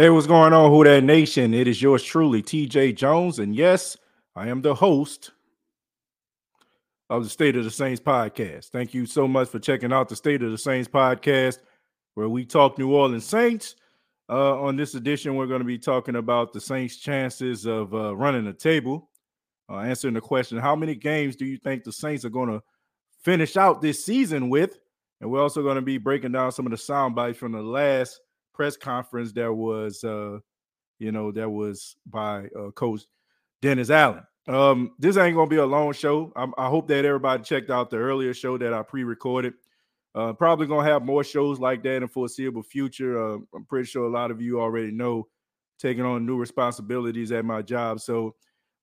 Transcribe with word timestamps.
Hey, 0.00 0.08
what's 0.08 0.26
going 0.26 0.54
on, 0.54 0.70
Who 0.70 0.82
Dat 0.82 1.04
Nation? 1.04 1.52
It 1.52 1.68
is 1.68 1.82
yours 1.82 2.02
truly, 2.02 2.42
TJ 2.42 2.96
Jones. 2.96 3.38
And 3.38 3.54
yes, 3.54 3.98
I 4.34 4.48
am 4.48 4.62
the 4.62 4.74
host 4.74 5.32
of 7.10 7.22
the 7.22 7.28
State 7.28 7.54
of 7.54 7.64
the 7.64 7.70
Saints 7.70 8.00
podcast. 8.00 8.70
Thank 8.70 8.94
you 8.94 9.04
so 9.04 9.28
much 9.28 9.50
for 9.50 9.58
checking 9.58 9.92
out 9.92 10.08
the 10.08 10.16
State 10.16 10.42
of 10.42 10.52
the 10.52 10.56
Saints 10.56 10.88
podcast, 10.88 11.58
where 12.14 12.30
we 12.30 12.46
talk 12.46 12.78
New 12.78 12.94
Orleans 12.94 13.26
Saints. 13.26 13.76
Uh, 14.30 14.58
on 14.62 14.74
this 14.74 14.94
edition, 14.94 15.36
we're 15.36 15.46
going 15.46 15.60
to 15.60 15.66
be 15.66 15.78
talking 15.78 16.16
about 16.16 16.54
the 16.54 16.62
Saints' 16.62 16.96
chances 16.96 17.66
of 17.66 17.92
uh, 17.92 18.16
running 18.16 18.46
the 18.46 18.54
table, 18.54 19.10
uh, 19.68 19.80
answering 19.80 20.14
the 20.14 20.22
question 20.22 20.56
How 20.56 20.74
many 20.74 20.94
games 20.94 21.36
do 21.36 21.44
you 21.44 21.58
think 21.58 21.84
the 21.84 21.92
Saints 21.92 22.24
are 22.24 22.30
going 22.30 22.48
to 22.48 22.62
finish 23.22 23.58
out 23.58 23.82
this 23.82 24.02
season 24.02 24.48
with? 24.48 24.78
And 25.20 25.30
we're 25.30 25.42
also 25.42 25.62
going 25.62 25.76
to 25.76 25.82
be 25.82 25.98
breaking 25.98 26.32
down 26.32 26.52
some 26.52 26.64
of 26.64 26.70
the 26.70 26.78
sound 26.78 27.14
bites 27.14 27.36
from 27.36 27.52
the 27.52 27.60
last 27.60 28.18
press 28.60 28.76
conference 28.76 29.32
that 29.32 29.50
was, 29.50 30.04
uh, 30.04 30.38
you 30.98 31.10
know, 31.12 31.32
that 31.32 31.48
was 31.48 31.96
by 32.04 32.46
uh, 32.48 32.70
Coach 32.72 33.04
Dennis 33.62 33.88
Allen. 33.88 34.22
Um, 34.46 34.90
this 34.98 35.16
ain't 35.16 35.34
gonna 35.34 35.48
be 35.48 35.56
a 35.56 35.64
long 35.64 35.94
show. 35.94 36.30
I'm, 36.36 36.52
i 36.58 36.68
hope 36.68 36.86
that 36.88 37.06
everybody 37.06 37.42
checked 37.42 37.70
out 37.70 37.88
the 37.88 37.96
earlier 37.96 38.34
show 38.34 38.58
that 38.58 38.74
I 38.74 38.82
pre-recorded. 38.82 39.54
Uh, 40.14 40.34
probably 40.34 40.66
gonna 40.66 40.86
have 40.86 41.06
more 41.06 41.24
shows 41.24 41.58
like 41.58 41.82
that 41.84 42.02
in 42.02 42.08
foreseeable 42.08 42.62
future. 42.62 43.18
Uh, 43.18 43.38
I'm 43.54 43.64
pretty 43.64 43.86
sure 43.86 44.04
a 44.04 44.10
lot 44.10 44.30
of 44.30 44.42
you 44.42 44.60
already 44.60 44.92
know 44.92 45.26
taking 45.78 46.04
on 46.04 46.26
new 46.26 46.36
responsibilities 46.36 47.32
at 47.32 47.46
my 47.46 47.62
job, 47.62 47.98
so 47.98 48.34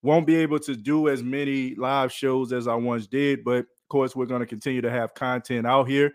won't 0.02 0.26
be 0.26 0.38
able 0.38 0.58
to 0.58 0.76
do 0.76 1.08
as 1.08 1.22
many 1.22 1.76
live 1.76 2.12
shows 2.12 2.52
as 2.52 2.68
I 2.68 2.74
once 2.74 3.06
did. 3.06 3.44
But 3.44 3.60
of 3.60 3.88
course, 3.90 4.16
we're 4.16 4.26
gonna 4.26 4.48
continue 4.48 4.82
to 4.82 4.90
have 4.90 5.14
content 5.14 5.68
out 5.68 5.88
here. 5.88 6.14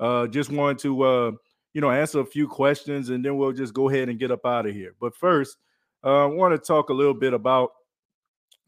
Uh, 0.00 0.28
just 0.28 0.50
wanted 0.50 0.78
to 0.78 1.02
uh, 1.02 1.32
you 1.74 1.80
know, 1.80 1.90
answer 1.90 2.20
a 2.20 2.26
few 2.26 2.46
questions, 2.46 3.08
and 3.08 3.24
then 3.24 3.36
we'll 3.36 3.52
just 3.52 3.74
go 3.74 3.88
ahead 3.88 4.08
and 4.08 4.18
get 4.18 4.30
up 4.30 4.44
out 4.44 4.66
of 4.66 4.74
here. 4.74 4.94
But 5.00 5.16
first, 5.16 5.56
uh, 6.04 6.24
I 6.24 6.26
want 6.26 6.52
to 6.52 6.58
talk 6.58 6.90
a 6.90 6.94
little 6.94 7.14
bit 7.14 7.32
about 7.32 7.70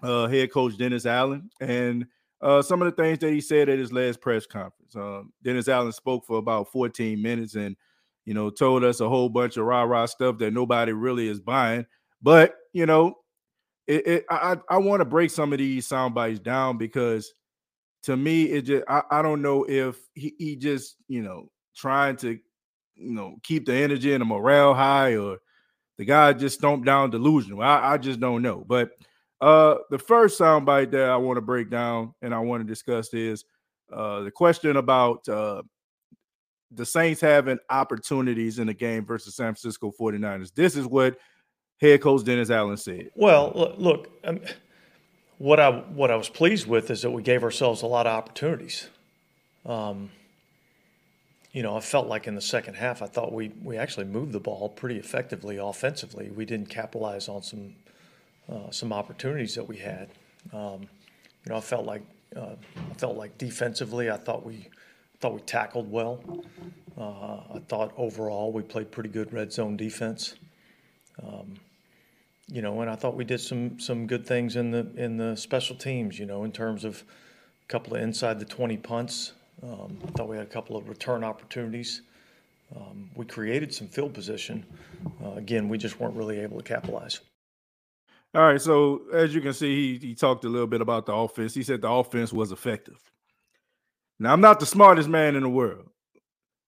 uh, 0.03 0.27
head 0.27 0.53
coach 0.53 0.77
Dennis 0.77 1.07
Allen 1.07 1.51
and 1.61 2.07
uh, 2.41 2.63
some 2.63 2.83
of 2.83 2.87
the 2.87 3.03
things 3.03 3.19
that 3.21 3.33
he 3.33 3.41
said 3.41 3.69
at 3.69 3.79
his 3.79 3.93
last 3.93 4.21
press 4.21 4.47
conference. 4.47 4.95
Um, 4.95 5.33
Dennis 5.43 5.69
Allen 5.69 5.93
spoke 5.93 6.27
for 6.27 6.39
about 6.39 6.71
14 6.71 7.21
minutes 7.21 7.55
and, 7.55 7.77
you 8.25 8.35
know, 8.35 8.51
told 8.51 8.85
us 8.85 9.01
a 9.01 9.09
whole 9.09 9.29
bunch 9.29 9.57
of 9.57 9.65
rah 9.65 9.83
rah 9.83 10.07
stuff 10.07 10.39
that 10.39 10.53
nobody 10.53 10.93
really 10.93 11.29
is 11.29 11.41
buying. 11.41 11.87
But, 12.23 12.55
you 12.73 12.87
know, 12.87 13.17
it, 13.87 14.07
it, 14.07 14.25
I, 14.31 14.59
I 14.69 14.79
want 14.79 15.01
to 15.01 15.07
break 15.07 15.31
some 15.31 15.53
of 15.53 15.59
these 15.59 15.87
sound 15.87 16.15
bites 16.15 16.39
down 16.39 16.79
because 16.79 17.33
to 18.05 18.17
me, 18.17 18.45
it 18.45 18.63
just, 18.63 18.85
I, 18.89 19.03
I 19.11 19.23
don't 19.23 19.43
know 19.43 19.65
if 19.65 19.97
he, 20.15 20.35
he 20.39 20.57
just, 20.57 20.97
you 21.09 21.23
know, 21.23 21.51
trying 21.75 22.17
to 22.17 22.39
you 22.97 23.13
know, 23.13 23.37
keep 23.43 23.67
the 23.67 23.75
energy 23.75 24.13
and 24.13 24.21
the 24.21 24.27
morale 24.27 24.75
high, 24.75 25.17
or 25.17 25.39
the 25.99 26.05
guy 26.05 26.33
just 26.33 26.59
stomped 26.59 26.87
down 26.87 27.11
delusional. 27.11 27.63
I, 27.63 27.95
I 27.95 27.99
just 27.99 28.21
don't 28.21 28.43
know. 28.43 28.65
But 28.67 28.91
uh 29.41 29.77
the 29.91 29.99
first 29.99 30.41
soundbite 30.41 30.91
that 30.93 31.09
I 31.11 31.17
want 31.17 31.37
to 31.37 31.43
break 31.43 31.69
down 31.71 32.15
and 32.23 32.35
I 32.35 32.39
want 32.39 32.63
to 32.63 32.67
discuss 32.67 33.13
is 33.13 33.45
uh 33.93 34.21
the 34.21 34.31
question 34.31 34.77
about 34.77 35.29
uh 35.29 35.63
the 36.71 36.87
Saints 36.87 37.21
having 37.21 37.59
opportunities 37.71 38.59
in 38.59 38.67
the 38.67 38.75
game 38.75 39.05
versus 39.05 39.37
San 39.37 39.55
Francisco 39.55 39.93
49ers. 39.99 40.53
This 40.55 40.77
is 40.77 40.87
what 40.87 41.19
head 41.81 42.01
coach 42.01 42.25
Dennis 42.25 42.51
Allen 42.51 42.77
said. 42.77 43.11
Well, 43.15 43.75
look, 43.77 44.09
um, 44.25 44.41
what 45.39 45.61
I 45.61 45.71
what 45.71 46.11
I 46.11 46.17
was 46.17 46.29
pleased 46.29 46.67
with 46.67 46.91
is 46.91 47.03
that 47.03 47.11
we 47.11 47.23
gave 47.23 47.43
ourselves 47.43 47.83
a 47.83 47.87
lot 47.87 48.07
of 48.07 48.13
opportunities. 48.13 48.89
Um, 49.67 50.11
you 51.55 51.63
know, 51.63 51.77
I 51.77 51.81
felt 51.81 52.09
like 52.09 52.27
in 52.27 52.35
the 52.35 52.41
second 52.41 52.75
half, 52.75 53.01
I 53.01 53.07
thought 53.07 53.33
we, 53.33 53.53
we 53.63 53.79
actually 53.79 54.07
moved 54.07 54.33
the 54.33 54.41
ball 54.41 54.69
pretty 54.69 54.99
effectively 54.99 55.57
offensively. 55.57 56.29
We 56.31 56.45
didn't 56.45 56.69
capitalize 56.69 57.29
on 57.29 57.43
some 57.43 57.77
uh, 58.53 58.71
some 58.71 58.93
opportunities 58.93 59.55
that 59.55 59.67
we 59.67 59.79
had. 59.79 60.11
Um, 60.53 60.83
you 60.83 61.51
know, 61.51 61.57
I 61.57 61.61
felt 61.61 61.87
like 61.87 62.03
uh, 62.37 62.57
I 62.91 62.95
felt 62.99 63.17
like 63.17 63.39
defensively, 63.39 64.11
I 64.11 64.17
thought 64.17 64.45
we 64.45 64.69
thought 65.21 65.33
we 65.33 65.41
tackled 65.43 65.91
well. 65.91 66.21
Uh, 66.99 67.55
I 67.55 67.61
thought 67.69 67.93
overall 67.97 68.51
we 68.51 68.63
played 68.63 68.91
pretty 68.91 69.09
good 69.09 69.33
red 69.33 69.53
zone 69.53 69.77
defense. 69.77 70.35
Um, 71.23 71.55
you 72.49 72.63
know, 72.63 72.81
and 72.81 72.91
I 72.91 72.97
thought 72.97 73.15
we 73.15 73.25
did 73.25 73.41
some 73.41 73.79
some 73.79 74.09
good 74.09 74.27
things 74.27 74.57
in 74.57 74.73
the 74.73 74.91
in 74.97 75.19
the 75.19 75.37
special 75.37 75.77
teams. 75.77 76.19
You 76.19 76.27
know, 76.27 76.43
in 76.43 76.51
terms 76.51 76.85
of 76.85 77.05
a 77.63 77.67
couple 77.69 77.95
of 77.95 78.03
inside 78.03 78.41
the 78.41 78.45
twenty 78.45 78.77
punts. 78.77 79.35
Um, 79.65 79.99
I 80.07 80.11
thought 80.11 80.29
we 80.29 80.37
had 80.37 80.47
a 80.47 80.51
couple 80.51 80.77
of 80.77 80.89
return 80.89 81.25
opportunities. 81.25 82.03
Um, 82.77 83.11
we 83.15 83.25
created 83.25 83.73
some 83.73 83.89
field 83.89 84.13
position. 84.13 84.65
Uh, 85.25 85.33
again, 85.33 85.69
we 85.69 85.79
just 85.79 85.99
weren't 86.01 86.15
really 86.15 86.41
able 86.41 86.59
to 86.59 86.65
capitalize. 86.65 87.21
All 88.35 88.43
right. 88.43 88.61
So 88.61 89.03
as 89.13 89.35
you 89.35 89.41
can 89.41 89.53
see, 89.53 89.99
he, 89.99 90.09
he 90.09 90.15
talked 90.15 90.45
a 90.45 90.49
little 90.49 90.67
bit 90.67 90.81
about 90.81 91.07
the 91.07 91.15
offense. 91.15 91.55
He 91.55 91.63
said 91.63 91.81
the 91.81 91.91
offense 91.91 92.33
was 92.33 92.53
effective. 92.53 92.99
Now, 94.19 94.33
I'm 94.33 94.41
not 94.41 94.61
the 94.61 94.67
smartest 94.67 95.09
man 95.09 95.35
in 95.37 95.43
the 95.43 95.49
world, 95.49 95.89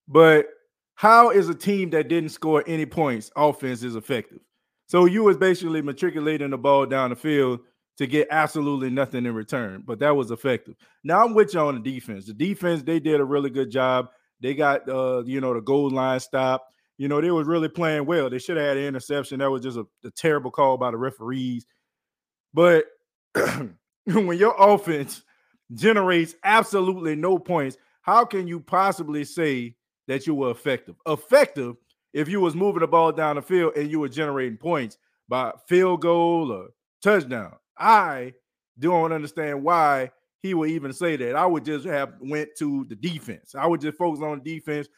but 0.08 0.46
how 0.94 1.30
is 1.30 1.48
a 1.48 1.54
team 1.54 1.90
that 1.90 2.08
didn't 2.08 2.30
score 2.30 2.64
any 2.66 2.86
points 2.86 3.30
offense 3.36 3.82
is 3.82 3.96
effective? 3.96 4.40
So 4.88 5.04
you 5.04 5.24
was 5.24 5.36
basically 5.36 5.82
matriculating 5.82 6.50
the 6.50 6.58
ball 6.58 6.86
down 6.86 7.10
the 7.10 7.16
field 7.16 7.60
to 7.98 8.06
get 8.06 8.28
absolutely 8.30 8.90
nothing 8.90 9.24
in 9.24 9.34
return, 9.34 9.82
but 9.84 9.98
that 10.00 10.14
was 10.14 10.30
effective. 10.30 10.74
Now 11.02 11.24
I'm 11.24 11.34
with 11.34 11.54
you 11.54 11.60
on 11.60 11.82
the 11.82 11.92
defense. 11.92 12.26
The 12.26 12.34
defense 12.34 12.82
they 12.82 13.00
did 13.00 13.20
a 13.20 13.24
really 13.24 13.50
good 13.50 13.70
job. 13.70 14.08
They 14.40 14.54
got 14.54 14.88
uh, 14.88 15.22
you 15.24 15.40
know 15.40 15.54
the 15.54 15.60
goal 15.60 15.90
line 15.90 16.20
stop. 16.20 16.66
You 16.98 17.08
know 17.08 17.20
they 17.20 17.30
was 17.30 17.46
really 17.46 17.68
playing 17.68 18.06
well. 18.06 18.28
They 18.28 18.38
should 18.38 18.56
have 18.56 18.66
had 18.66 18.76
an 18.76 18.84
interception. 18.84 19.38
That 19.38 19.50
was 19.50 19.62
just 19.62 19.78
a, 19.78 19.86
a 20.04 20.10
terrible 20.10 20.50
call 20.50 20.76
by 20.76 20.90
the 20.90 20.98
referees. 20.98 21.66
But 22.52 22.86
when 24.04 24.38
your 24.38 24.54
offense 24.58 25.22
generates 25.74 26.34
absolutely 26.44 27.16
no 27.16 27.38
points, 27.38 27.76
how 28.02 28.24
can 28.24 28.46
you 28.46 28.60
possibly 28.60 29.24
say 29.24 29.74
that 30.06 30.26
you 30.26 30.34
were 30.34 30.50
effective? 30.50 30.96
Effective 31.06 31.76
if 32.12 32.28
you 32.28 32.40
was 32.40 32.54
moving 32.54 32.80
the 32.80 32.86
ball 32.86 33.12
down 33.12 33.36
the 33.36 33.42
field 33.42 33.76
and 33.76 33.90
you 33.90 34.00
were 34.00 34.08
generating 34.08 34.56
points 34.56 34.96
by 35.28 35.52
field 35.66 36.02
goal 36.02 36.52
or 36.52 36.68
touchdown. 37.02 37.52
I 37.78 38.34
don't 38.78 39.12
understand 39.12 39.62
why 39.62 40.10
he 40.42 40.54
would 40.54 40.70
even 40.70 40.92
say 40.92 41.16
that. 41.16 41.34
I 41.36 41.46
would 41.46 41.64
just 41.64 41.86
have 41.86 42.14
went 42.20 42.50
to 42.58 42.84
the 42.88 42.94
defense. 42.94 43.54
I 43.54 43.66
would 43.66 43.80
just 43.80 43.98
focus 43.98 44.22
on 44.22 44.42
defense. 44.42 44.88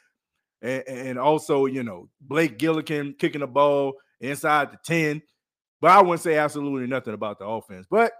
and, 0.63 0.85
and 0.89 1.19
also, 1.19 1.67
you 1.67 1.83
know, 1.83 2.09
Blake 2.21 2.59
Gillikin 2.59 3.19
kicking 3.19 3.41
the 3.41 3.47
ball 3.47 3.95
inside 4.21 4.73
the 4.73 4.79
10. 4.85 5.23
But 5.81 5.93
I 5.93 6.03
wouldn't 6.03 6.21
say 6.21 6.37
absolutely 6.37 6.89
nothing 6.89 7.15
about 7.15 7.39
the 7.39 7.47
offense. 7.47 7.87
But 7.89 8.13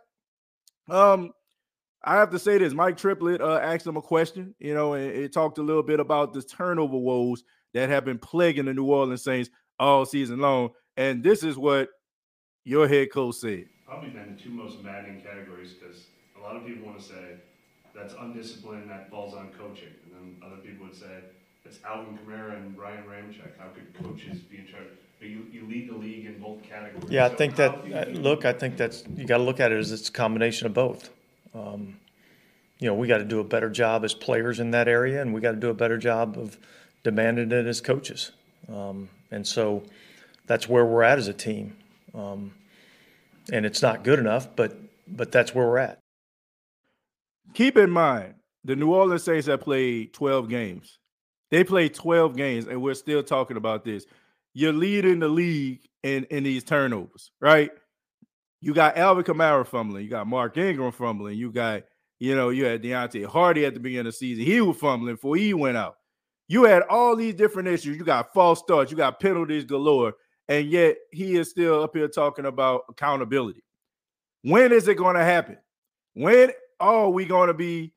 um, 0.89 1.33
I 2.05 2.15
have 2.15 2.31
to 2.31 2.39
say 2.39 2.59
this: 2.59 2.73
Mike 2.73 2.97
Triplett 2.97 3.41
uh, 3.41 3.59
asked 3.59 3.87
him 3.87 3.97
a 3.97 4.03
question, 4.03 4.55
you 4.59 4.75
know, 4.75 4.95
and 4.95 5.11
it 5.11 5.33
talked 5.33 5.59
a 5.59 5.63
little 5.63 5.83
bit 5.83 5.99
about 5.99 6.33
the 6.33 6.43
turnover 6.43 6.97
woes 6.97 7.43
that 7.75 7.89
have 7.89 8.05
been 8.05 8.19
plaguing 8.19 8.67
the 8.67 8.75
New 8.75 8.85
Orleans 8.87 9.25
Saints 9.25 9.51
all 9.79 10.07
season 10.07 10.39
long. 10.39 10.71
And 10.97 11.23
this 11.23 11.43
is 11.43 11.57
what 11.57 11.89
your 12.65 12.89
head 12.89 13.13
coach 13.13 13.37
said. 13.37 13.65
Probably 13.89 14.11
been 14.11 14.37
the 14.37 14.43
two 14.43 14.51
most 14.51 14.83
maddening 14.85 15.23
categories 15.23 15.73
because 15.73 16.05
a 16.39 16.41
lot 16.43 16.57
of 16.57 16.67
people 16.67 16.87
want 16.87 16.99
to 17.01 17.05
say 17.05 17.37
that's 17.95 18.15
undisciplined, 18.21 18.91
that 18.91 19.11
falls 19.11 19.35
on 19.35 19.49
coaching, 19.59 19.89
and 20.05 20.15
then 20.15 20.43
other 20.47 20.61
people 20.61 20.87
would 20.87 20.95
say 20.95 21.07
it's 21.65 21.79
Alvin 21.87 22.19
Kamara 22.19 22.57
and 22.59 22.77
Ryan 22.79 23.03
Ramczyk. 23.05 23.59
How 23.59 23.69
could 23.69 23.87
coaches 23.95 24.41
be 24.41 24.59
in 24.59 24.67
charge? 24.67 24.89
But 25.19 25.29
you, 25.29 25.47
you 25.51 25.67
lead 25.67 25.89
the 25.89 25.97
league 25.97 26.27
in 26.27 26.39
both 26.39 26.63
categories. 26.63 27.11
Yeah, 27.11 27.25
I 27.25 27.31
So 27.31 27.37
think 27.37 27.57
that, 27.57 27.73
uh, 27.93 28.11
look, 28.11 28.45
I 28.45 28.53
think 28.53 28.77
that's, 28.77 29.05
you 29.17 29.25
got 29.25 29.39
to 29.39 29.43
look 29.43 29.59
at 29.59 29.73
it 29.73 29.79
as 29.79 29.91
it's 29.91 30.11
a 30.11 30.13
combination 30.13 30.67
of 30.67 30.75
both. 30.75 31.09
Um, 31.55 31.97
You 32.79 32.89
know, 32.89 32.95
we 32.95 33.09
got 33.09 33.19
to 33.19 33.25
do 33.25 33.41
a 33.41 33.45
better 33.45 33.71
job 33.71 34.05
as 34.05 34.13
players 34.15 34.61
in 34.61 34.71
that 34.73 34.87
area, 34.87 35.23
and 35.23 35.33
we 35.35 35.41
got 35.41 35.53
to 35.53 35.57
do 35.57 35.71
a 35.71 35.75
better 35.75 35.97
job 35.97 36.39
of 36.39 36.59
demanding 37.05 37.51
it 37.53 37.67
as 37.67 37.81
coaches. 37.81 38.33
Um, 38.69 39.09
And 39.31 39.47
so 39.47 39.83
that's 40.47 40.69
where 40.69 40.85
we're 40.85 41.03
at 41.05 41.19
as 41.19 41.27
a 41.29 41.33
team. 41.33 41.77
Um, 42.15 42.53
And 43.53 43.65
it's 43.65 43.83
not 43.83 44.05
good 44.05 44.19
enough, 44.19 44.55
but, 44.55 44.77
but 45.07 45.33
that's 45.33 45.55
where 45.55 45.67
we're 45.67 45.79
at. 45.79 46.01
Keep 47.55 47.79
in 47.79 47.91
mind, 47.91 48.35
the 48.65 48.77
New 48.77 48.93
Orleans 48.93 49.23
Saints 49.23 49.47
have 49.47 49.61
played 49.61 50.13
12 50.13 50.49
games. 50.49 50.99
They 51.51 51.65
played 51.65 51.95
12 51.95 52.37
games, 52.37 52.67
and 52.67 52.83
we're 52.83 52.95
still 52.95 53.23
talking 53.23 53.57
about 53.57 53.85
this. 53.85 54.05
You're 54.53 54.73
leading 54.73 55.21
the 55.21 55.29
league 55.29 55.81
in, 56.03 56.25
in 56.25 56.45
these 56.45 56.65
turnovers, 56.65 57.33
right? 57.41 57.71
You 58.61 58.75
got 58.75 58.99
Alvin 58.99 59.25
Kamara 59.25 59.67
fumbling, 59.67 60.05
you 60.05 60.11
got 60.11 60.27
Mark 60.27 60.57
Ingram 60.57 60.93
fumbling, 60.93 61.39
you 61.39 61.53
got, 61.53 61.85
you 62.19 62.35
know, 62.35 62.51
you 62.51 62.65
had 62.65 62.83
Deonte 62.83 63.25
Harty 63.25 63.65
at 63.65 63.75
the 63.75 63.81
beginning 63.81 64.01
of 64.01 64.13
the 64.13 64.13
season. 64.13 64.45
He 64.45 64.61
was 64.61 64.77
fumbling 64.77 65.15
before 65.15 65.37
he 65.37 65.55
went 65.55 65.77
out. 65.77 65.97
You 66.49 66.65
had 66.65 66.83
all 66.83 67.15
these 67.15 67.35
different 67.35 67.69
issues. 67.69 67.97
You 67.97 68.05
got 68.05 68.33
false 68.33 68.59
starts, 68.59 68.91
you 68.91 68.97
got 68.97 69.21
penalties 69.21 69.65
galore, 69.65 70.15
and 70.49 70.69
yet 70.71 70.97
he 71.13 71.37
is 71.37 71.51
still 71.51 71.83
up 71.83 71.95
here 71.95 72.09
talking 72.09 72.47
about 72.47 72.83
accountability. 72.89 73.63
When 74.43 74.73
is 74.73 74.89
it 74.89 74.97
going 74.97 75.17
to 75.17 75.25
happen? 75.25 75.59
When 76.15 76.53
are 76.81 77.11
we 77.11 77.25
going 77.25 77.49
to 77.49 77.55
be? 77.55 77.93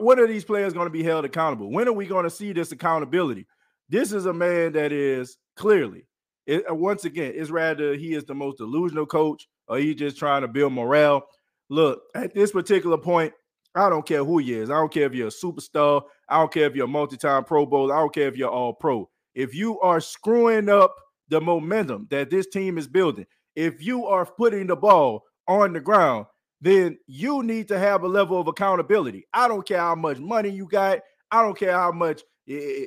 When 0.00 0.18
are 0.18 0.26
these 0.26 0.44
players 0.44 0.72
going 0.72 0.86
to 0.86 0.92
be 0.92 1.04
held 1.04 1.24
accountable? 1.24 1.70
When 1.70 1.86
are 1.86 1.92
we 1.92 2.06
going 2.06 2.24
to 2.24 2.30
see 2.30 2.52
this 2.52 2.72
accountability? 2.72 3.46
This 3.88 4.12
is 4.12 4.26
a 4.26 4.32
man 4.32 4.72
that 4.72 4.92
is 4.92 5.38
clearly, 5.56 6.06
it, 6.46 6.68
uh, 6.68 6.74
once 6.74 7.04
again, 7.04 7.32
it's 7.34 7.50
rather 7.50 7.94
he 7.94 8.14
is 8.14 8.24
the 8.24 8.34
most 8.34 8.58
delusional 8.58 9.06
coach 9.06 9.46
or 9.68 9.78
he's 9.78 9.94
just 9.94 10.18
trying 10.18 10.42
to 10.42 10.48
build 10.48 10.72
morale. 10.72 11.26
Look, 11.70 12.02
at 12.14 12.34
this 12.34 12.50
particular 12.50 12.98
point, 12.98 13.32
I 13.74 13.88
don't 13.88 14.06
care 14.06 14.24
who 14.24 14.38
he 14.38 14.54
is. 14.54 14.68
I 14.68 14.74
don't 14.74 14.92
care 14.92 15.06
if 15.06 15.14
you're 15.14 15.28
a 15.28 15.30
superstar. 15.30 16.02
I 16.28 16.38
don't 16.38 16.52
care 16.52 16.66
if 16.66 16.74
you're 16.74 16.86
a 16.86 16.88
multi-time 16.88 17.44
Pro 17.44 17.64
Bowl. 17.64 17.92
I 17.92 17.98
don't 17.98 18.14
care 18.14 18.28
if 18.28 18.36
you're 18.36 18.50
all 18.50 18.72
pro. 18.72 19.08
If 19.34 19.54
you 19.54 19.78
are 19.80 20.00
screwing 20.00 20.68
up 20.68 20.94
the 21.28 21.40
momentum 21.40 22.06
that 22.10 22.30
this 22.30 22.46
team 22.46 22.78
is 22.78 22.86
building, 22.86 23.26
if 23.56 23.82
you 23.82 24.06
are 24.06 24.24
putting 24.24 24.66
the 24.66 24.76
ball 24.76 25.24
on 25.46 25.72
the 25.72 25.80
ground, 25.80 26.26
then 26.60 26.98
you 27.06 27.42
need 27.42 27.68
to 27.68 27.78
have 27.78 28.02
a 28.02 28.08
level 28.08 28.40
of 28.40 28.48
accountability. 28.48 29.26
I 29.32 29.48
don't 29.48 29.66
care 29.66 29.78
how 29.78 29.94
much 29.94 30.18
money 30.18 30.48
you 30.48 30.66
got. 30.66 31.00
I 31.30 31.42
don't 31.42 31.58
care 31.58 31.72
how 31.72 31.92
much 31.92 32.22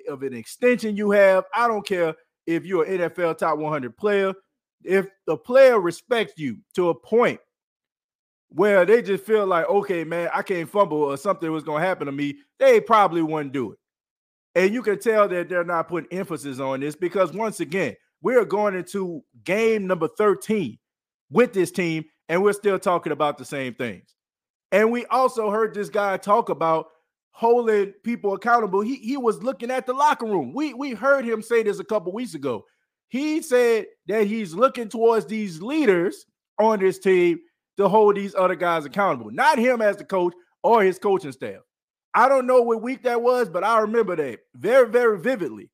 of 0.08 0.24
an 0.24 0.34
extension 0.34 0.98
you 0.98 1.12
have. 1.12 1.46
I 1.54 1.68
don't 1.68 1.86
care 1.86 2.16
if 2.48 2.66
you're 2.66 2.84
an 2.84 3.00
NFL 3.00 3.38
top 3.38 3.58
100 3.58 3.96
player. 3.96 4.34
If 4.84 5.08
the 5.28 5.38
player 5.38 5.80
respects 5.80 6.34
you 6.38 6.58
to 6.76 6.90
a 6.90 6.96
point 6.96 7.40
where 8.50 8.84
they 8.86 9.02
just 9.02 9.24
feel 9.24 9.46
like, 9.46 9.70
okay, 9.70 10.04
man, 10.04 10.30
I 10.34 10.42
can't 10.42 10.70
fumble 10.70 11.04
or 11.04 11.18
something 11.18 11.50
was 11.52 11.64
going 11.64 11.82
to 11.82 11.88
happen 11.88 12.08
to 12.08 12.12
me, 12.12 12.40
they 12.60 12.82
probably 12.82 13.22
wouldn't 13.22 13.54
do 13.54 13.72
it. 13.72 13.78
And 14.56 14.74
you 14.74 14.82
can 14.82 15.00
tell 15.00 15.30
that 15.30 15.48
they're 15.48 15.64
not 15.64 15.88
putting 15.88 16.12
emphasis 16.12 16.60
on 16.60 16.82
this 16.82 16.96
because 16.96 17.32
once 17.32 17.62
again, 17.62 17.96
we're 18.22 18.46
going 18.46 18.76
into 18.76 19.24
game 19.44 19.88
number 19.88 20.08
13 20.08 20.78
with 21.30 21.54
this 21.54 21.72
team, 21.72 22.06
and 22.30 22.44
we're 22.44 22.54
still 22.54 22.80
talking 22.80 23.12
about 23.12 23.38
the 23.38 23.46
same 23.46 23.74
things. 23.74 24.16
And 24.72 24.92
we 24.92 25.06
also 25.08 25.50
heard 25.50 25.74
this 25.74 25.90
guy 25.90 26.18
talk 26.18 26.50
about 26.50 26.88
holding 27.32 27.94
people 28.04 28.34
accountable. 28.34 28.82
He 28.82 28.96
he 28.96 29.18
was 29.18 29.42
looking 29.42 29.72
at 29.72 29.86
the 29.86 29.94
locker 29.94 30.26
room. 30.26 30.54
We 30.54 30.74
we 30.74 30.92
heard 30.92 31.26
him 31.26 31.42
say 31.42 31.64
this 31.64 31.80
a 31.80 31.84
couple 31.84 32.14
weeks 32.14 32.36
ago. 32.36 32.66
He 33.10 33.42
said 33.42 33.88
that 34.08 34.28
he's 34.28 34.54
looking 34.54 34.88
towards 34.88 35.26
these 35.26 35.62
leaders 35.62 36.26
on 36.60 36.80
this 36.80 37.00
team 37.00 37.40
to 37.78 37.90
hold 37.90 38.16
these 38.16 38.36
other 38.36 38.56
guys 38.56 38.86
accountable, 38.86 39.32
not 39.32 39.58
him 39.58 39.82
as 39.82 39.98
the 39.98 40.06
coach 40.06 40.34
or 40.64 40.84
his 40.84 41.00
coaching 41.00 41.32
staff. 41.32 41.62
I 42.14 42.30
don't 42.30 42.48
know 42.48 42.62
what 42.62 42.82
week 42.82 43.04
that 43.04 43.22
was, 43.22 43.50
but 43.50 43.64
I 43.64 43.80
remember 43.80 44.16
that 44.16 44.40
very, 44.56 44.90
very 44.90 45.20
vividly 45.20 45.72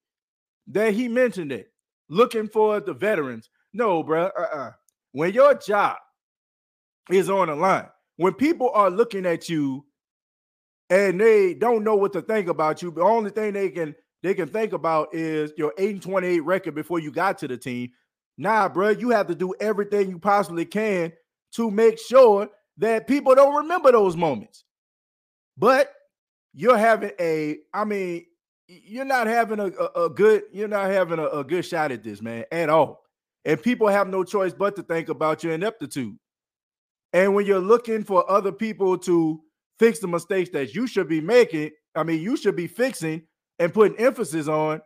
that 0.68 0.94
he 0.94 1.08
mentioned 1.08 1.52
it. 1.52 1.68
Looking 2.10 2.48
for 2.48 2.80
the 2.80 2.94
veterans. 2.94 3.50
No, 3.74 4.04
bro. 4.04 4.26
Uh-uh. 4.38 4.72
When 5.12 5.34
your 5.34 5.56
job 5.56 5.98
is 7.10 7.30
on 7.30 7.48
the 7.48 7.56
line, 7.56 7.88
when 8.18 8.34
people 8.34 8.70
are 8.74 8.90
looking 8.90 9.26
at 9.26 9.50
you 9.50 9.86
and 10.90 11.20
they 11.20 11.54
don't 11.54 11.84
know 11.84 11.96
what 11.96 12.14
to 12.14 12.22
think 12.22 12.48
about 12.48 12.82
you, 12.82 12.92
the 12.92 13.02
only 13.02 13.30
thing 13.30 13.54
they 13.54 13.70
can 13.70 13.96
they 14.24 14.34
can 14.34 14.48
think 14.48 14.74
about 14.74 15.14
is 15.14 15.52
your 15.58 15.74
8 15.78 15.90
and 15.92 16.02
28 16.02 16.40
record 16.42 16.76
before 16.76 17.00
you 17.00 17.12
got 17.12 17.38
to 17.40 17.48
the 17.48 17.58
team. 17.58 17.92
Nah, 18.38 18.68
bro, 18.70 18.90
you 18.90 19.10
have 19.12 19.28
to 19.28 19.36
do 19.36 19.54
everything 19.60 20.10
you 20.10 20.20
possibly 20.20 20.66
can 20.66 21.14
to 21.54 21.72
make 21.72 22.00
sure 22.00 22.50
that 22.78 23.08
people 23.08 23.36
don't 23.36 23.56
remember 23.56 23.92
those 23.92 24.16
moments. 24.16 24.64
But 25.58 25.92
you're 26.54 26.78
having 26.78 27.12
a, 27.20 27.58
I 27.74 27.86
mean, 27.86 28.26
you're 28.68 29.06
not 29.06 29.28
having 29.28 29.60
a, 29.60 29.68
a, 29.68 30.06
a 30.06 30.10
good, 30.10 30.44
you're 30.52 30.68
not 30.68 30.90
having 30.90 31.20
a, 31.20 31.28
a 31.28 31.44
good 31.44 31.66
shot 31.66 31.92
at 31.92 32.04
this, 32.04 32.22
man, 32.22 32.46
at 32.52 32.70
all. 32.70 33.04
And 33.46 33.62
people 33.62 33.88
have 33.88 34.10
no 34.10 34.24
choice 34.24 34.54
but 34.54 34.76
to 34.76 34.84
think 34.84 35.10
about 35.10 35.44
your 35.44 35.54
ineptitude. 35.54 36.18
And 37.14 37.34
when 37.34 37.46
you're 37.46 37.60
looking 37.60 38.04
for 38.04 38.30
other 38.30 38.52
people 38.52 38.98
to 39.00 39.42
fix 39.80 40.00
the 40.00 40.08
mistakes 40.08 40.50
that 40.50 40.76
you 40.76 40.86
should 40.86 41.08
be 41.08 41.22
making, 41.22 41.72
I 41.96 42.04
mean, 42.04 42.22
you 42.22 42.36
should 42.36 42.56
be 42.56 42.68
fixing 42.68 43.24
and 43.58 43.74
putting 43.74 43.98
emphasis 43.98 44.48
on, 44.48 44.82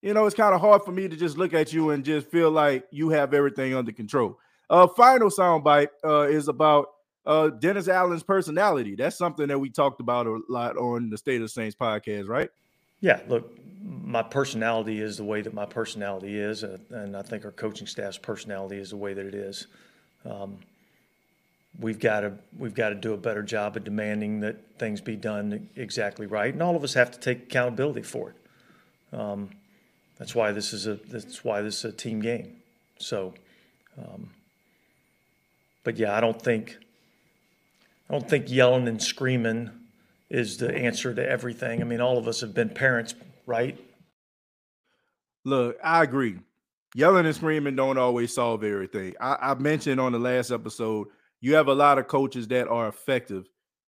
you 0.00 0.14
know, 0.14 0.24
it's 0.26 0.34
kind 0.34 0.54
of 0.54 0.60
hard 0.60 0.82
for 0.82 0.92
me 0.92 1.08
to 1.08 1.16
just 1.16 1.36
look 1.36 1.52
at 1.52 1.72
you 1.72 1.90
and 1.90 2.04
just 2.04 2.30
feel 2.30 2.50
like 2.50 2.86
you 2.90 3.10
have 3.10 3.34
everything 3.34 3.74
under 3.74 3.92
control. 3.92 4.38
Uh, 4.70 4.86
final 4.86 5.28
soundbite 5.28 5.88
uh, 6.04 6.22
is 6.22 6.48
about 6.48 6.88
uh, 7.26 7.48
Dennis 7.48 7.88
Allen's 7.88 8.22
personality. 8.22 8.94
That's 8.94 9.18
something 9.18 9.48
that 9.48 9.58
we 9.58 9.68
talked 9.70 10.00
about 10.00 10.26
a 10.26 10.40
lot 10.48 10.76
on 10.76 11.10
the 11.10 11.18
State 11.18 11.42
of 11.42 11.50
Saints 11.50 11.76
podcast, 11.78 12.28
right? 12.28 12.48
Yeah, 13.00 13.20
look, 13.28 13.56
my 13.82 14.22
personality 14.22 15.00
is 15.00 15.16
the 15.16 15.24
way 15.24 15.40
that 15.40 15.54
my 15.54 15.66
personality 15.66 16.38
is, 16.38 16.64
uh, 16.64 16.78
and 16.90 17.16
I 17.16 17.22
think 17.22 17.44
our 17.44 17.52
coaching 17.52 17.86
staff's 17.86 18.18
personality 18.18 18.76
is 18.76 18.90
the 18.90 18.96
way 18.96 19.14
that 19.14 19.24
it 19.24 19.34
is. 19.34 19.66
Um, 20.24 20.58
we've 21.78 22.00
got 22.00 22.20
to 22.20 22.32
we've 22.58 22.74
got 22.74 22.88
to 22.88 22.94
do 22.94 23.12
a 23.12 23.16
better 23.16 23.42
job 23.42 23.76
of 23.76 23.84
demanding 23.84 24.40
that 24.40 24.56
things 24.78 25.00
be 25.00 25.16
done 25.16 25.68
exactly 25.76 26.26
right, 26.26 26.52
and 26.52 26.62
all 26.62 26.76
of 26.76 26.82
us 26.82 26.94
have 26.94 27.10
to 27.12 27.20
take 27.20 27.44
accountability 27.44 28.02
for 28.02 28.30
it. 28.30 29.16
Um, 29.18 29.50
that's 30.18 30.34
why 30.34 30.50
this 30.52 30.72
is 30.72 30.86
a 30.86 30.94
that's 30.94 31.44
why 31.44 31.62
this 31.62 31.84
is 31.84 31.84
a 31.84 31.96
team 31.96 32.20
game. 32.20 32.56
So, 32.98 33.34
um, 33.96 34.30
but 35.84 35.96
yeah, 35.96 36.16
I 36.16 36.20
don't 36.20 36.40
think 36.40 36.76
I 38.10 38.12
don't 38.12 38.28
think 38.28 38.50
yelling 38.50 38.88
and 38.88 39.00
screaming 39.00 39.70
is 40.30 40.58
the 40.58 40.74
answer 40.74 41.14
to 41.14 41.28
everything. 41.28 41.80
I 41.80 41.84
mean, 41.84 42.00
all 42.00 42.18
of 42.18 42.28
us 42.28 42.40
have 42.40 42.54
been 42.54 42.68
parents, 42.68 43.14
right? 43.46 43.78
Look, 45.44 45.76
I 45.82 46.02
agree. 46.02 46.38
Yelling 46.94 47.26
and 47.26 47.34
screaming 47.34 47.76
don't 47.76 47.98
always 47.98 48.34
solve 48.34 48.64
everything. 48.64 49.14
I, 49.20 49.36
I 49.40 49.54
mentioned 49.54 50.00
on 50.00 50.12
the 50.12 50.18
last 50.18 50.50
episode, 50.50 51.08
you 51.40 51.54
have 51.54 51.68
a 51.68 51.74
lot 51.74 51.98
of 51.98 52.08
coaches 52.08 52.48
that 52.48 52.68
are 52.68 52.88
effective 52.88 53.48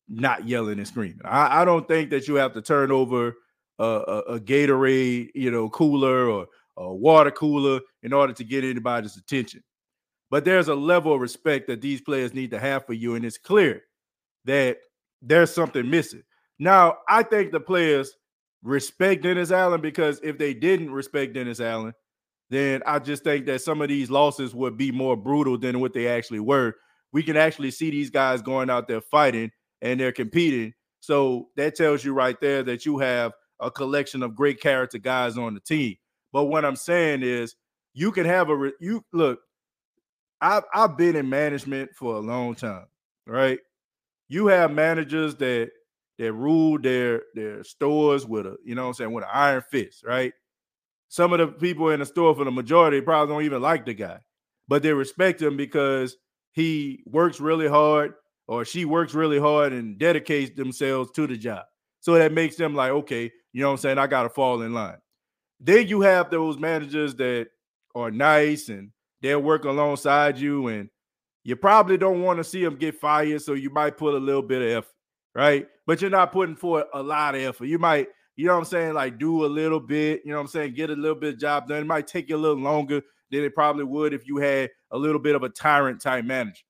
not 0.08 0.48
yelling 0.48 0.78
and 0.78 0.88
screaming. 0.88 1.20
I, 1.24 1.62
I 1.62 1.64
don't 1.64 1.86
think 1.86 2.10
that 2.10 2.28
you 2.28 2.36
have 2.36 2.54
to 2.54 2.62
turn 2.62 2.90
over 2.90 3.36
a, 3.78 3.84
a, 3.84 4.18
a 4.34 4.40
Gatorade, 4.40 5.30
you 5.34 5.50
know, 5.50 5.68
cooler 5.68 6.28
or 6.28 6.46
a 6.76 6.92
water 6.94 7.30
cooler 7.30 7.80
in 8.02 8.12
order 8.12 8.32
to 8.32 8.44
get 8.44 8.64
anybody's 8.64 9.16
attention. 9.16 9.62
But 10.30 10.44
there's 10.44 10.68
a 10.68 10.74
level 10.74 11.14
of 11.14 11.20
respect 11.20 11.68
that 11.68 11.80
these 11.80 12.00
players 12.00 12.34
need 12.34 12.50
to 12.50 12.58
have 12.58 12.86
for 12.86 12.92
you, 12.92 13.14
and 13.14 13.24
it's 13.24 13.38
clear 13.38 13.82
that 14.44 14.78
there's 15.22 15.52
something 15.54 15.88
missing. 15.88 16.22
Now, 16.58 16.98
I 17.08 17.22
think 17.22 17.52
the 17.52 17.60
players 17.60 18.12
respect 18.62 19.22
Dennis 19.22 19.50
Allen 19.50 19.80
because 19.80 20.20
if 20.22 20.38
they 20.38 20.54
didn't 20.54 20.90
respect 20.90 21.34
Dennis 21.34 21.60
Allen, 21.60 21.94
then 22.50 22.82
I 22.86 22.98
just 22.98 23.24
think 23.24 23.46
that 23.46 23.62
some 23.62 23.82
of 23.82 23.88
these 23.88 24.10
losses 24.10 24.54
would 24.54 24.76
be 24.76 24.90
more 24.90 25.16
brutal 25.16 25.58
than 25.58 25.80
what 25.80 25.92
they 25.92 26.08
actually 26.08 26.40
were. 26.40 26.74
We 27.12 27.22
can 27.22 27.36
actually 27.36 27.70
see 27.70 27.90
these 27.90 28.10
guys 28.10 28.42
going 28.42 28.70
out 28.70 28.88
there 28.88 29.00
fighting 29.00 29.50
and 29.82 30.00
they're 30.00 30.12
competing. 30.12 30.72
So 31.00 31.48
that 31.56 31.76
tells 31.76 32.04
you 32.04 32.12
right 32.12 32.38
there 32.40 32.62
that 32.64 32.84
you 32.84 32.98
have 32.98 33.32
a 33.60 33.70
collection 33.70 34.22
of 34.22 34.34
great 34.34 34.60
character 34.60 34.98
guys 34.98 35.38
on 35.38 35.54
the 35.54 35.60
team. 35.60 35.96
But 36.32 36.44
what 36.44 36.64
I'm 36.64 36.76
saying 36.76 37.22
is, 37.22 37.54
you 37.94 38.12
can 38.12 38.26
have 38.26 38.50
a 38.50 38.70
you 38.80 39.04
look. 39.12 39.40
I've 40.40 40.64
I've 40.72 40.96
been 40.96 41.16
in 41.16 41.28
management 41.28 41.90
for 41.96 42.14
a 42.14 42.20
long 42.20 42.54
time, 42.54 42.86
right? 43.26 43.58
You 44.28 44.46
have 44.48 44.70
managers 44.70 45.34
that 45.36 45.70
that 46.18 46.32
rule 46.32 46.78
their 46.78 47.22
their 47.34 47.62
stores 47.64 48.26
with 48.26 48.46
a 48.46 48.56
you 48.64 48.74
know 48.74 48.82
what 48.82 48.88
I'm 48.88 48.94
saying 48.94 49.12
with 49.12 49.24
an 49.24 49.30
iron 49.32 49.62
fist, 49.70 50.04
right? 50.04 50.32
Some 51.08 51.32
of 51.32 51.38
the 51.38 51.48
people 51.48 51.90
in 51.90 52.00
the 52.00 52.06
store 52.06 52.34
for 52.34 52.44
the 52.44 52.50
majority 52.50 53.00
probably 53.00 53.34
don't 53.34 53.44
even 53.44 53.62
like 53.62 53.86
the 53.86 53.94
guy, 53.94 54.20
but 54.66 54.82
they 54.82 54.92
respect 54.92 55.40
him 55.40 55.56
because 55.56 56.16
he 56.52 57.02
works 57.06 57.40
really 57.40 57.68
hard 57.68 58.14
or 58.46 58.64
she 58.64 58.84
works 58.84 59.14
really 59.14 59.38
hard 59.38 59.72
and 59.72 59.98
dedicates 59.98 60.54
themselves 60.56 61.10
to 61.12 61.26
the 61.26 61.36
job. 61.36 61.64
So 62.00 62.14
that 62.14 62.32
makes 62.32 62.56
them 62.56 62.74
like, 62.74 62.90
okay, 62.90 63.30
you 63.52 63.62
know 63.62 63.68
what 63.68 63.72
I'm 63.72 63.78
saying? 63.78 63.98
I 63.98 64.06
got 64.06 64.24
to 64.24 64.28
fall 64.28 64.62
in 64.62 64.72
line. 64.72 64.98
Then 65.60 65.88
you 65.88 66.00
have 66.02 66.30
those 66.30 66.58
managers 66.58 67.14
that 67.16 67.48
are 67.94 68.10
nice 68.10 68.68
and 68.68 68.90
they'll 69.20 69.42
work 69.42 69.64
alongside 69.64 70.38
you, 70.38 70.68
and 70.68 70.88
you 71.44 71.56
probably 71.56 71.96
don't 71.96 72.22
want 72.22 72.38
to 72.38 72.44
see 72.44 72.62
them 72.62 72.76
get 72.76 73.00
fired. 73.00 73.42
So 73.42 73.54
you 73.54 73.70
might 73.70 73.96
put 73.96 74.14
a 74.14 74.18
little 74.18 74.42
bit 74.42 74.62
of 74.62 74.68
effort, 74.68 74.94
right? 75.34 75.66
But 75.86 76.00
you're 76.00 76.10
not 76.10 76.32
putting 76.32 76.56
forth 76.56 76.86
a 76.94 77.02
lot 77.02 77.34
of 77.34 77.42
effort. 77.42 77.66
You 77.66 77.78
might, 77.78 78.08
you 78.36 78.46
know 78.46 78.54
what 78.54 78.60
I'm 78.60 78.64
saying, 78.64 78.94
like 78.94 79.18
do 79.18 79.44
a 79.44 79.46
little 79.46 79.80
bit, 79.80 80.22
you 80.24 80.30
know 80.30 80.38
what 80.38 80.42
I'm 80.42 80.48
saying, 80.48 80.74
get 80.74 80.90
a 80.90 80.94
little 80.94 81.18
bit 81.18 81.34
of 81.34 81.40
job 81.40 81.68
done. 81.68 81.82
It 81.82 81.86
might 81.86 82.06
take 82.06 82.28
you 82.28 82.36
a 82.36 82.38
little 82.38 82.62
longer 82.62 83.02
than 83.30 83.44
it 83.44 83.54
probably 83.54 83.84
would 83.84 84.12
if 84.12 84.26
you 84.26 84.38
had 84.38 84.70
a 84.90 84.98
little 84.98 85.20
bit 85.20 85.34
of 85.34 85.42
a 85.42 85.48
tyrant 85.48 86.00
type 86.00 86.24
manager. 86.24 86.62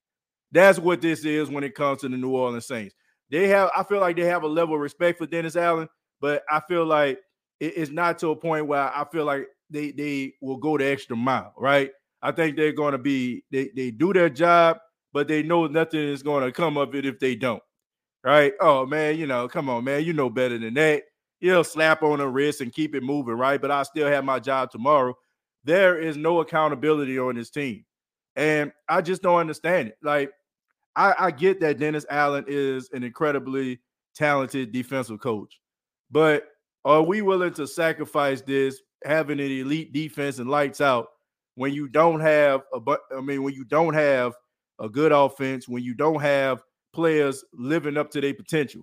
That's 0.51 0.79
what 0.79 1.01
this 1.01 1.25
is 1.25 1.51
when 1.51 1.65
it 1.65 1.75
comes 1.75 2.01
to 2.01 2.09
the 2.09 2.17
New 2.17 2.31
Orleans 2.31 2.67
Saints. 2.67 2.95
They 3.31 3.49
have, 3.49 3.71
I 3.77 3.83
feel 3.85 4.01
like 4.01 4.17
they 4.17 4.25
have 4.25 4.43
a 4.43 4.49
level 4.49 4.75
of 4.75 4.81
respect 4.81 5.19
for 5.19 5.27
Dennis 5.27 5.57
Allen, 5.57 5.89
but 6.21 6.43
I 6.51 6.61
feel 6.61 6.87
like 6.87 7.19
it's 7.61 7.91
not 7.91 8.19
to 8.19 8.31
a 8.31 8.37
point 8.37 8.67
where 8.67 8.81
I 8.81 9.05
feel 9.11 9.25
like 9.25 9.47
they 9.71 9.91
they 9.91 10.35
will 10.41 10.57
go 10.57 10.79
the 10.79 10.87
extra 10.87 11.17
mile, 11.17 11.53
right? 11.57 11.91
I 12.23 12.33
think 12.33 12.57
they're 12.57 12.73
going 12.73 12.93
to 12.93 12.99
be 12.99 13.45
they 13.51 13.71
they 13.75 13.91
do 13.91 14.13
their 14.13 14.31
job, 14.31 14.79
but 15.13 15.29
they 15.29 15.43
know 15.43 15.67
nothing 15.67 16.01
is 16.01 16.23
going 16.23 16.45
to 16.45 16.53
come 16.53 16.77
of 16.77 16.95
it 16.95 17.05
if 17.05 17.19
they 17.19 17.35
don't, 17.35 17.63
right? 18.25 18.53
Oh 18.61 18.87
man, 18.87 19.17
you 19.19 19.27
know, 19.27 19.49
come 19.49 19.69
on, 19.69 19.85
man, 19.85 20.05
you 20.05 20.13
know 20.13 20.31
better 20.31 20.59
than 20.59 20.75
that. 20.75 21.05
You'll 21.41 21.65
slap 21.65 22.03
on 22.03 22.19
the 22.19 22.29
wrist 22.29 22.61
and 22.61 22.73
keep 22.73 22.95
it 22.95 23.03
moving, 23.03 23.35
right? 23.35 23.61
But 23.61 23.71
I 23.71 23.85
still 23.85 24.09
have 24.09 24.25
my 24.25 24.41
job 24.41 24.71
tomorrow. 24.71 25.15
There 25.65 25.99
is 25.99 26.17
no 26.17 26.41
accountability 26.41 27.19
on 27.19 27.37
this 27.37 27.51
team, 27.51 27.85
and 28.37 28.73
I 28.89 29.01
just 29.01 29.23
don't 29.23 29.39
understand 29.39 29.89
it. 29.89 29.97
Like 30.03 30.33
I, 30.97 31.15
I 31.19 31.31
get 31.31 31.61
that 31.61 31.79
Dennis 31.79 32.07
Allen 32.11 32.45
is 32.49 32.91
an 32.93 33.05
incredibly 33.05 33.81
talented 34.15 34.73
defensive 34.73 35.21
coach, 35.21 35.61
but 36.11 36.45
are 36.85 37.03
we 37.03 37.23
willing 37.23 37.53
to 37.55 37.67
sacrifice 37.67 38.41
this, 38.41 38.81
having 39.05 39.41
an 39.41 39.51
elite 39.51 39.93
defense 39.93 40.39
and 40.39 40.49
lights 40.49 40.81
out 40.81 41.09
when 41.55 41.73
you 41.73 41.89
don't 41.89 42.21
have 42.21 42.63
a 42.73 42.81
but 42.81 43.01
I 43.17 43.21
mean 43.21 43.43
when 43.43 43.53
you 43.53 43.65
don't 43.65 43.95
have 43.95 44.35
a 44.81 44.89
good 44.89 45.13
offense, 45.13 45.69
when 45.69 45.83
you 45.83 45.93
don't 45.93 46.21
have 46.21 46.63
players 46.99 47.45
living 47.55 47.97
up 47.97 48.11
to 48.11 48.21
their 48.21 48.35
potential? 48.35 48.83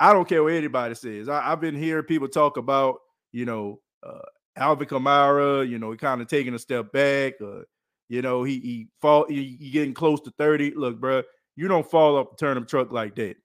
I 0.00 0.14
don't 0.14 0.26
care 0.26 0.42
what 0.42 0.54
anybody 0.54 0.94
says. 0.94 1.28
I, 1.28 1.42
have 1.42 1.60
been 1.60 1.76
hearing 1.76 2.04
people 2.04 2.28
talk 2.28 2.56
about, 2.56 3.00
you 3.30 3.44
know, 3.44 3.78
uh, 4.02 4.22
Alvin 4.56 4.88
Kamara, 4.88 5.68
you 5.68 5.78
know, 5.78 5.90
he 5.90 5.98
kind 5.98 6.22
of 6.22 6.28
taking 6.28 6.54
a 6.54 6.58
step 6.58 6.90
back. 6.92 7.34
Uh, 7.42 7.60
you 8.08 8.22
know, 8.22 8.42
he 8.42 8.58
he 8.60 8.88
fall 9.02 9.26
he, 9.28 9.58
he 9.60 9.68
getting 9.68 9.92
close 9.92 10.18
to 10.22 10.32
30. 10.38 10.72
Look, 10.76 10.98
bro, 10.98 11.22
you 11.54 11.68
don't 11.68 11.88
fall 11.88 12.16
off 12.16 12.30
the 12.30 12.36
turnip 12.36 12.66
truck 12.66 12.90
like 12.90 13.14
that. 13.16 13.36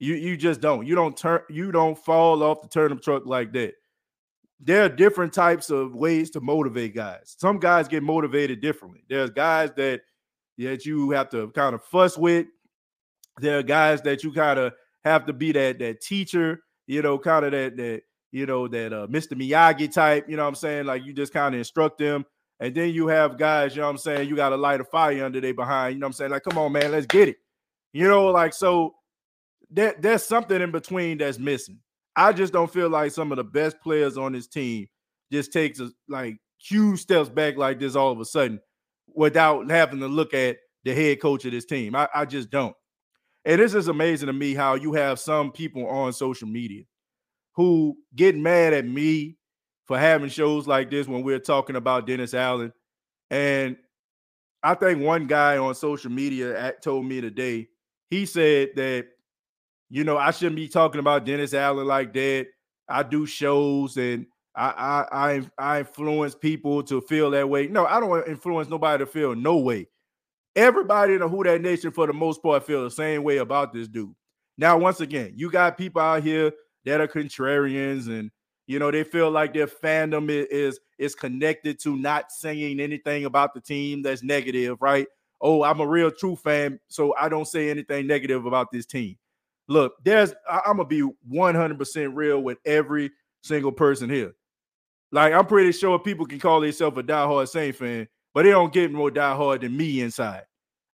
You 0.00 0.16
you 0.16 0.36
just 0.36 0.60
don't. 0.60 0.84
You 0.88 0.96
don't 0.96 1.16
turn 1.16 1.42
you 1.48 1.70
don't 1.70 1.96
fall 1.96 2.42
off 2.42 2.62
the 2.62 2.68
turnip 2.68 3.00
truck 3.00 3.26
like 3.26 3.52
that. 3.52 3.74
There 4.58 4.82
are 4.84 4.88
different 4.88 5.32
types 5.32 5.70
of 5.70 5.94
ways 5.94 6.30
to 6.30 6.40
motivate 6.40 6.96
guys. 6.96 7.36
Some 7.38 7.60
guys 7.60 7.86
get 7.86 8.02
motivated 8.02 8.60
differently. 8.60 9.04
There's 9.08 9.30
guys 9.30 9.70
that 9.76 10.00
that 10.58 10.84
you 10.84 11.10
have 11.12 11.30
to 11.30 11.48
kind 11.52 11.74
of 11.74 11.82
fuss 11.84 12.18
with. 12.18 12.48
There 13.40 13.58
are 13.58 13.62
guys 13.62 14.02
that 14.02 14.22
you 14.22 14.32
kind 14.32 14.58
of 14.58 14.72
have 15.04 15.26
to 15.26 15.32
be 15.32 15.52
that 15.52 15.78
that 15.78 16.00
teacher, 16.00 16.62
you 16.86 17.02
know, 17.02 17.18
kind 17.18 17.44
of 17.44 17.52
that 17.52 17.76
that 17.76 18.02
you 18.32 18.46
know 18.46 18.68
that 18.68 18.92
uh, 18.92 19.06
Mr. 19.06 19.32
Miyagi 19.32 19.92
type. 19.92 20.26
You 20.28 20.36
know 20.36 20.42
what 20.44 20.50
I'm 20.50 20.54
saying? 20.54 20.86
Like 20.86 21.04
you 21.04 21.12
just 21.12 21.32
kind 21.32 21.54
of 21.54 21.58
instruct 21.58 21.98
them 21.98 22.24
and 22.60 22.74
then 22.74 22.90
you 22.90 23.08
have 23.08 23.38
guys, 23.38 23.74
you 23.74 23.80
know 23.80 23.86
what 23.86 23.92
I'm 23.92 23.98
saying? 23.98 24.28
You 24.28 24.36
got 24.36 24.50
to 24.50 24.56
light 24.56 24.82
a 24.82 24.84
fire 24.84 25.24
under 25.24 25.40
their 25.40 25.54
behind. 25.54 25.94
You 25.94 26.00
know 26.00 26.04
what 26.04 26.08
I'm 26.08 26.12
saying? 26.12 26.30
Like, 26.30 26.42
come 26.42 26.58
on, 26.58 26.72
man, 26.72 26.92
let's 26.92 27.06
get 27.06 27.28
it. 27.28 27.36
You 27.94 28.06
know, 28.06 28.26
like 28.26 28.52
so 28.52 28.94
there, 29.70 29.96
there's 29.98 30.22
something 30.22 30.60
in 30.60 30.70
between 30.70 31.18
that's 31.18 31.38
missing. 31.38 31.78
I 32.14 32.32
just 32.32 32.52
don't 32.52 32.70
feel 32.70 32.90
like 32.90 33.12
some 33.12 33.32
of 33.32 33.36
the 33.36 33.44
best 33.44 33.80
players 33.80 34.18
on 34.18 34.32
this 34.32 34.46
team 34.46 34.86
just 35.32 35.52
takes 35.52 35.80
a, 35.80 35.90
like 36.08 36.36
huge 36.58 37.00
steps 37.00 37.30
back 37.30 37.56
like 37.56 37.80
this 37.80 37.96
all 37.96 38.12
of 38.12 38.20
a 38.20 38.24
sudden 38.26 38.60
without 39.14 39.70
having 39.70 40.00
to 40.00 40.06
look 40.06 40.34
at 40.34 40.58
the 40.84 40.94
head 40.94 41.20
coach 41.20 41.46
of 41.46 41.52
this 41.52 41.64
team. 41.64 41.96
I, 41.96 42.08
I 42.14 42.26
just 42.26 42.50
don't. 42.50 42.76
And 43.44 43.60
this 43.60 43.74
is 43.74 43.88
amazing 43.88 44.26
to 44.26 44.32
me 44.32 44.54
how 44.54 44.74
you 44.74 44.92
have 44.92 45.18
some 45.18 45.50
people 45.50 45.86
on 45.86 46.12
social 46.12 46.48
media 46.48 46.84
who 47.54 47.96
get 48.14 48.36
mad 48.36 48.72
at 48.74 48.86
me 48.86 49.36
for 49.86 49.98
having 49.98 50.28
shows 50.28 50.66
like 50.66 50.90
this 50.90 51.08
when 51.08 51.22
we're 51.22 51.38
talking 51.38 51.76
about 51.76 52.06
Dennis 52.06 52.34
Allen. 52.34 52.72
And 53.30 53.76
I 54.62 54.74
think 54.74 55.00
one 55.02 55.26
guy 55.26 55.56
on 55.56 55.74
social 55.74 56.10
media 56.10 56.74
told 56.82 57.06
me 57.06 57.20
today, 57.20 57.68
he 58.10 58.26
said 58.26 58.70
that, 58.76 59.06
you 59.88 60.04
know, 60.04 60.18
I 60.18 60.30
shouldn't 60.32 60.56
be 60.56 60.68
talking 60.68 61.00
about 61.00 61.24
Dennis 61.24 61.54
Allen 61.54 61.86
like 61.86 62.12
that. 62.12 62.48
I 62.88 63.02
do 63.02 63.24
shows 63.24 63.96
and 63.96 64.26
I 64.54 65.06
I 65.10 65.36
I, 65.36 65.50
I 65.58 65.78
influence 65.80 66.34
people 66.34 66.82
to 66.84 67.00
feel 67.00 67.30
that 67.30 67.48
way. 67.48 67.68
No, 67.68 67.86
I 67.86 68.00
don't 68.00 68.28
influence 68.28 68.68
nobody 68.68 69.04
to 69.04 69.10
feel 69.10 69.34
no 69.34 69.56
way. 69.56 69.88
Everybody 70.56 71.14
in 71.14 71.20
the 71.20 71.28
Who 71.28 71.44
Dat 71.44 71.60
Nation, 71.60 71.92
for 71.92 72.06
the 72.06 72.12
most 72.12 72.42
part, 72.42 72.66
feel 72.66 72.82
the 72.84 72.90
same 72.90 73.22
way 73.22 73.38
about 73.38 73.72
this 73.72 73.88
dude. 73.88 74.14
Now, 74.58 74.76
once 74.78 75.00
again, 75.00 75.32
you 75.36 75.50
got 75.50 75.78
people 75.78 76.02
out 76.02 76.22
here 76.22 76.52
that 76.84 77.00
are 77.00 77.08
contrarians 77.08 78.08
and 78.08 78.30
you 78.70 78.78
know, 78.78 78.92
they 78.92 79.02
feel 79.02 79.32
like 79.32 79.52
their 79.52 79.66
fandom 79.66 80.28
is 80.30 80.78
is 80.96 81.16
connected 81.16 81.80
to 81.80 81.96
not 81.96 82.30
saying 82.30 82.78
anything 82.78 83.24
about 83.24 83.52
the 83.52 83.60
team 83.60 84.00
that's 84.00 84.22
negative, 84.22 84.80
right? 84.80 85.08
Oh, 85.40 85.64
I'm 85.64 85.80
a 85.80 85.86
real 85.86 86.12
true 86.12 86.36
fan, 86.36 86.78
so 86.86 87.12
I 87.18 87.28
don't 87.28 87.48
say 87.48 87.68
anything 87.68 88.06
negative 88.06 88.46
about 88.46 88.70
this 88.70 88.86
team. 88.86 89.16
Look, 89.66 89.94
there's 90.04 90.32
I'm 90.48 90.76
gonna 90.76 90.84
be 90.84 91.02
100% 91.02 92.10
real 92.14 92.42
with 92.44 92.58
every 92.64 93.10
single 93.42 93.72
person 93.72 94.08
here. 94.08 94.36
Like 95.10 95.32
I'm 95.32 95.46
pretty 95.46 95.72
sure 95.72 95.98
people 95.98 96.26
can 96.26 96.38
call 96.38 96.60
themselves 96.60 96.96
a 96.96 97.02
diehard 97.02 97.48
Saint 97.48 97.74
fan, 97.74 98.06
but 98.34 98.44
they 98.44 98.50
don't 98.50 98.72
get 98.72 98.92
more 98.92 99.10
die 99.10 99.34
hard 99.34 99.62
than 99.62 99.76
me 99.76 100.00
inside. 100.00 100.44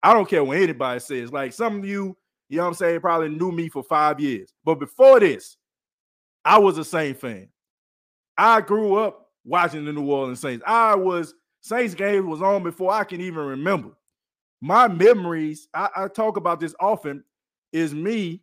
I 0.02 0.12
don't 0.12 0.28
care 0.28 0.44
what 0.44 0.58
anybody 0.58 1.00
says. 1.00 1.32
Like 1.32 1.52
some 1.52 1.78
of 1.78 1.84
you, 1.84 2.16
you 2.48 2.58
know 2.58 2.64
what 2.64 2.68
I'm 2.68 2.74
saying, 2.74 3.00
probably 3.00 3.30
knew 3.30 3.50
me 3.50 3.68
for 3.68 3.82
five 3.82 4.20
years. 4.20 4.52
But 4.64 4.76
before 4.76 5.20
this, 5.20 5.56
I 6.44 6.58
was 6.58 6.78
a 6.78 6.84
Saint 6.84 7.18
fan. 7.18 7.48
I 8.36 8.60
grew 8.60 8.96
up 8.96 9.30
watching 9.44 9.84
the 9.84 9.92
New 9.92 10.10
Orleans 10.10 10.40
Saints. 10.40 10.64
I 10.66 10.94
was 10.94 11.34
Saints 11.60 11.94
games 11.94 12.26
was 12.26 12.42
on 12.42 12.62
before 12.62 12.92
I 12.92 13.04
can 13.04 13.20
even 13.20 13.44
remember. 13.44 13.90
My 14.60 14.88
memories, 14.88 15.68
I, 15.72 15.88
I 15.96 16.08
talk 16.08 16.36
about 16.36 16.60
this 16.60 16.74
often, 16.78 17.24
is 17.72 17.94
me 17.94 18.42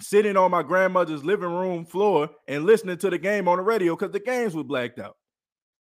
sitting 0.00 0.36
on 0.36 0.50
my 0.50 0.62
grandmother's 0.62 1.24
living 1.24 1.52
room 1.52 1.84
floor 1.84 2.30
and 2.48 2.64
listening 2.64 2.96
to 2.98 3.10
the 3.10 3.18
game 3.18 3.48
on 3.48 3.58
the 3.58 3.62
radio 3.62 3.94
because 3.94 4.12
the 4.12 4.20
games 4.20 4.54
were 4.54 4.64
blacked 4.64 4.98
out. 4.98 5.16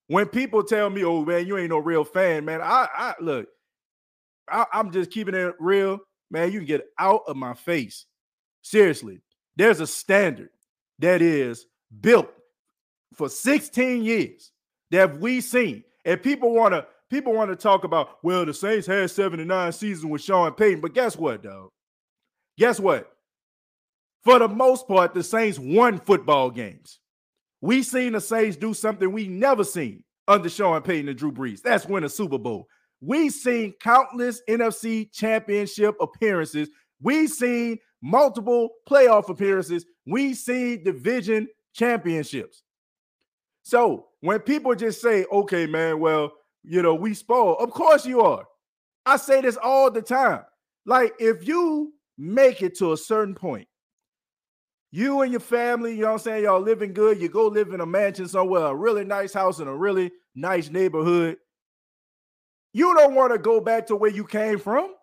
When 0.09 0.27
people 0.27 0.63
tell 0.63 0.89
me, 0.89 1.03
"Oh 1.03 1.23
man, 1.23 1.45
you 1.47 1.57
ain't 1.57 1.69
no 1.69 1.77
real 1.77 2.03
fan," 2.03 2.43
man, 2.43 2.61
I, 2.61 2.87
I 2.93 3.13
look, 3.21 3.47
I, 4.49 4.65
I'm 4.73 4.91
just 4.91 5.11
keeping 5.11 5.35
it 5.35 5.55
real, 5.59 5.99
man. 6.31 6.51
You 6.51 6.59
can 6.59 6.67
get 6.67 6.87
out 6.97 7.21
of 7.27 7.37
my 7.37 7.53
face. 7.53 8.05
Seriously, 8.63 9.21
there's 9.55 9.79
a 9.79 9.87
standard 9.87 10.49
that 10.97 11.21
is 11.21 11.65
built 12.01 12.29
for 13.13 13.29
16 13.29 14.03
years 14.03 14.51
that 14.91 15.19
we 15.19 15.41
seen. 15.41 15.83
And 16.05 16.21
people 16.21 16.53
want 16.53 16.73
to 16.73 16.87
people 17.09 17.33
want 17.33 17.51
to 17.51 17.55
talk 17.55 17.83
about, 17.83 18.23
well, 18.23 18.45
the 18.45 18.53
Saints 18.53 18.87
had 18.87 19.11
79 19.11 19.71
seasons 19.73 20.05
with 20.05 20.21
Sean 20.21 20.51
Payton, 20.53 20.81
but 20.81 20.93
guess 20.93 21.17
what, 21.17 21.43
dog? 21.43 21.69
Guess 22.57 22.79
what? 22.79 23.11
For 24.23 24.39
the 24.39 24.47
most 24.47 24.87
part, 24.87 25.13
the 25.13 25.23
Saints 25.23 25.59
won 25.59 25.99
football 25.99 26.49
games. 26.49 26.99
We 27.61 27.83
seen 27.83 28.13
the 28.13 28.21
Saints 28.21 28.57
do 28.57 28.73
something 28.73 29.11
we 29.11 29.27
never 29.27 29.63
seen 29.63 30.03
under 30.27 30.49
Sean 30.49 30.81
Payton 30.81 31.09
and 31.09 31.17
Drew 31.17 31.31
Brees. 31.31 31.61
That's 31.61 31.85
win 31.85 32.03
a 32.03 32.09
Super 32.09 32.37
Bowl. 32.37 32.67
We 33.01 33.29
seen 33.29 33.73
countless 33.81 34.41
NFC 34.49 35.11
championship 35.11 35.95
appearances. 35.99 36.69
We 37.01 37.27
seen 37.27 37.79
multiple 38.01 38.69
playoff 38.89 39.29
appearances. 39.29 39.85
We 40.05 40.33
seen 40.33 40.83
division 40.83 41.47
championships. 41.73 42.63
So 43.63 44.07
when 44.21 44.39
people 44.39 44.75
just 44.75 45.01
say, 45.01 45.25
okay, 45.31 45.65
man, 45.65 45.99
well, 45.99 46.31
you 46.63 46.81
know, 46.81 46.95
we 46.95 47.13
spoil, 47.13 47.55
of 47.57 47.71
course 47.71 48.05
you 48.05 48.21
are. 48.21 48.45
I 49.05 49.17
say 49.17 49.41
this 49.41 49.57
all 49.57 49.89
the 49.89 50.01
time. 50.01 50.43
Like, 50.85 51.13
if 51.19 51.47
you 51.47 51.93
make 52.17 52.61
it 52.61 52.77
to 52.79 52.93
a 52.93 52.97
certain 52.97 53.35
point 53.35 53.67
You 54.91 55.21
and 55.21 55.31
your 55.31 55.39
family, 55.39 55.93
you 55.93 56.01
know 56.01 56.07
what 56.07 56.13
I'm 56.13 56.19
saying? 56.19 56.43
Y'all 56.43 56.61
living 56.61 56.93
good. 56.93 57.21
You 57.21 57.29
go 57.29 57.47
live 57.47 57.73
in 57.73 57.81
a 57.81 57.85
mansion 57.85 58.27
somewhere, 58.27 58.63
a 58.65 58.75
really 58.75 59.05
nice 59.05 59.33
house 59.33 59.59
in 59.59 59.67
a 59.67 59.75
really 59.75 60.11
nice 60.35 60.69
neighborhood. 60.69 61.37
You 62.73 62.95
don't 62.95 63.15
want 63.15 63.33
to 63.33 63.39
go 63.39 63.61
back 63.61 63.87
to 63.87 63.95
where 63.95 64.11
you 64.11 64.25
came 64.25 64.57
from. 64.59 64.93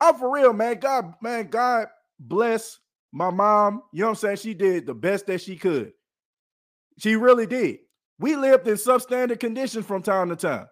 I'm 0.00 0.16
for 0.16 0.30
real, 0.30 0.52
man. 0.52 0.78
God, 0.78 1.14
man, 1.22 1.48
God 1.48 1.86
bless 2.18 2.78
my 3.12 3.30
mom. 3.30 3.82
You 3.92 4.00
know 4.00 4.06
what 4.08 4.10
I'm 4.10 4.16
saying? 4.16 4.36
She 4.38 4.54
did 4.54 4.86
the 4.86 4.94
best 4.94 5.26
that 5.26 5.40
she 5.40 5.56
could. 5.56 5.92
She 6.98 7.16
really 7.16 7.46
did. 7.46 7.78
We 8.18 8.36
lived 8.36 8.68
in 8.68 8.74
substandard 8.74 9.40
conditions 9.40 9.86
from 9.86 10.02
time 10.02 10.28
to 10.28 10.36
time. 10.36 10.66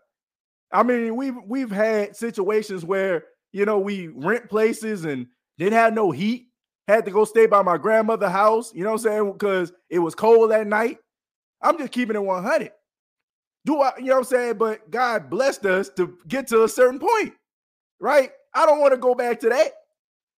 I 0.73 0.83
mean, 0.83 1.17
we've 1.17 1.37
we've 1.47 1.71
had 1.71 2.17
situations 2.17 2.85
where 2.85 3.25
you 3.53 3.65
know 3.65 3.79
we 3.79 4.09
rent 4.09 4.49
places 4.49 5.05
and 5.05 5.27
didn't 5.59 5.75
have 5.75 5.93
no 5.93 6.11
heat, 6.11 6.49
had 6.89 7.05
to 7.05 7.11
go 7.11 7.25
stay 7.25 7.47
by 7.47 7.62
my 7.62 7.79
grandmother' 7.79 8.29
house, 8.29 8.75
you 8.75 8.83
know 8.85 8.91
what 8.91 9.01
I'm 9.01 9.11
saying? 9.11 9.33
Because 9.33 9.73
it 9.89 9.99
was 9.99 10.15
cold 10.15 10.51
that 10.51 10.67
night. 10.67 10.99
I'm 11.62 11.79
just 11.79 11.93
keeping 11.93 12.17
it 12.17 12.25
100. 12.25 12.71
Do 13.65 13.81
I, 13.81 13.93
you 13.99 14.07
know 14.07 14.15
what 14.15 14.19
I'm 14.19 14.25
saying? 14.25 14.59
But 14.59 14.91
God 14.91 15.31
blessed 15.31 15.65
us 15.67 15.89
to 15.91 16.19
get 16.27 16.49
to 16.49 16.65
a 16.65 16.69
certain 16.69 16.99
point, 16.99 17.35
right? 18.01 18.31
I 18.55 18.67
don't 18.67 18.81
want 18.81 18.93
to 18.93 18.99
go 18.99 19.15
back 19.15 19.41
to 19.41 19.49
that. 19.51 19.73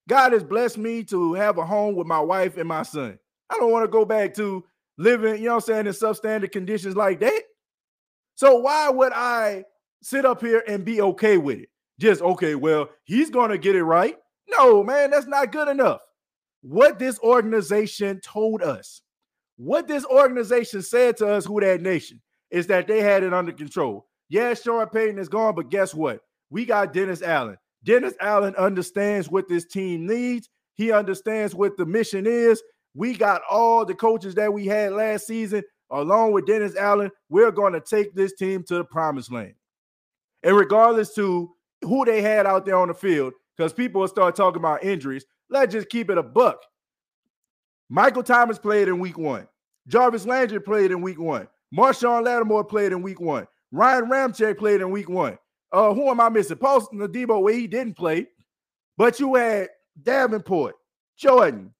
God 0.08 0.32
has 0.32 0.44
blessed 0.44 0.76
me 0.76 1.02
to 1.04 1.32
have 1.34 1.56
a 1.56 1.64
home 1.64 1.94
with 1.96 2.06
my 2.06 2.20
wife 2.20 2.58
and 2.58 2.68
my 2.68 2.82
son. 2.82 3.18
I 3.48 3.56
don't 3.56 3.72
want 3.72 3.84
to 3.84 3.90
go 3.90 4.04
back 4.04 4.34
to 4.34 4.64
living, 4.98 5.36
you 5.36 5.46
know 5.46 5.54
what 5.54 5.68
I'm 5.68 5.84
saying, 5.84 5.86
in 5.86 5.92
substandard 5.92 6.52
conditions 6.52 6.96
like 6.96 7.20
that. 7.20 7.42
So 8.34 8.56
why 8.56 8.90
would 8.90 9.12
I 9.14 9.64
sit 10.02 10.26
up 10.26 10.42
here 10.42 10.62
and 10.68 10.84
be 10.84 11.00
okay 11.00 11.38
with 11.38 11.60
it? 11.60 11.68
Just 11.98 12.20
okay, 12.20 12.54
well, 12.54 12.90
he's 13.04 13.30
going 13.30 13.50
to 13.50 13.58
get 13.58 13.76
it 13.76 13.84
right. 13.84 14.16
No, 14.50 14.82
man, 14.82 15.10
that's 15.10 15.26
not 15.26 15.52
good 15.52 15.68
enough. 15.68 16.00
What 16.64 16.98
this 16.98 17.18
organization 17.20 18.20
told 18.20 18.62
us, 18.62 19.02
what 19.56 19.86
this 19.86 20.06
organization 20.06 20.80
said 20.80 21.18
to 21.18 21.28
us, 21.28 21.44
who 21.44 21.60
dat 21.60 21.82
nation, 21.82 22.22
is 22.50 22.66
that 22.68 22.86
they 22.86 23.02
had 23.02 23.22
it 23.22 23.34
under 23.34 23.52
control. 23.52 24.06
Yeah, 24.30 24.54
Sean 24.54 24.86
Payton 24.88 25.18
is 25.18 25.28
gone, 25.28 25.54
but 25.54 25.68
guess 25.68 25.92
what? 25.92 26.20
We 26.48 26.64
got 26.64 26.94
Dennis 26.94 27.20
Allen. 27.20 27.58
Dennis 27.82 28.14
Allen 28.18 28.56
understands 28.56 29.28
what 29.28 29.46
this 29.46 29.66
team 29.66 30.06
needs. 30.06 30.48
He 30.72 30.90
understands 30.90 31.54
what 31.54 31.76
the 31.76 31.84
mission 31.84 32.26
is. 32.26 32.62
We 32.94 33.14
got 33.14 33.42
all 33.50 33.84
the 33.84 33.94
coaches 33.94 34.34
that 34.36 34.50
we 34.50 34.64
had 34.64 34.92
last 34.92 35.26
season, 35.26 35.64
along 35.90 36.32
with 36.32 36.46
Dennis 36.46 36.76
Allen. 36.76 37.10
We're 37.28 37.50
going 37.50 37.74
to 37.74 37.80
take 37.82 38.14
this 38.14 38.32
team 38.32 38.62
to 38.68 38.76
the 38.76 38.84
promised 38.84 39.30
land. 39.30 39.52
And 40.42 40.56
regardless 40.56 41.14
to 41.16 41.52
who 41.82 42.06
they 42.06 42.22
had 42.22 42.46
out 42.46 42.64
there 42.64 42.78
on 42.78 42.88
the 42.88 42.94
field, 42.94 43.34
because 43.54 43.74
people 43.74 44.00
will 44.00 44.08
start 44.08 44.34
talking 44.34 44.60
about 44.60 44.82
injuries, 44.82 45.26
let's 45.50 45.72
just 45.72 45.88
keep 45.88 46.10
it 46.10 46.18
a 46.18 46.22
buck. 46.22 46.60
Michael 47.88 48.22
Thomas 48.22 48.58
played 48.58 48.88
in 48.88 48.98
week 48.98 49.18
one. 49.18 49.46
Jarvis 49.86 50.26
Landry 50.26 50.60
played 50.60 50.90
in 50.90 51.02
week 51.02 51.20
one. 51.20 51.48
Marshon 51.74 52.24
Lattimore 52.24 52.64
played 52.64 52.92
in 52.92 53.02
week 53.02 53.20
one. 53.20 53.46
Ryan 53.72 54.06
Ramczyk 54.06 54.58
played 54.58 54.80
in 54.80 54.90
week 54.90 55.08
one. 55.08 55.38
Uh, 55.72 55.92
who 55.92 56.08
am 56.08 56.20
I 56.20 56.28
missing? 56.28 56.56
Paulson 56.56 56.98
Adebo, 57.00 57.42
where 57.42 57.54
he 57.54 57.66
didn't 57.66 57.96
play, 57.96 58.28
but 58.96 59.18
you 59.18 59.34
had 59.34 59.68
Davenport, 60.00 60.76
Jordan, 61.16 61.74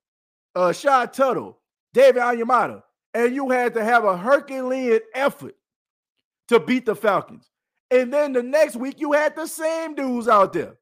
uh, 0.56 0.72
Tuttle, 0.72 1.58
David 1.92 2.20
Onyemata, 2.20 2.82
and 3.14 3.34
you 3.34 3.50
had 3.50 3.72
to 3.74 3.84
have 3.84 4.04
a 4.04 4.16
Herculean 4.16 5.00
effort 5.14 5.54
to 6.48 6.58
beat 6.58 6.86
the 6.86 6.96
Falcons. 6.96 7.48
And 7.90 8.12
then 8.12 8.32
the 8.32 8.42
next 8.42 8.74
week, 8.74 8.98
you 8.98 9.12
had 9.12 9.36
the 9.36 9.46
same 9.46 9.94
dudes 9.94 10.26
out 10.26 10.52
there, 10.52 10.74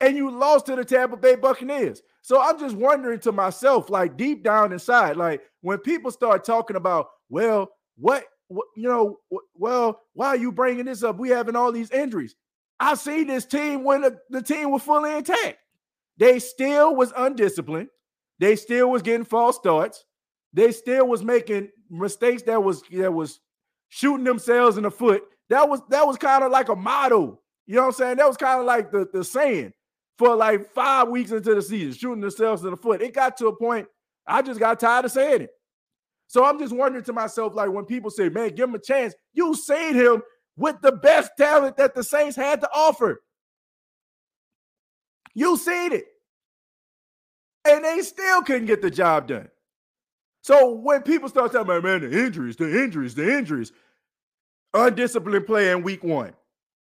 and 0.00 0.16
you 0.16 0.30
lost 0.30 0.66
to 0.66 0.76
the 0.76 0.84
Tampa 0.84 1.16
Bay 1.16 1.36
Buccaneers. 1.36 2.02
So 2.22 2.40
I'm 2.40 2.58
just 2.58 2.76
wondering 2.76 3.20
to 3.20 3.32
myself, 3.32 3.90
like 3.90 4.16
deep 4.16 4.42
down 4.42 4.72
inside, 4.72 5.16
like 5.16 5.42
when 5.60 5.78
people 5.78 6.10
start 6.10 6.44
talking 6.44 6.76
about, 6.76 7.08
well, 7.28 7.70
what 7.96 8.24
you 8.48 8.88
know, 8.88 9.18
well, 9.54 10.00
why 10.12 10.28
are 10.28 10.36
you 10.36 10.52
bringing 10.52 10.84
this 10.84 11.02
up? 11.02 11.18
We 11.18 11.30
having 11.30 11.56
all 11.56 11.72
these 11.72 11.90
injuries. 11.90 12.34
I 12.78 12.94
see 12.94 13.24
this 13.24 13.44
team 13.44 13.84
when 13.84 14.02
the, 14.02 14.18
the 14.30 14.42
team 14.42 14.70
was 14.70 14.82
fully 14.82 15.16
intact. 15.16 15.58
They 16.18 16.38
still 16.38 16.94
was 16.94 17.12
undisciplined. 17.16 17.88
They 18.38 18.56
still 18.56 18.90
was 18.90 19.02
getting 19.02 19.24
false 19.24 19.56
starts. 19.56 20.04
They 20.52 20.72
still 20.72 21.06
was 21.06 21.22
making 21.22 21.70
mistakes 21.90 22.42
that 22.42 22.62
was 22.62 22.82
that 22.92 23.12
was 23.12 23.40
shooting 23.88 24.24
themselves 24.24 24.76
in 24.76 24.82
the 24.84 24.90
foot. 24.90 25.22
That 25.50 25.68
was 25.68 25.80
that 25.90 26.06
was 26.06 26.16
kind 26.16 26.44
of 26.44 26.52
like 26.52 26.68
a 26.68 26.76
motto. 26.76 27.40
You 27.66 27.76
know 27.76 27.82
what 27.82 27.86
I'm 27.88 27.92
saying? 27.92 28.16
That 28.16 28.28
was 28.28 28.36
kind 28.36 28.60
of 28.60 28.66
like 28.66 28.90
the, 28.90 29.08
the 29.12 29.24
saying 29.24 29.72
for 30.18 30.36
like 30.36 30.70
five 30.72 31.08
weeks 31.08 31.30
into 31.30 31.54
the 31.54 31.62
season, 31.62 31.92
shooting 31.92 32.20
themselves 32.20 32.64
in 32.64 32.70
the 32.70 32.76
foot. 32.76 33.02
It 33.02 33.14
got 33.14 33.36
to 33.38 33.48
a 33.48 33.56
point 33.56 33.88
I 34.26 34.42
just 34.42 34.60
got 34.60 34.80
tired 34.80 35.04
of 35.04 35.12
saying 35.12 35.42
it. 35.42 35.50
So 36.26 36.44
I'm 36.44 36.58
just 36.58 36.74
wondering 36.74 37.04
to 37.04 37.12
myself, 37.12 37.54
like 37.54 37.70
when 37.70 37.84
people 37.84 38.10
say, 38.10 38.28
man, 38.28 38.54
give 38.54 38.68
him 38.68 38.74
a 38.74 38.80
chance, 38.80 39.14
you 39.32 39.54
seen 39.54 39.94
him 39.94 40.22
with 40.56 40.80
the 40.80 40.92
best 40.92 41.32
talent 41.36 41.76
that 41.76 41.94
the 41.94 42.02
Saints 42.02 42.36
had 42.36 42.60
to 42.62 42.70
offer. 42.74 43.22
You 45.34 45.56
seen 45.56 45.92
it. 45.92 46.06
And 47.66 47.84
they 47.84 48.00
still 48.02 48.42
couldn't 48.42 48.66
get 48.66 48.82
the 48.82 48.90
job 48.90 49.28
done. 49.28 49.48
So 50.42 50.72
when 50.72 51.02
people 51.02 51.28
start 51.28 51.52
talking 51.52 51.62
about, 51.62 51.82
man, 51.82 52.02
the 52.02 52.24
injuries, 52.24 52.56
the 52.56 52.82
injuries, 52.82 53.14
the 53.14 53.36
injuries, 53.36 53.72
undisciplined 54.74 55.46
play 55.46 55.70
in 55.70 55.82
week 55.82 56.04
one, 56.04 56.34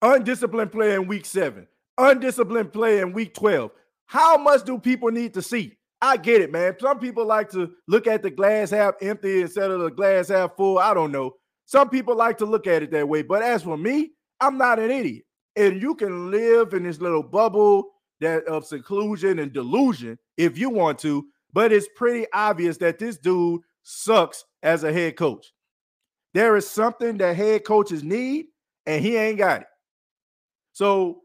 undisciplined 0.01 0.71
play 0.71 0.93
in 0.93 1.07
week 1.07 1.25
seven, 1.25 1.67
undisciplined 1.97 2.73
play 2.73 2.99
in 2.99 3.13
week 3.13 3.33
12, 3.33 3.71
how 4.05 4.37
much 4.37 4.63
do 4.63 4.79
people 4.79 5.09
need 5.09 5.33
to 5.33 5.41
see? 5.41 5.77
I 6.01 6.17
get 6.17 6.41
it, 6.41 6.51
man. 6.51 6.75
Some 6.79 6.99
people 6.99 7.25
like 7.25 7.49
to 7.51 7.71
look 7.87 8.07
at 8.07 8.21
the 8.21 8.29
glass 8.29 8.69
half 8.69 8.95
empty 9.01 9.41
instead 9.41 9.71
of 9.71 9.81
the 9.81 9.89
glass 9.89 10.29
half 10.29 10.55
full. 10.55 10.77
I 10.77 10.93
don't 10.93 11.11
know. 11.11 11.33
Some 11.65 11.89
people 11.89 12.15
like 12.15 12.37
to 12.37 12.45
look 12.45 12.67
at 12.67 12.83
it 12.83 12.91
that 12.91 13.09
way. 13.09 13.23
But 13.23 13.41
as 13.41 13.63
for 13.63 13.77
me, 13.77 14.11
I'm 14.39 14.57
not 14.57 14.79
an 14.79 14.91
idiot. 14.91 15.23
And 15.55 15.81
you 15.81 15.95
can 15.95 16.29
live 16.29 16.73
in 16.73 16.83
this 16.83 17.01
little 17.01 17.23
bubble 17.23 17.89
that 18.19 18.45
of 18.45 18.65
seclusion 18.65 19.39
and 19.39 19.53
delusion 19.53 20.17
if 20.37 20.57
you 20.57 20.69
want 20.69 20.99
to, 20.99 21.25
but 21.53 21.71
it's 21.71 21.87
pretty 21.95 22.25
obvious 22.33 22.77
that 22.77 22.99
this 22.99 23.17
dude 23.17 23.61
sucks 23.83 24.45
as 24.63 24.83
a 24.83 24.93
head 24.93 25.15
coach. 25.15 25.53
There 26.33 26.55
is 26.57 26.69
something 26.69 27.17
that 27.17 27.35
head 27.35 27.63
coaches 27.63 28.03
need, 28.03 28.47
and 28.85 29.03
he 29.03 29.15
ain't 29.15 29.37
got 29.37 29.61
it. 29.61 29.67
So 30.73 31.21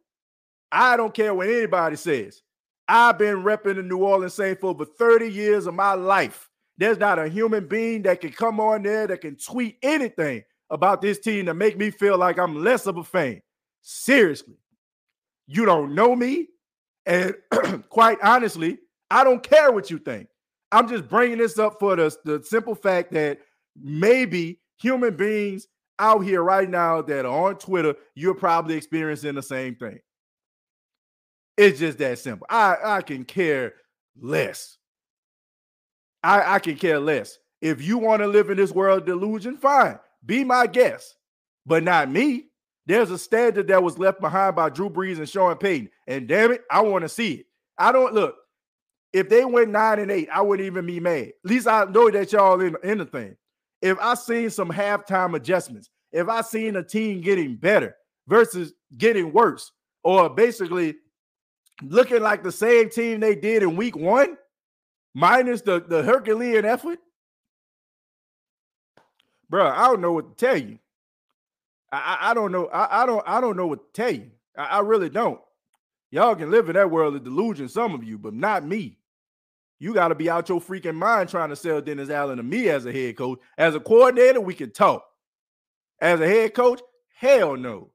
I 0.72 0.96
don't 0.96 1.12
care 1.12 1.34
what 1.34 1.48
anybody 1.48 1.96
says. 1.96 2.42
I've 2.88 3.18
been 3.18 3.42
repping 3.42 3.76
the 3.76 3.82
New 3.82 3.98
Orleans 3.98 4.34
Saints 4.34 4.60
for 4.60 4.70
over 4.70 4.86
30 4.86 5.30
years 5.30 5.66
of 5.66 5.74
my 5.74 5.92
life. 5.92 6.48
There's 6.78 6.98
not 6.98 7.18
a 7.18 7.28
human 7.28 7.68
being 7.68 8.02
that 8.02 8.22
can 8.22 8.32
come 8.32 8.58
on 8.58 8.82
there 8.82 9.06
that 9.06 9.20
can 9.20 9.36
tweet 9.36 9.76
anything 9.82 10.42
about 10.70 11.02
this 11.02 11.18
team 11.18 11.46
to 11.46 11.54
make 11.54 11.76
me 11.76 11.90
feel 11.90 12.16
like 12.16 12.38
I'm 12.38 12.64
less 12.64 12.86
of 12.86 12.96
a 12.96 13.04
fan. 13.04 13.42
Seriously, 13.82 14.56
you 15.46 15.66
don't 15.66 15.94
know 15.94 16.16
me. 16.16 16.48
And 17.04 17.34
quite 17.90 18.18
honestly, 18.22 18.78
I 19.10 19.24
don't 19.24 19.42
care 19.42 19.70
what 19.70 19.90
you 19.90 19.98
think. 19.98 20.28
I'm 20.72 20.88
just 20.88 21.06
bringing 21.08 21.38
this 21.38 21.58
up 21.58 21.78
for 21.78 21.94
the, 21.96 22.16
the 22.24 22.42
simple 22.42 22.74
fact 22.74 23.12
that 23.12 23.40
maybe 23.80 24.60
human 24.78 25.14
beings 25.14 25.68
out 25.98 26.20
here 26.20 26.42
right 26.42 26.68
now 26.68 27.02
that 27.02 27.26
are 27.26 27.48
on 27.48 27.56
Twitter, 27.56 27.94
you're 28.14 28.34
probably 28.34 28.74
experiencing 28.74 29.34
the 29.34 29.42
same 29.42 29.74
thing. 29.74 30.00
It's 31.62 31.78
just 31.78 31.98
that 31.98 32.18
simple. 32.18 32.46
I, 32.50 32.76
I 32.82 33.02
can 33.02 33.24
care 33.24 33.74
less. 34.20 34.78
I, 36.24 36.54
I 36.54 36.58
can 36.58 36.76
care 36.76 36.98
less. 36.98 37.38
If 37.60 37.80
you 37.80 37.98
want 37.98 38.20
to 38.22 38.26
live 38.26 38.50
in 38.50 38.56
this 38.56 38.72
world 38.72 39.06
delusion, 39.06 39.56
fine. 39.56 39.98
Be 40.26 40.42
my 40.42 40.66
guest, 40.66 41.16
but 41.64 41.84
not 41.84 42.10
me. 42.10 42.46
There's 42.86 43.12
a 43.12 43.18
standard 43.18 43.68
that 43.68 43.82
was 43.82 43.96
left 43.96 44.20
behind 44.20 44.56
by 44.56 44.70
Drew 44.70 44.90
Brees 44.90 45.18
and 45.18 45.28
Sean 45.28 45.56
Payton. 45.56 45.88
And 46.08 46.26
damn 46.26 46.50
it, 46.50 46.62
I 46.68 46.80
want 46.80 47.02
to 47.02 47.08
see 47.08 47.34
it. 47.34 47.46
I 47.78 47.92
don't 47.92 48.12
look. 48.12 48.34
If 49.12 49.28
they 49.28 49.44
went 49.44 49.70
nine 49.70 50.00
and 50.00 50.10
eight, 50.10 50.28
I 50.32 50.40
wouldn't 50.40 50.66
even 50.66 50.86
be 50.86 50.98
mad. 50.98 51.28
At 51.28 51.34
least 51.44 51.68
I 51.68 51.84
know 51.84 52.10
that 52.10 52.32
y'all 52.32 52.60
in, 52.60 52.74
in 52.82 52.98
the 52.98 53.04
thing. 53.04 53.36
If 53.82 53.98
I 54.00 54.14
seen 54.14 54.50
some 54.50 54.70
halftime 54.70 55.36
adjustments, 55.36 55.90
if 56.10 56.28
I 56.28 56.40
seen 56.40 56.74
a 56.74 56.82
team 56.82 57.20
getting 57.20 57.54
better 57.54 57.94
versus 58.26 58.72
getting 58.98 59.32
worse, 59.32 59.70
or 60.02 60.28
basically 60.28 60.96
looking 61.82 62.22
like 62.22 62.42
the 62.42 62.52
same 62.52 62.90
team 62.90 63.20
they 63.20 63.34
did 63.34 63.62
in 63.62 63.76
week 63.76 63.96
one, 63.96 64.36
minus 65.14 65.62
the, 65.62 65.80
the 65.80 66.02
Herculean 66.02 66.64
effort. 66.64 66.98
Bro, 69.48 69.66
I 69.66 69.86
don't 69.86 70.00
know 70.00 70.12
what 70.12 70.36
to 70.36 70.46
tell 70.46 70.56
you. 70.56 70.78
I, 71.92 72.18
I, 72.30 72.34
don't 72.34 72.52
know. 72.52 72.66
I, 72.68 73.02
I, 73.02 73.06
don't 73.06 73.22
I 73.26 73.40
don't 73.40 73.56
know 73.56 73.66
what 73.66 73.92
to 73.94 74.02
tell 74.02 74.14
you. 74.14 74.30
I, 74.56 74.64
I 74.64 74.78
really 74.80 75.10
don't. 75.10 75.40
Y'all 76.10 76.34
can 76.34 76.50
live 76.50 76.68
in 76.68 76.74
that 76.74 76.90
world 76.90 77.14
of 77.16 77.24
delusion, 77.24 77.68
some 77.68 77.94
of 77.94 78.04
you, 78.04 78.18
but 78.18 78.34
not 78.34 78.66
me. 78.66 78.98
You 79.78 79.92
got 79.92 80.08
to 80.08 80.14
be 80.14 80.30
out 80.30 80.48
your 80.48 80.60
freaking 80.60 80.94
mind 80.94 81.28
trying 81.28 81.48
to 81.48 81.56
sell 81.56 81.80
Dennis 81.80 82.08
Allen 82.08 82.36
to 82.36 82.42
me 82.42 82.68
as 82.68 82.86
a 82.86 82.92
head 82.92 83.16
coach. 83.16 83.40
As 83.58 83.74
a 83.74 83.80
coordinator, 83.80 84.40
we 84.40 84.54
can 84.54 84.70
talk. 84.70 85.04
As 86.00 86.20
a 86.20 86.26
head 86.26 86.54
coach, 86.54 86.80
hell 87.14 87.56
no. 87.56 87.90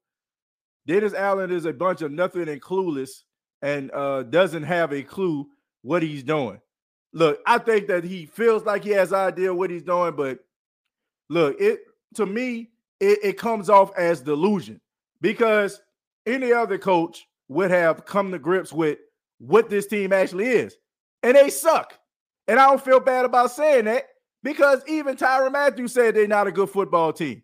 Dennis 0.85 1.13
Allen 1.13 1.51
is 1.51 1.65
a 1.65 1.73
bunch 1.73 2.01
of 2.01 2.11
nothing 2.11 2.49
and 2.49 2.61
clueless 2.61 3.23
and 3.61 3.91
uh, 3.91 4.23
doesn't 4.23 4.63
have 4.63 4.93
a 4.93 5.03
clue 5.03 5.47
what 5.81 6.03
he's 6.03 6.23
doing. 6.23 6.59
look, 7.13 7.39
I 7.45 7.57
think 7.57 7.87
that 7.87 8.03
he 8.03 8.25
feels 8.25 8.63
like 8.63 8.83
he 8.83 8.91
has 8.91 9.13
idea 9.13 9.53
what 9.53 9.69
he's 9.69 9.83
doing, 9.83 10.15
but 10.15 10.39
look, 11.29 11.59
it 11.59 11.79
to 12.15 12.25
me, 12.25 12.69
it, 12.99 13.19
it 13.23 13.37
comes 13.37 13.69
off 13.69 13.91
as 13.97 14.21
delusion 14.21 14.81
because 15.21 15.81
any 16.25 16.51
other 16.53 16.77
coach 16.77 17.27
would 17.47 17.71
have 17.71 18.05
come 18.05 18.31
to 18.31 18.39
grips 18.39 18.73
with 18.73 18.99
what 19.39 19.69
this 19.69 19.87
team 19.87 20.13
actually 20.13 20.47
is. 20.47 20.77
And 21.23 21.35
they 21.35 21.49
suck. 21.49 21.97
And 22.47 22.59
I 22.59 22.67
don't 22.67 22.83
feel 22.83 22.99
bad 22.99 23.25
about 23.25 23.51
saying 23.51 23.85
that 23.85 24.05
because 24.43 24.81
even 24.87 25.15
Tyrann 25.15 25.51
Mathieu 25.51 25.87
said 25.87 26.15
they're 26.15 26.27
not 26.27 26.47
a 26.47 26.51
good 26.51 26.69
football 26.69 27.11
team. 27.11 27.43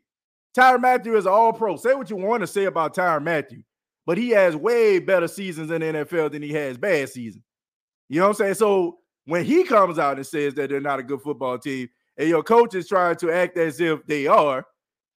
Tyrann 0.56 0.82
Mathieu 0.82 1.18
is 1.18 1.26
all 1.26 1.52
pro. 1.54 1.76
Say 1.76 1.94
what 1.94 2.10
you 2.10 2.16
want 2.16 2.42
to 2.42 2.48
say 2.48 2.66
about 2.66 2.96
Tyrann 2.96 3.24
Mathieu, 3.24 3.64
but 4.06 4.18
he 4.18 4.30
has 4.30 4.56
way 4.56 5.00
better 5.00 5.28
seasons 5.28 5.72
in 5.72 5.82
the 5.82 5.88
NFL 5.88 6.32
than 6.32 6.42
he 6.42 6.52
has 6.54 6.78
bad 6.78 7.10
seasons. 7.10 7.44
You 8.10 8.20
know 8.20 8.28
what 8.28 8.40
I'm 8.40 8.46
saying? 8.46 8.54
So 8.56 8.98
when 9.26 9.46
he 9.46 9.64
comes 9.64 9.98
out 9.98 10.18
and 10.18 10.28
says 10.28 10.54
that 10.56 10.70
they're 10.70 10.82
not 10.82 11.00
a 11.00 11.04
good 11.04 11.22
football 11.22 11.58
team, 11.58 11.90
and 12.18 12.30
your 12.30 12.44
coach 12.44 12.76
is 12.76 12.88
trying 12.88 13.16
to 13.18 13.32
act 13.32 13.58
as 13.58 13.80
if 13.80 14.06
they 14.06 14.28
are, 14.28 14.66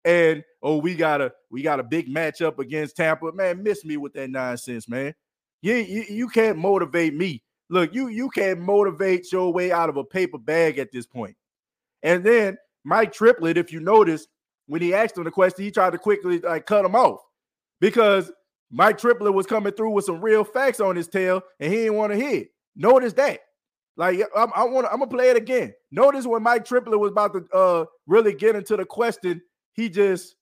and 0.04 0.44
oh, 0.62 0.76
we 0.76 0.94
got 0.94 1.20
a 1.20 1.32
we 1.50 1.62
got 1.62 1.80
a 1.80 1.84
big 1.84 2.08
matchup 2.08 2.58
against 2.58 2.96
Tampa. 2.96 3.32
Man, 3.32 3.62
miss 3.62 3.84
me 3.84 3.96
with 3.96 4.12
that 4.14 4.30
nonsense, 4.30 4.88
man. 4.88 5.14
You, 5.62 5.76
you, 5.76 6.04
you 6.08 6.28
can't 6.28 6.58
motivate 6.58 7.14
me. 7.14 7.42
Look, 7.70 7.94
you 7.94 8.08
you 8.08 8.28
can't 8.28 8.60
motivate 8.60 9.32
your 9.32 9.52
way 9.52 9.72
out 9.72 9.88
of 9.88 9.96
a 9.96 10.04
paper 10.04 10.38
bag 10.38 10.78
at 10.78 10.92
this 10.92 11.06
point. 11.06 11.36
And 12.02 12.22
then 12.22 12.58
Mike 12.84 13.14
Triplett, 13.14 13.56
if 13.56 13.72
you 13.72 13.80
notice, 13.80 14.26
when 14.66 14.82
he 14.82 14.92
asked 14.92 15.16
him 15.16 15.24
the 15.24 15.30
question, 15.30 15.64
he 15.64 15.70
tried 15.70 15.92
to 15.92 15.98
quickly 15.98 16.38
like 16.38 16.66
cut 16.66 16.84
him 16.84 16.94
off 16.94 17.20
because 17.80 18.30
Mike 18.70 18.98
Triplett 18.98 19.32
was 19.34 19.46
coming 19.46 19.72
through 19.72 19.90
with 19.90 20.04
some 20.04 20.20
real 20.20 20.44
facts 20.44 20.80
on 20.80 20.96
his 20.96 21.08
tail, 21.08 21.42
and 21.60 21.72
he 21.72 21.80
didn't 21.80 21.94
want 21.96 22.12
to 22.12 22.18
hear. 22.18 22.44
Notice 22.76 23.12
that. 23.14 23.40
Like 23.96 24.20
I'm, 24.36 24.50
I 24.56 24.64
want, 24.64 24.86
I'm 24.90 24.98
gonna 24.98 25.06
play 25.06 25.30
it 25.30 25.36
again. 25.36 25.72
Notice 25.92 26.26
when 26.26 26.42
Mike 26.42 26.64
Triplett 26.64 26.98
was 26.98 27.12
about 27.12 27.32
to 27.34 27.44
uh 27.56 27.84
really 28.06 28.34
get 28.34 28.56
into 28.56 28.76
the 28.76 28.84
question, 28.84 29.40
he 29.74 29.88
just 29.88 30.34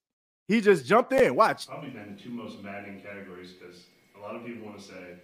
he 0.48 0.60
just 0.60 0.86
jumped 0.86 1.12
in. 1.12 1.34
Watch. 1.34 1.68
Probably 1.68 1.90
been 1.90 2.16
the 2.16 2.22
two 2.22 2.30
most 2.30 2.62
maddening 2.62 3.02
categories 3.02 3.50
because 3.52 3.88
a 4.16 4.20
lot 4.20 4.36
of 4.36 4.44
people 4.44 4.64
want 4.66 4.78
to 4.80 4.84
say 4.84 5.20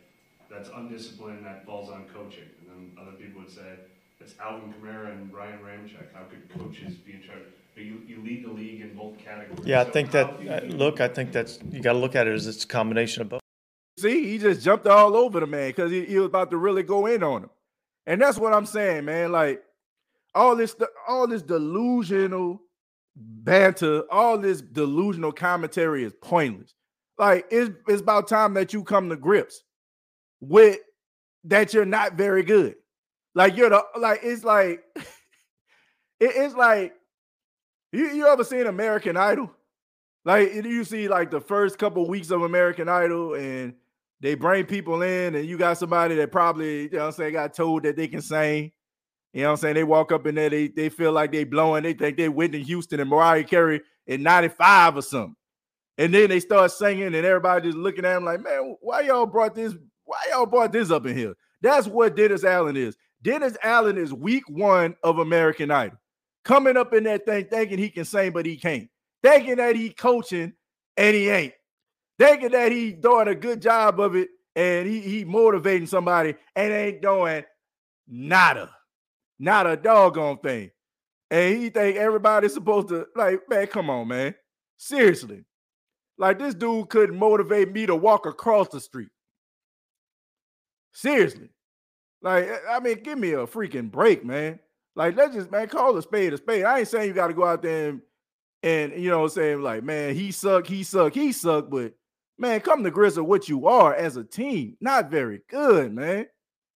that's 0.50 0.68
undisciplined, 0.76 1.44
that 1.46 1.64
falls 1.64 1.90
on 1.90 2.04
coaching, 2.12 2.48
and 2.60 2.68
then 2.68 2.92
other 3.00 3.16
people 3.16 3.40
would 3.40 3.50
say 3.50 3.80
it's 4.20 4.34
Alvin 4.40 4.72
Kamara 4.72 5.12
and 5.16 5.32
Ryan 5.32 5.60
Ramczyk. 5.64 6.12
How 6.12 6.24
could 6.24 6.48
coaches 6.50 6.98
be 7.06 7.12
in 7.12 7.22
charge? 7.22 7.48
But 7.78 7.86
you, 7.86 8.02
you 8.08 8.22
lead 8.24 8.44
the 8.44 8.50
league 8.50 8.80
in 8.80 8.96
both 8.96 9.16
categories. 9.18 9.64
Yeah, 9.64 9.82
I 9.82 9.84
So 9.84 9.90
think 9.92 10.08
how 10.08 10.12
that. 10.24 10.38
do 10.38 10.44
you 10.44 10.50
Uh, 10.50 10.60
look, 10.66 11.00
I 11.00 11.06
think 11.06 11.30
that's 11.30 11.60
you 11.70 11.80
got 11.80 11.92
to 11.92 11.98
look 12.00 12.16
at 12.16 12.26
it 12.26 12.34
as 12.34 12.48
it's 12.48 12.64
a 12.64 12.66
combination 12.66 13.22
of 13.22 13.28
both. 13.28 13.40
See, 14.00 14.28
he 14.28 14.38
just 14.38 14.62
jumped 14.62 14.86
all 14.88 15.16
over 15.16 15.38
the 15.38 15.46
man 15.46 15.68
because 15.68 15.92
he, 15.92 16.04
he 16.04 16.18
was 16.18 16.26
about 16.26 16.50
to 16.50 16.56
really 16.56 16.82
go 16.82 17.06
in 17.06 17.22
on 17.22 17.44
him. 17.44 17.50
And 18.06 18.20
that's 18.20 18.36
what 18.36 18.52
I'm 18.52 18.66
saying, 18.66 19.04
man. 19.04 19.30
Like 19.30 19.62
all 20.34 20.56
this, 20.56 20.74
all 21.06 21.28
this 21.28 21.42
delusional 21.42 22.60
banter, 23.16 24.02
all 24.10 24.38
this 24.38 24.60
delusional 24.60 25.30
commentary 25.32 26.02
is 26.04 26.14
pointless. 26.20 26.74
Like 27.16 27.46
it's, 27.50 27.70
it's 27.86 28.02
about 28.02 28.26
time 28.28 28.54
that 28.54 28.72
you 28.72 28.82
come 28.82 29.08
to 29.08 29.16
grips 29.16 29.62
with 30.40 30.78
that 31.44 31.72
you're 31.74 31.84
not 31.84 32.14
very 32.14 32.42
good. 32.42 32.74
Like 33.36 33.56
you're 33.56 33.70
the 33.70 33.84
like 33.96 34.20
it's 34.24 34.42
like 34.42 34.82
it, 34.96 35.04
it's 36.20 36.54
like 36.54 36.94
you, 37.92 38.06
you 38.10 38.26
ever 38.26 38.44
seen 38.44 38.66
American 38.66 39.16
Idol? 39.16 39.50
Like 40.24 40.52
you 40.52 40.84
see 40.84 41.08
like 41.08 41.30
the 41.30 41.40
first 41.40 41.78
couple 41.78 42.06
weeks 42.08 42.30
of 42.30 42.42
American 42.42 42.88
Idol 42.88 43.34
and 43.34 43.74
they 44.20 44.34
bring 44.34 44.66
people 44.66 45.02
in 45.02 45.34
and 45.34 45.46
you 45.46 45.56
got 45.56 45.78
somebody 45.78 46.16
that 46.16 46.32
probably, 46.32 46.82
you 46.82 46.90
know 46.90 47.06
I'm 47.06 47.12
saying, 47.12 47.32
got 47.32 47.54
told 47.54 47.84
that 47.84 47.96
they 47.96 48.08
can 48.08 48.20
sing. 48.20 48.72
You 49.32 49.42
know 49.42 49.48
what 49.48 49.52
I'm 49.52 49.56
saying? 49.58 49.74
They 49.74 49.84
walk 49.84 50.10
up 50.10 50.26
in 50.26 50.34
there, 50.34 50.50
they 50.50 50.68
they 50.68 50.88
feel 50.88 51.12
like 51.12 51.32
they 51.32 51.44
blowing, 51.44 51.82
they 51.82 51.92
think 51.92 52.16
they 52.16 52.28
Whitney 52.28 52.62
Houston 52.62 53.00
and 53.00 53.10
Mariah 53.10 53.44
Carey 53.44 53.82
in 54.06 54.22
95 54.22 54.96
or 54.96 55.02
something. 55.02 55.36
And 55.98 56.14
then 56.14 56.28
they 56.28 56.40
start 56.40 56.70
singing, 56.70 57.14
and 57.14 57.16
everybody 57.16 57.68
just 57.68 57.76
looking 57.76 58.04
at 58.04 58.14
them 58.14 58.24
like, 58.24 58.40
man, 58.40 58.76
why 58.80 59.00
y'all 59.02 59.26
brought 59.26 59.54
this? 59.54 59.74
Why 60.04 60.16
y'all 60.30 60.46
brought 60.46 60.72
this 60.72 60.90
up 60.90 61.06
in 61.06 61.16
here? 61.16 61.34
That's 61.60 61.86
what 61.86 62.16
Dennis 62.16 62.44
Allen 62.44 62.76
is. 62.76 62.96
Dennis 63.20 63.56
Allen 63.62 63.98
is 63.98 64.12
week 64.14 64.44
one 64.48 64.94
of 65.02 65.18
American 65.18 65.70
Idol. 65.70 65.98
Coming 66.44 66.76
up 66.76 66.94
in 66.94 67.04
that 67.04 67.26
thing 67.26 67.46
thinking 67.46 67.78
he 67.78 67.90
can 67.90 68.04
sing, 68.04 68.32
but 68.32 68.46
he 68.46 68.56
can't. 68.56 68.88
Thinking 69.22 69.56
that 69.56 69.76
he 69.76 69.90
coaching 69.90 70.52
and 70.96 71.16
he 71.16 71.28
ain't. 71.28 71.54
Thinking 72.18 72.50
that 72.52 72.72
he 72.72 72.92
doing 72.92 73.28
a 73.28 73.34
good 73.34 73.60
job 73.60 74.00
of 74.00 74.16
it 74.16 74.28
and 74.56 74.88
he, 74.88 75.00
he 75.00 75.24
motivating 75.24 75.86
somebody 75.86 76.34
and 76.56 76.72
ain't 76.72 77.02
doing 77.02 77.44
nada. 78.08 78.70
Not 79.38 79.66
a 79.66 79.76
doggone 79.76 80.38
thing. 80.38 80.70
And 81.30 81.56
he 81.58 81.70
think 81.70 81.96
everybody's 81.96 82.54
supposed 82.54 82.88
to 82.88 83.06
like, 83.14 83.40
man, 83.48 83.66
come 83.66 83.90
on, 83.90 84.08
man. 84.08 84.34
Seriously. 84.78 85.44
Like 86.16 86.38
this 86.38 86.54
dude 86.54 86.88
couldn't 86.88 87.18
motivate 87.18 87.72
me 87.72 87.86
to 87.86 87.94
walk 87.94 88.26
across 88.26 88.68
the 88.68 88.80
street. 88.80 89.10
Seriously. 90.92 91.50
Like, 92.20 92.50
I 92.68 92.80
mean, 92.80 93.00
give 93.02 93.18
me 93.18 93.32
a 93.32 93.46
freaking 93.46 93.90
break, 93.90 94.24
man. 94.24 94.58
Like, 94.98 95.16
let's 95.16 95.32
just 95.32 95.52
man 95.52 95.68
call 95.68 95.96
a 95.96 96.02
spade 96.02 96.32
a 96.32 96.38
spade. 96.38 96.64
I 96.64 96.80
ain't 96.80 96.88
saying 96.88 97.06
you 97.06 97.14
got 97.14 97.28
to 97.28 97.32
go 97.32 97.44
out 97.44 97.62
there 97.62 97.90
and, 97.90 98.02
and 98.64 99.00
you 99.00 99.08
know 99.08 99.28
saying 99.28 99.62
like, 99.62 99.84
man, 99.84 100.12
he 100.16 100.32
suck, 100.32 100.66
he 100.66 100.82
suck, 100.82 101.14
he 101.14 101.30
suck, 101.30 101.70
but 101.70 101.94
man, 102.36 102.60
come 102.60 102.82
to 102.82 102.90
with 102.90 103.18
what 103.18 103.48
you 103.48 103.68
are 103.68 103.94
as 103.94 104.16
a 104.16 104.24
team. 104.24 104.76
Not 104.80 105.08
very 105.08 105.42
good, 105.48 105.94
man. 105.94 106.26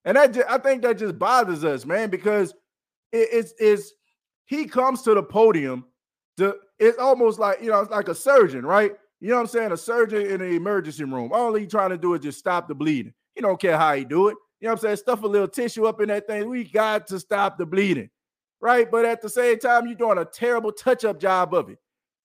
And 0.04 0.16
that 0.16 0.34
just, 0.34 0.48
I 0.48 0.58
think 0.58 0.82
that 0.82 0.98
just 0.98 1.18
bothers 1.18 1.64
us, 1.64 1.84
man, 1.84 2.10
because 2.10 2.52
it, 3.10 3.28
it's 3.32 3.54
it's 3.58 3.92
he 4.46 4.66
comes 4.66 5.02
to 5.02 5.14
the 5.14 5.22
podium 5.24 5.84
to 6.36 6.54
it's 6.78 6.98
almost 6.98 7.40
like 7.40 7.60
you 7.60 7.70
know, 7.70 7.80
it's 7.80 7.90
like 7.90 8.06
a 8.06 8.14
surgeon, 8.14 8.64
right? 8.64 8.92
You 9.20 9.30
know 9.30 9.34
what 9.34 9.40
I'm 9.42 9.46
saying? 9.48 9.72
A 9.72 9.76
surgeon 9.76 10.22
in 10.26 10.38
the 10.38 10.46
emergency 10.46 11.02
room. 11.02 11.32
All 11.32 11.54
he 11.54 11.66
trying 11.66 11.90
to 11.90 11.98
do 11.98 12.14
is 12.14 12.20
just 12.20 12.38
stop 12.38 12.68
the 12.68 12.74
bleeding. 12.76 13.14
He 13.34 13.40
don't 13.40 13.60
care 13.60 13.76
how 13.76 13.96
he 13.96 14.04
do 14.04 14.28
it. 14.28 14.36
You 14.62 14.68
know 14.68 14.74
what 14.74 14.78
I'm 14.78 14.82
saying? 14.82 14.96
Stuff 14.98 15.24
a 15.24 15.26
little 15.26 15.48
tissue 15.48 15.86
up 15.86 16.00
in 16.00 16.08
that 16.08 16.28
thing. 16.28 16.48
We 16.48 16.62
got 16.62 17.08
to 17.08 17.18
stop 17.18 17.58
the 17.58 17.66
bleeding, 17.66 18.10
right? 18.60 18.88
But 18.88 19.04
at 19.04 19.20
the 19.20 19.28
same 19.28 19.58
time, 19.58 19.88
you're 19.88 19.96
doing 19.96 20.18
a 20.18 20.24
terrible 20.24 20.70
touch-up 20.70 21.18
job 21.18 21.52
of 21.52 21.68
it. 21.68 21.78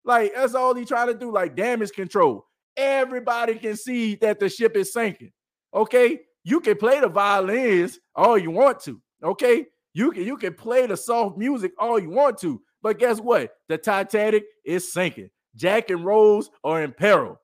Like 0.05 0.35
that's 0.35 0.53
all 0.53 0.75
he 0.75 0.85
trying 0.85 1.07
to 1.07 1.15
do, 1.15 1.31
like 1.31 1.55
damage 1.55 1.93
control. 1.93 2.45
Everybody 2.77 3.55
can 3.55 3.75
see 3.75 4.13
that 4.17 4.39
the 4.39 4.49
ship 4.49 4.77
is 4.77 4.93
sinking. 4.93 5.31
Okay, 5.73 6.19
you 6.43 6.59
can 6.59 6.77
play 6.77 6.99
the 6.99 7.09
violins 7.09 7.99
all 8.13 8.37
you 8.37 8.51
want 8.51 8.81
to. 8.81 9.01
Okay, 9.23 9.65
you 9.95 10.11
can 10.11 10.23
you 10.23 10.37
can 10.37 10.53
play 10.53 10.85
the 10.85 10.95
soft 10.95 11.39
music 11.39 11.71
all 11.79 11.97
you 11.97 12.11
want 12.11 12.37
to, 12.41 12.61
but 12.83 12.99
guess 12.99 13.19
what? 13.19 13.49
The 13.67 13.79
Titanic 13.79 14.43
is 14.63 14.93
sinking. 14.93 15.31
Jack 15.55 15.89
and 15.89 16.05
Rose 16.05 16.51
are 16.63 16.83
in 16.83 16.91
peril, 16.91 17.41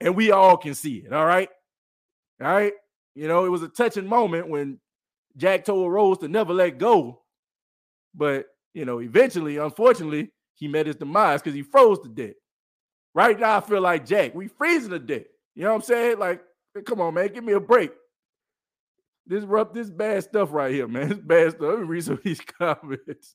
and 0.00 0.14
we 0.14 0.30
all 0.30 0.56
can 0.56 0.76
see 0.76 0.98
it. 0.98 1.12
All 1.12 1.26
right, 1.26 1.48
all 2.40 2.52
right. 2.52 2.72
You 3.18 3.26
know, 3.26 3.44
it 3.44 3.48
was 3.48 3.62
a 3.62 3.68
touching 3.68 4.06
moment 4.06 4.48
when 4.48 4.78
Jack 5.36 5.64
told 5.64 5.92
Rose 5.92 6.18
to 6.18 6.28
never 6.28 6.54
let 6.54 6.78
go, 6.78 7.22
but 8.14 8.46
you 8.74 8.84
know, 8.84 9.00
eventually, 9.00 9.56
unfortunately, 9.56 10.30
he 10.54 10.68
met 10.68 10.86
his 10.86 10.94
demise 10.94 11.42
because 11.42 11.56
he 11.56 11.62
froze 11.62 11.98
to 12.00 12.08
death. 12.08 12.36
Right 13.14 13.36
now, 13.36 13.56
I 13.56 13.60
feel 13.60 13.80
like 13.80 14.06
Jack. 14.06 14.36
We 14.36 14.46
freezing 14.46 14.90
to 14.90 15.00
death. 15.00 15.24
You 15.56 15.64
know 15.64 15.70
what 15.70 15.76
I'm 15.76 15.82
saying? 15.82 16.18
Like, 16.20 16.42
come 16.86 17.00
on, 17.00 17.14
man, 17.14 17.32
give 17.32 17.42
me 17.42 17.54
a 17.54 17.60
break. 17.60 17.90
This 19.26 19.42
rough, 19.42 19.72
this 19.72 19.90
bad 19.90 20.22
stuff 20.22 20.52
right 20.52 20.72
here, 20.72 20.86
man. 20.86 21.08
This 21.08 21.18
bad 21.18 21.50
stuff. 21.50 21.62
Let 21.62 21.80
me 21.80 21.86
read 21.86 22.04
some 22.04 22.14
of 22.14 22.22
these 22.22 22.40
comments. 22.60 23.34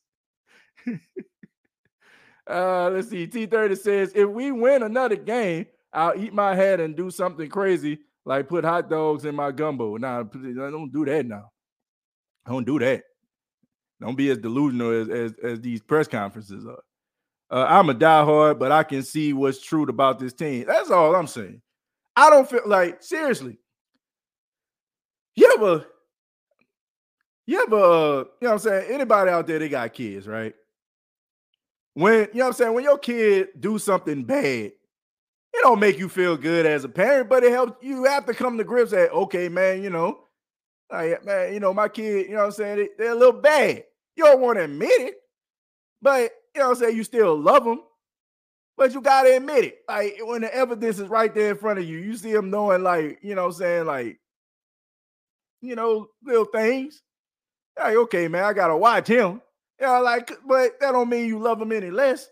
uh, 2.49 2.89
let's 2.89 3.09
see. 3.09 3.27
T30 3.27 3.77
says, 3.77 4.13
if 4.15 4.29
we 4.29 4.53
win 4.53 4.81
another 4.81 5.17
game, 5.17 5.65
I'll 5.91 6.17
eat 6.17 6.33
my 6.33 6.55
head 6.55 6.79
and 6.79 6.95
do 6.95 7.11
something 7.11 7.49
crazy, 7.49 7.99
like 8.25 8.47
put 8.47 8.63
hot 8.63 8.89
dogs 8.89 9.25
in 9.25 9.35
my 9.35 9.51
gumbo. 9.51 9.97
Now, 9.97 10.21
I 10.21 10.23
don't 10.23 10.91
do 10.91 11.05
that 11.05 11.25
now. 11.25 11.49
I 12.45 12.51
don't 12.51 12.65
do 12.65 12.79
that. 12.79 13.03
Don't 14.01 14.15
be 14.15 14.29
as 14.29 14.37
delusional 14.37 14.91
as, 14.91 15.09
as, 15.09 15.33
as 15.43 15.61
these 15.61 15.81
press 15.81 16.07
conferences 16.07 16.65
are. 16.65 16.83
Uh, 17.49 17.65
I'm 17.69 17.89
a 17.89 17.93
diehard, 17.93 18.59
but 18.59 18.71
I 18.71 18.83
can 18.83 19.03
see 19.03 19.31
what's 19.31 19.61
true 19.61 19.83
about 19.83 20.19
this 20.19 20.33
team. 20.33 20.65
That's 20.67 20.89
all 20.89 21.15
I'm 21.15 21.27
saying. 21.27 21.61
I 22.15 22.29
don't 22.29 22.49
feel 22.49 22.61
like 22.65 23.01
seriously. 23.03 23.57
You 25.35 25.53
ever, 25.55 25.85
you 27.45 27.61
ever, 27.61 27.75
uh, 27.75 28.17
you 28.17 28.23
know 28.23 28.25
what 28.39 28.51
I'm 28.51 28.59
saying? 28.59 28.91
Anybody 28.91 29.31
out 29.31 29.47
there, 29.47 29.59
they 29.59 29.69
got 29.69 29.93
kids, 29.93 30.27
right? 30.27 30.53
When 31.93 32.13
you 32.33 32.39
know 32.39 32.45
what 32.45 32.47
I'm 32.47 32.53
saying, 32.53 32.73
when 32.73 32.83
your 32.83 32.97
kid 32.97 33.49
do 33.59 33.77
something 33.77 34.23
bad, 34.23 34.71
it 35.53 35.61
don't 35.61 35.79
make 35.79 35.99
you 35.99 36.09
feel 36.09 36.35
good 36.35 36.65
as 36.65 36.83
a 36.83 36.89
parent, 36.89 37.29
but 37.29 37.43
it 37.43 37.51
helps 37.51 37.83
you 37.83 38.05
have 38.05 38.25
to 38.25 38.33
come 38.33 38.57
to 38.57 38.63
grips 38.63 38.91
that 38.91 39.11
okay, 39.11 39.49
man, 39.49 39.83
you 39.83 39.89
know, 39.89 40.19
like 40.91 41.23
man, 41.23 41.53
you 41.53 41.59
know, 41.59 41.73
my 41.73 41.87
kid, 41.87 42.27
you 42.27 42.33
know 42.33 42.39
what 42.39 42.45
I'm 42.45 42.51
saying, 42.51 42.77
they, 42.77 42.89
they're 42.97 43.11
a 43.11 43.15
little 43.15 43.39
bad. 43.39 43.83
You 44.15 44.25
don't 44.25 44.41
want 44.41 44.57
to 44.57 44.63
admit 44.63 44.89
it, 44.89 45.15
but 46.01 46.31
you 46.55 46.61
know 46.61 46.69
I'm 46.69 46.75
saying, 46.75 46.95
you 46.95 47.03
still 47.03 47.39
love 47.39 47.63
them. 47.65 47.81
But 48.75 48.95
you 48.95 49.01
gotta 49.01 49.35
admit 49.35 49.65
it. 49.65 49.77
Like 49.87 50.17
when 50.23 50.41
the 50.41 50.53
evidence 50.53 50.97
is 50.97 51.07
right 51.07 51.33
there 51.33 51.51
in 51.51 51.57
front 51.57 51.77
of 51.77 51.85
you, 51.85 51.99
you 51.99 52.15
see 52.17 52.33
them 52.33 52.49
knowing, 52.49 52.81
like, 52.81 53.19
you 53.21 53.35
know 53.35 53.45
I'm 53.45 53.51
saying, 53.51 53.85
like, 53.85 54.19
you 55.61 55.75
know, 55.75 56.07
little 56.23 56.45
things. 56.45 57.03
Like, 57.77 57.95
okay, 57.95 58.27
man, 58.27 58.43
I 58.43 58.53
gotta 58.53 58.75
watch 58.75 59.07
him. 59.07 59.41
You 59.79 59.85
know, 59.85 60.01
like, 60.01 60.31
but 60.47 60.79
that 60.79 60.91
don't 60.91 61.09
mean 61.09 61.27
you 61.27 61.37
love 61.37 61.61
him 61.61 61.71
any 61.71 61.91
less. 61.91 62.27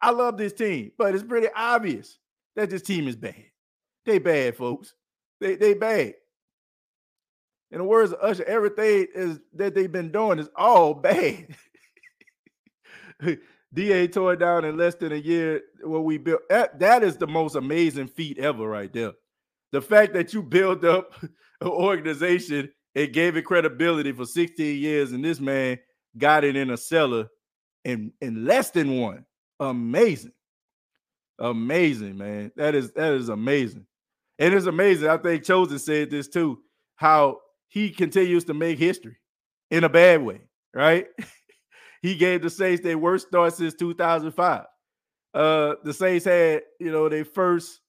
I 0.00 0.10
love 0.10 0.38
this 0.38 0.54
team, 0.54 0.92
but 0.96 1.14
it's 1.14 1.24
pretty 1.24 1.48
obvious 1.54 2.18
that 2.56 2.70
this 2.70 2.82
team 2.82 3.08
is 3.08 3.16
bad. 3.16 3.44
They 4.06 4.18
bad, 4.18 4.56
folks. 4.56 4.94
They 5.40 5.56
they 5.56 5.74
bad. 5.74 6.14
In 7.70 7.78
the 7.78 7.84
words 7.84 8.12
of 8.12 8.20
Usher, 8.22 8.44
everything 8.44 9.08
is 9.14 9.40
that 9.54 9.74
they've 9.74 9.90
been 9.90 10.12
doing 10.12 10.38
is 10.38 10.48
all 10.54 10.94
bad. 10.94 11.56
DA 13.74 14.06
tore 14.06 14.36
down 14.36 14.64
in 14.64 14.76
less 14.76 14.94
than 14.94 15.12
a 15.12 15.16
year 15.16 15.60
what 15.82 16.04
we 16.04 16.16
built. 16.16 16.42
That, 16.48 16.78
that 16.78 17.02
is 17.02 17.16
the 17.16 17.26
most 17.26 17.56
amazing 17.56 18.06
feat 18.06 18.38
ever, 18.38 18.68
right 18.68 18.92
there. 18.92 19.12
The 19.72 19.82
fact 19.82 20.14
that 20.14 20.32
you 20.32 20.42
built 20.42 20.84
up 20.84 21.12
an 21.22 21.68
organization 21.68 22.70
and 22.94 23.12
gave 23.12 23.36
it 23.36 23.42
credibility 23.42 24.12
for 24.12 24.24
16 24.24 24.80
years, 24.80 25.10
and 25.10 25.24
this 25.24 25.40
man 25.40 25.78
got 26.16 26.44
it 26.44 26.54
in 26.54 26.70
a 26.70 26.76
cellar 26.76 27.26
in, 27.84 28.12
in 28.20 28.44
less 28.44 28.70
than 28.70 29.00
one. 29.00 29.24
Amazing. 29.58 30.32
Amazing, 31.38 32.16
man. 32.16 32.52
That 32.56 32.74
is 32.74 32.92
that 32.92 33.12
is 33.12 33.28
amazing. 33.28 33.86
And 34.38 34.54
it's 34.54 34.66
amazing. 34.66 35.08
I 35.08 35.16
think 35.16 35.44
Chosen 35.44 35.78
said 35.78 36.10
this 36.10 36.28
too, 36.28 36.60
how 36.96 37.38
he 37.68 37.90
continues 37.90 38.44
to 38.44 38.54
make 38.54 38.78
history 38.78 39.16
in 39.70 39.84
a 39.84 39.88
bad 39.88 40.22
way, 40.22 40.40
right? 40.72 41.06
he 42.02 42.14
gave 42.14 42.42
the 42.42 42.50
Saints 42.50 42.82
their 42.82 42.98
worst 42.98 43.28
start 43.28 43.54
since 43.54 43.74
2005. 43.74 44.64
Uh, 45.32 45.74
the 45.82 45.92
Saints 45.92 46.24
had, 46.24 46.62
you 46.78 46.92
know, 46.92 47.08
their 47.08 47.24
first, 47.24 47.80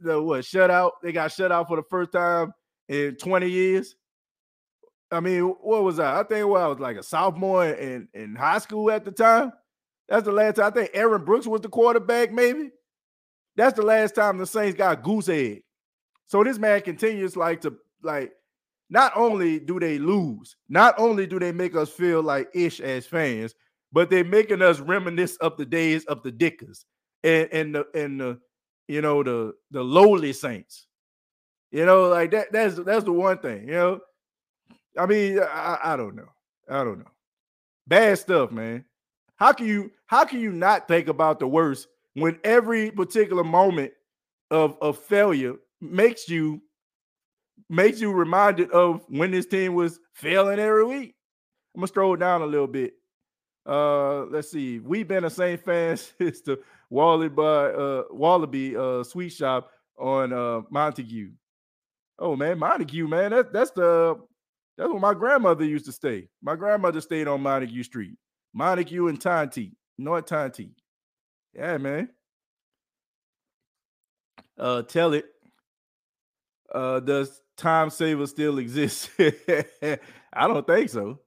the 0.00 0.20
what 0.20 0.42
shutout. 0.42 0.92
They 1.02 1.12
got 1.12 1.32
shut 1.32 1.50
out 1.52 1.68
for 1.68 1.76
the 1.76 1.82
first 1.90 2.12
time 2.12 2.52
in 2.88 3.16
20 3.16 3.48
years. 3.48 3.96
I 5.10 5.20
mean, 5.20 5.42
what 5.42 5.82
was 5.82 5.98
I? 5.98 6.20
I 6.20 6.22
think 6.22 6.48
well, 6.48 6.64
I 6.64 6.68
was 6.68 6.78
like 6.78 6.96
a 6.96 7.02
sophomore 7.02 7.66
in, 7.66 8.08
in 8.14 8.34
high 8.34 8.58
school 8.58 8.90
at 8.90 9.04
the 9.04 9.12
time. 9.12 9.52
That's 10.08 10.24
the 10.24 10.32
last 10.32 10.56
time. 10.56 10.66
I 10.66 10.70
think 10.70 10.90
Aaron 10.94 11.24
Brooks 11.24 11.46
was 11.46 11.60
the 11.60 11.68
quarterback, 11.68 12.32
maybe. 12.32 12.70
That's 13.56 13.76
the 13.76 13.82
last 13.82 14.14
time 14.14 14.38
the 14.38 14.46
Saints 14.46 14.76
got 14.76 15.02
goose 15.02 15.28
egg. 15.28 15.62
So 16.26 16.42
this 16.42 16.58
man 16.58 16.80
continues 16.80 17.36
like 17.36 17.60
to 17.62 17.74
like 18.02 18.32
not 18.90 19.12
only 19.16 19.58
do 19.58 19.78
they 19.78 19.98
lose, 19.98 20.56
not 20.68 20.94
only 20.98 21.26
do 21.26 21.38
they 21.38 21.52
make 21.52 21.76
us 21.76 21.90
feel 21.90 22.22
like 22.22 22.48
ish 22.54 22.80
as 22.80 23.06
fans, 23.06 23.54
but 23.92 24.10
they're 24.10 24.24
making 24.24 24.62
us 24.62 24.80
reminisce 24.80 25.36
of 25.36 25.56
the 25.56 25.66
days 25.66 26.04
of 26.06 26.22
the 26.22 26.32
Dickers 26.32 26.86
and, 27.22 27.48
and 27.52 27.74
the 27.74 27.86
and 27.94 28.20
the 28.20 28.38
you 28.88 29.02
know 29.02 29.22
the 29.22 29.54
the 29.70 29.82
lowly 29.82 30.32
saints. 30.32 30.86
You 31.70 31.86
know, 31.86 32.08
like 32.08 32.30
that. 32.32 32.52
That's 32.52 32.76
that's 32.76 33.04
the 33.04 33.12
one 33.12 33.38
thing. 33.38 33.68
You 33.68 33.74
know, 33.74 34.00
I 34.98 35.06
mean, 35.06 35.38
I, 35.40 35.78
I 35.82 35.96
don't 35.96 36.14
know. 36.14 36.28
I 36.68 36.84
don't 36.84 36.98
know. 36.98 37.10
Bad 37.86 38.18
stuff, 38.18 38.50
man. 38.50 38.84
How 39.42 39.52
can 39.52 39.66
you 39.66 39.90
how 40.06 40.24
can 40.24 40.38
you 40.38 40.52
not 40.52 40.86
think 40.86 41.08
about 41.08 41.40
the 41.40 41.48
worst 41.48 41.88
when 42.14 42.38
every 42.44 42.92
particular 42.92 43.42
moment 43.42 43.90
of 44.52 44.78
of 44.80 44.96
failure 44.96 45.56
makes 45.80 46.28
you 46.28 46.62
makes 47.68 48.00
you 48.00 48.12
reminded 48.12 48.70
of 48.70 49.04
when 49.08 49.32
this 49.32 49.46
team 49.46 49.74
was 49.74 49.98
failing 50.12 50.60
every 50.60 50.84
week. 50.84 51.16
I'm 51.74 51.80
gonna 51.80 51.88
scroll 51.88 52.14
down 52.14 52.42
a 52.42 52.46
little 52.46 52.68
bit. 52.68 52.94
Uh, 53.66 54.26
let's 54.26 54.48
see. 54.52 54.78
We've 54.78 55.08
been 55.08 55.24
the 55.24 55.30
same 55.30 55.58
fans 55.58 56.12
since 56.18 56.40
the 56.42 56.60
Wallaby 56.88 57.34
uh, 57.36 58.02
Wallaby 58.12 58.76
uh, 58.76 59.02
Sweet 59.02 59.30
Shop 59.30 59.72
on 59.98 60.32
uh, 60.32 60.60
Montague. 60.70 61.32
Oh 62.16 62.36
man, 62.36 62.60
Montague, 62.60 63.08
man, 63.08 63.32
that's 63.32 63.48
that's 63.52 63.70
the 63.72 64.20
that's 64.78 64.88
where 64.88 65.00
my 65.00 65.14
grandmother 65.14 65.64
used 65.64 65.86
to 65.86 65.92
stay. 65.92 66.28
My 66.40 66.54
grandmother 66.54 67.00
stayed 67.00 67.26
on 67.26 67.42
Montague 67.42 67.82
Street, 67.82 68.16
Montague 68.54 69.08
and 69.08 69.20
Tonti, 69.20 69.72
North 69.98 70.26
Tonti. 70.26 70.70
Yeah, 71.54 71.78
man. 71.78 72.08
Uh, 74.58 74.82
tell 74.82 75.14
it. 75.14 75.26
Uh, 76.72 77.00
does 77.00 77.40
time 77.56 77.90
saver 77.90 78.26
still 78.26 78.58
exist? 78.58 79.10
I 79.18 80.48
don't 80.48 80.66
think 80.66 80.88
so. 80.88 81.20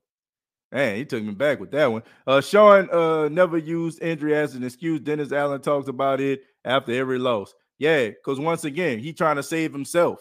Man, 0.71 0.97
he 0.97 1.05
took 1.05 1.23
me 1.23 1.31
back 1.31 1.59
with 1.59 1.71
that 1.71 1.91
one. 1.91 2.03
Uh, 2.25 2.41
Sean 2.41 2.89
uh, 2.91 3.29
never 3.29 3.57
used 3.57 4.01
injury 4.01 4.35
as 4.35 4.55
an 4.55 4.63
excuse. 4.63 4.99
Dennis 4.99 5.31
Allen 5.31 5.61
talks 5.61 5.87
about 5.87 6.19
it 6.19 6.41
after 6.65 6.91
every 6.91 7.19
loss. 7.19 7.53
Yeah, 7.77 8.09
because 8.09 8.39
once 8.39 8.63
again, 8.63 8.99
he 8.99 9.13
trying 9.13 9.35
to 9.35 9.43
save 9.43 9.71
himself. 9.71 10.19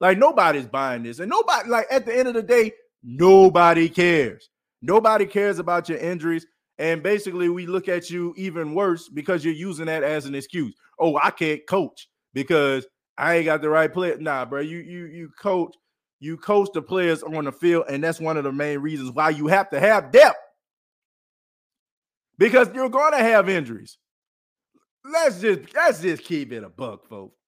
Like 0.00 0.18
nobody's 0.18 0.66
buying 0.66 1.02
this, 1.02 1.18
and 1.18 1.30
nobody 1.30 1.68
like 1.68 1.86
at 1.90 2.06
the 2.06 2.16
end 2.16 2.28
of 2.28 2.34
the 2.34 2.42
day, 2.42 2.72
nobody 3.02 3.88
cares. 3.88 4.48
Nobody 4.84 5.24
cares 5.24 5.58
about 5.58 5.88
your 5.88 5.96
injuries. 5.98 6.46
And 6.78 7.02
basically, 7.02 7.48
we 7.48 7.66
look 7.66 7.88
at 7.88 8.10
you 8.10 8.34
even 8.36 8.74
worse 8.74 9.08
because 9.08 9.44
you're 9.44 9.54
using 9.54 9.86
that 9.86 10.02
as 10.02 10.26
an 10.26 10.34
excuse. 10.34 10.74
Oh, 10.98 11.18
I 11.22 11.30
can't 11.30 11.66
coach 11.66 12.08
because 12.34 12.86
I 13.16 13.36
ain't 13.36 13.46
got 13.46 13.62
the 13.62 13.70
right 13.70 13.92
player. 13.92 14.18
Nah, 14.18 14.44
bro. 14.44 14.60
You 14.60 14.78
you 14.78 15.06
you 15.06 15.30
coach, 15.40 15.74
you 16.20 16.36
coach 16.36 16.68
the 16.74 16.82
players 16.82 17.22
on 17.22 17.44
the 17.44 17.52
field, 17.52 17.84
and 17.88 18.04
that's 18.04 18.20
one 18.20 18.36
of 18.36 18.44
the 18.44 18.52
main 18.52 18.80
reasons 18.80 19.12
why 19.12 19.30
you 19.30 19.46
have 19.46 19.70
to 19.70 19.80
have 19.80 20.12
depth. 20.12 20.36
Because 22.36 22.68
you're 22.74 22.90
gonna 22.90 23.18
have 23.18 23.48
injuries. 23.48 23.96
Let's 25.04 25.40
just 25.40 25.74
let's 25.74 26.02
just 26.02 26.24
keep 26.24 26.52
it 26.52 26.64
a 26.64 26.68
buck, 26.68 27.08
folks. 27.08 27.38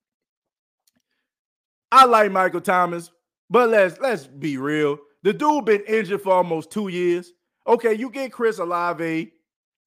I 1.92 2.06
like 2.06 2.32
Michael 2.32 2.60
Thomas, 2.62 3.10
but 3.50 3.68
let's 3.68 4.00
let's 4.00 4.26
be 4.26 4.56
real. 4.56 4.98
The 5.26 5.32
dude 5.32 5.64
been 5.64 5.82
injured 5.88 6.22
for 6.22 6.34
almost 6.34 6.70
two 6.70 6.86
years. 6.86 7.32
Okay, 7.66 7.94
you 7.94 8.10
get 8.10 8.30
Chris 8.30 8.60
Olave, 8.60 9.32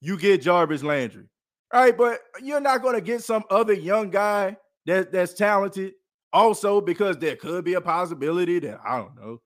you 0.01 0.17
get 0.17 0.41
Jarvis 0.41 0.83
Landry. 0.83 1.29
All 1.73 1.79
right, 1.79 1.97
but 1.97 2.19
you're 2.43 2.59
not 2.59 2.81
gonna 2.81 2.99
get 2.99 3.23
some 3.23 3.45
other 3.49 3.71
young 3.71 4.09
guy 4.09 4.57
that, 4.85 5.13
that's 5.13 5.33
talented. 5.33 5.93
Also, 6.33 6.81
because 6.81 7.17
there 7.19 7.37
could 7.37 7.63
be 7.63 7.75
a 7.75 7.79
possibility 7.79 8.59
that 8.59 8.81
I 8.85 8.97
don't 8.97 9.15
know 9.15 9.39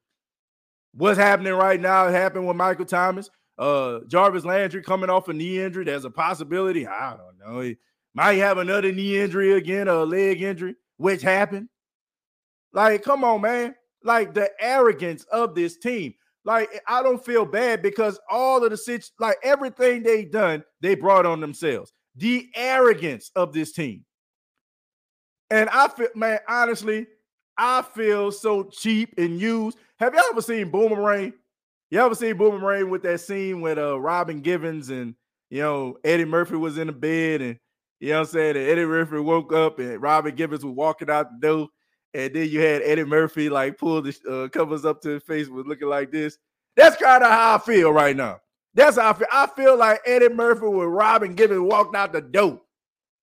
what's 0.95 1.19
happening 1.19 1.53
right 1.53 1.79
now 1.79 2.07
It 2.07 2.13
happened 2.13 2.47
with 2.47 2.57
Michael 2.57 2.85
Thomas. 2.85 3.29
Uh 3.59 3.99
Jarvis 4.07 4.45
Landry 4.45 4.81
coming 4.81 5.11
off 5.11 5.27
a 5.27 5.33
knee 5.33 5.61
injury. 5.61 5.85
There's 5.85 6.05
a 6.05 6.09
possibility. 6.09 6.87
I 6.87 7.15
don't 7.15 7.37
know. 7.37 7.59
He 7.59 7.77
might 8.15 8.39
have 8.39 8.57
another 8.57 8.91
knee 8.91 9.19
injury 9.19 9.53
again, 9.53 9.87
a 9.87 10.03
leg 10.03 10.41
injury, 10.41 10.73
which 10.97 11.21
happened. 11.21 11.69
Like, 12.73 13.03
come 13.03 13.23
on, 13.23 13.41
man. 13.41 13.75
Like 14.03 14.33
the 14.33 14.49
arrogance 14.59 15.23
of 15.25 15.55
this 15.55 15.77
team. 15.77 16.13
Like, 16.45 16.81
I 16.87 17.01
don't 17.01 17.23
feel 17.23 17.45
bad 17.45 17.81
because 17.81 18.19
all 18.29 18.63
of 18.63 18.71
the 18.71 18.77
sit 18.77 19.09
like 19.19 19.37
everything 19.43 20.03
they 20.03 20.25
done, 20.25 20.63
they 20.81 20.95
brought 20.95 21.25
on 21.25 21.39
themselves. 21.39 21.93
The 22.15 22.49
arrogance 22.55 23.31
of 23.35 23.53
this 23.53 23.71
team. 23.71 24.03
And 25.49 25.69
I 25.69 25.87
feel, 25.87 26.09
man, 26.15 26.39
honestly, 26.47 27.07
I 27.57 27.81
feel 27.81 28.31
so 28.31 28.63
cheap 28.63 29.13
and 29.17 29.39
used. 29.39 29.77
Have 29.99 30.13
y'all 30.13 30.23
ever 30.31 30.41
seen 30.41 30.69
Boomerang? 30.69 31.33
You 31.91 31.99
ever 31.99 32.15
seen 32.15 32.37
Boomerang 32.37 32.89
with 32.89 33.03
that 33.03 33.19
scene 33.21 33.61
with 33.61 33.77
uh 33.77 33.99
Robin 33.99 34.41
Givens 34.41 34.89
and 34.89 35.13
you 35.49 35.61
know 35.61 35.97
Eddie 36.03 36.25
Murphy 36.25 36.55
was 36.55 36.77
in 36.77 36.87
the 36.87 36.93
bed 36.93 37.41
and 37.41 37.59
you 37.99 38.09
know 38.09 38.21
I'm 38.21 38.25
saying? 38.25 38.57
And 38.57 38.67
Eddie 38.67 38.85
Murphy 38.85 39.19
woke 39.19 39.53
up 39.53 39.77
and 39.79 40.01
Robin 40.01 40.33
Givens 40.33 40.65
was 40.65 40.73
walking 40.73 41.09
out 41.09 41.27
the 41.39 41.47
door. 41.47 41.67
And 42.13 42.33
then 42.33 42.49
you 42.49 42.59
had 42.61 42.81
Eddie 42.83 43.05
Murphy 43.05 43.49
like 43.49 43.77
pull 43.77 44.01
the 44.01 44.15
uh, 44.29 44.47
covers 44.49 44.85
up 44.85 45.01
to 45.01 45.09
his 45.09 45.23
face 45.23 45.47
was 45.47 45.65
looking 45.65 45.87
like 45.87 46.11
this. 46.11 46.37
That's 46.75 46.95
kind 46.97 47.23
of 47.23 47.29
how 47.29 47.55
I 47.55 47.57
feel 47.59 47.91
right 47.91 48.15
now. 48.15 48.39
That's 48.75 48.97
how 48.97 49.11
I 49.11 49.13
feel. 49.13 49.27
I 49.31 49.47
feel 49.47 49.77
like 49.77 50.01
Eddie 50.05 50.29
Murphy 50.29 50.67
with 50.67 50.87
Robin 50.87 51.35
Givens 51.35 51.61
walked 51.61 51.95
out 51.95 52.13
the 52.13 52.21
door. 52.21 52.61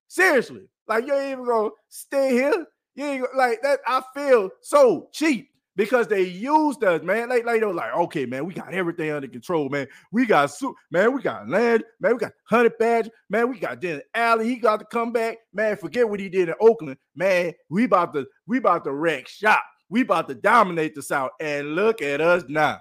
Seriously. 0.09 0.69
Like 0.89 1.07
you 1.07 1.15
ain't 1.15 1.33
even 1.33 1.45
gonna 1.45 1.71
stay 1.89 2.33
here. 2.33 2.67
You 2.97 3.05
ain't 3.05 3.25
gonna, 3.25 3.39
like 3.39 3.63
that. 3.63 3.81
I 3.87 4.03
feel 4.15 4.51
so 4.61 5.09
cheap 5.13 5.51
because 5.81 6.07
they 6.09 6.25
used 6.25 6.85
us, 6.85 7.03
man. 7.03 7.31
Like, 7.31 7.47
like 7.47 7.61
they 7.61 7.67
were 7.67 7.73
like, 7.73 7.95
okay, 7.95 8.27
man, 8.27 8.45
we 8.45 8.53
got 8.53 8.75
everything 8.75 9.11
under 9.13 9.27
control, 9.27 9.71
man. 9.71 9.87
We 10.13 10.27
got 10.27 10.51
su- 10.51 10.75
man, 10.91 11.15
we 11.15 11.23
got 11.23 11.49
land, 11.49 11.85
man, 12.01 12.13
we 12.13 12.19
got 12.19 12.33
Honey 12.45 12.69
Badger, 12.79 13.09
man, 13.31 13.49
we 13.49 13.59
got 13.59 13.81
Dennis 13.81 14.03
Allen. 14.15 14.45
He 14.45 14.57
got 14.57 14.81
to 14.81 14.85
come 14.85 15.11
back, 15.11 15.39
man. 15.55 15.79
Forget 15.79 16.07
what 16.07 16.21
he 16.21 16.29
did 16.29 16.51
in 16.51 16.55
Oakland, 16.61 16.99
man. 17.17 17.55
We 17.71 17.85
about 17.85 18.13
to 18.13 18.27
we 18.47 18.59
about 18.59 18.85
to 18.85 18.93
wreck 18.93 19.27
shop. 19.27 19.63
We 19.89 20.03
about 20.03 20.29
to 20.29 20.35
dominate 20.35 20.95
the 20.95 21.03
South. 21.03 21.31
And 21.41 21.75
look 21.75 22.03
at 22.03 22.21
us 22.21 22.45
now. 22.47 22.79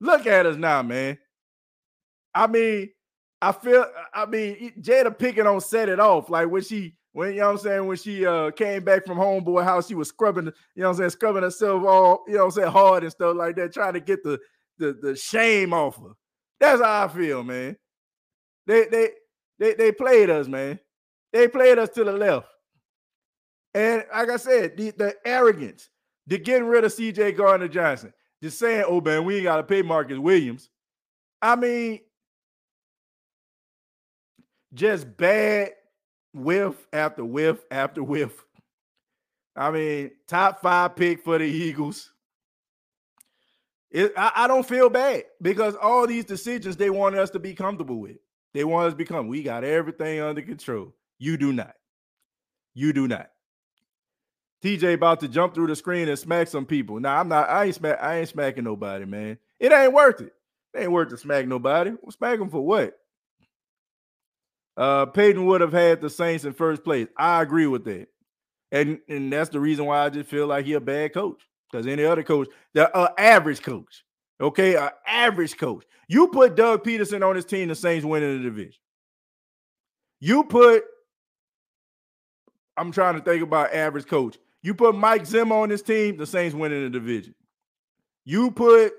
Look 0.00 0.26
at 0.26 0.46
us 0.46 0.56
now, 0.56 0.80
man. 0.80 1.18
I 2.34 2.46
mean, 2.46 2.88
I 3.42 3.52
feel 3.52 3.84
I 4.14 4.24
mean 4.24 4.72
Jada 4.80 5.14
Pinkett 5.14 5.44
on 5.44 5.60
set 5.60 5.90
it 5.90 6.00
off. 6.00 6.30
Like 6.30 6.48
when 6.48 6.62
she 6.62 6.96
when 7.12 7.34
you 7.34 7.40
know 7.40 7.48
what 7.48 7.52
I'm 7.52 7.58
saying, 7.58 7.86
when 7.86 7.96
she 7.96 8.26
uh 8.26 8.50
came 8.52 8.84
back 8.84 9.04
from 9.04 9.18
homeboy 9.18 9.64
house, 9.64 9.88
she 9.88 9.94
was 9.94 10.08
scrubbing, 10.08 10.46
you 10.46 10.52
know 10.76 10.88
what 10.88 10.90
I'm 10.90 10.98
saying, 10.98 11.10
scrubbing 11.10 11.42
herself 11.42 11.84
all, 11.84 12.24
you 12.26 12.34
know 12.34 12.40
what 12.40 12.44
I'm 12.46 12.50
saying, 12.52 12.72
hard 12.72 13.02
and 13.02 13.12
stuff 13.12 13.36
like 13.36 13.56
that, 13.56 13.72
trying 13.72 13.94
to 13.94 14.00
get 14.00 14.22
the 14.22 14.38
the, 14.78 14.96
the 15.00 15.14
shame 15.14 15.72
off 15.72 15.96
her. 15.96 16.12
That's 16.58 16.80
how 16.80 17.04
I 17.04 17.08
feel, 17.08 17.42
man. 17.44 17.76
They 18.66 18.86
they 18.86 19.10
they 19.58 19.74
they 19.74 19.92
played 19.92 20.30
us, 20.30 20.48
man. 20.48 20.78
They 21.32 21.48
played 21.48 21.78
us 21.78 21.90
to 21.90 22.04
the 22.04 22.12
left. 22.12 22.46
And 23.74 24.04
like 24.12 24.30
I 24.30 24.36
said, 24.36 24.76
the, 24.76 24.90
the 24.90 25.14
arrogance, 25.24 25.88
the 26.26 26.38
getting 26.38 26.66
rid 26.66 26.84
of 26.84 26.92
CJ 26.92 27.36
Gardner 27.36 27.68
Johnson, 27.68 28.12
just 28.42 28.58
saying, 28.58 28.84
oh 28.86 29.00
man, 29.00 29.24
we 29.24 29.36
ain't 29.36 29.44
got 29.44 29.56
to 29.56 29.62
pay 29.62 29.82
Marcus 29.82 30.18
Williams. 30.18 30.68
I 31.40 31.56
mean, 31.56 32.00
just 34.74 35.16
bad 35.16 35.72
whiff 36.32 36.74
after 36.92 37.24
whiff 37.24 37.58
after 37.70 38.02
whiff. 38.02 38.44
I 39.54 39.70
mean, 39.70 40.10
top 40.26 40.62
five 40.62 40.96
pick 40.96 41.22
for 41.22 41.38
the 41.38 41.44
Eagles. 41.44 42.10
It, 43.90 44.12
I, 44.16 44.32
I, 44.36 44.48
don't 44.48 44.66
feel 44.66 44.88
bad 44.88 45.24
because 45.42 45.74
all 45.76 46.06
these 46.06 46.24
decisions 46.24 46.78
they 46.78 46.88
want 46.88 47.14
us 47.14 47.28
to 47.30 47.38
be 47.38 47.52
comfortable 47.52 48.00
with. 48.00 48.16
They 48.54 48.64
want 48.64 48.86
us 48.86 48.92
to 48.94 48.96
become, 48.96 49.28
we 49.28 49.42
got 49.42 49.64
everything 49.64 50.20
under 50.20 50.40
control. 50.40 50.94
You 51.18 51.36
do 51.36 51.52
not. 51.52 51.74
You 52.74 52.94
do 52.94 53.06
not. 53.06 53.28
TJ 54.62 54.94
about 54.94 55.20
to 55.20 55.28
jump 55.28 55.54
through 55.54 55.66
the 55.66 55.76
screen 55.76 56.08
and 56.08 56.18
smack 56.18 56.48
some 56.48 56.64
people. 56.64 57.00
Now 57.00 57.18
I'm 57.18 57.28
not. 57.28 57.50
I 57.50 57.64
ain't 57.64 57.74
smack. 57.74 57.98
I 58.00 58.20
ain't 58.20 58.28
smacking 58.28 58.64
nobody, 58.64 59.04
man. 59.04 59.38
It 59.58 59.72
ain't 59.72 59.92
worth 59.92 60.20
it. 60.20 60.32
It 60.72 60.80
ain't 60.80 60.92
worth 60.92 61.08
to 61.08 61.16
smack 61.16 61.46
nobody. 61.46 61.90
Well, 61.90 62.12
smack 62.12 62.38
them 62.38 62.48
for 62.48 62.64
what? 62.64 62.96
Uh, 64.76 65.06
Peyton 65.06 65.44
would 65.46 65.60
have 65.60 65.72
had 65.72 66.00
the 66.00 66.10
Saints 66.10 66.44
in 66.44 66.52
first 66.52 66.82
place. 66.82 67.08
I 67.16 67.42
agree 67.42 67.66
with 67.66 67.84
that, 67.84 68.08
and 68.70 68.98
and 69.08 69.32
that's 69.32 69.50
the 69.50 69.60
reason 69.60 69.84
why 69.84 70.04
I 70.04 70.08
just 70.08 70.30
feel 70.30 70.46
like 70.46 70.64
he 70.64 70.72
a 70.74 70.80
bad 70.80 71.12
coach. 71.12 71.42
Because 71.70 71.86
any 71.86 72.04
other 72.04 72.22
coach, 72.22 72.48
the 72.74 72.94
uh, 72.94 73.12
average 73.18 73.62
coach, 73.62 74.04
okay, 74.40 74.76
an 74.76 74.90
average 75.06 75.56
coach. 75.56 75.84
You 76.08 76.28
put 76.28 76.54
Doug 76.54 76.84
Pederson 76.84 77.26
on 77.26 77.36
his 77.36 77.44
team, 77.44 77.68
the 77.68 77.74
Saints 77.74 78.04
winning 78.04 78.38
the 78.38 78.44
division. 78.44 78.80
You 80.20 80.44
put. 80.44 80.84
I'm 82.76 82.92
trying 82.92 83.14
to 83.14 83.20
think 83.20 83.42
about 83.42 83.74
average 83.74 84.06
coach. 84.06 84.38
You 84.62 84.74
put 84.74 84.94
Mike 84.94 85.26
Zimmer 85.26 85.56
on 85.56 85.70
his 85.70 85.82
team, 85.82 86.16
the 86.16 86.26
Saints 86.26 86.54
winning 86.54 86.84
the 86.84 86.90
division. 86.90 87.34
You 88.24 88.50
put, 88.52 88.92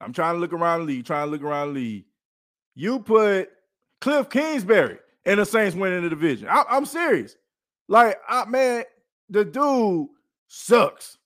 I'm 0.00 0.12
trying 0.12 0.36
to 0.36 0.40
look 0.40 0.52
around 0.52 0.80
the 0.80 0.86
league, 0.86 1.04
trying 1.04 1.26
to 1.26 1.30
look 1.30 1.42
around 1.42 1.68
the 1.68 1.80
league. 1.80 2.04
You 2.76 3.00
put 3.00 3.50
Cliff 4.00 4.28
Kingsbury 4.30 4.98
and 5.24 5.40
the 5.40 5.44
Saints 5.44 5.76
winning 5.76 6.02
the 6.02 6.10
division. 6.10 6.48
I, 6.48 6.64
am 6.70 6.86
serious. 6.86 7.36
Like, 7.88 8.18
I, 8.28 8.44
man, 8.44 8.84
the 9.28 9.44
dude 9.44 10.08
sucks. 10.46 11.18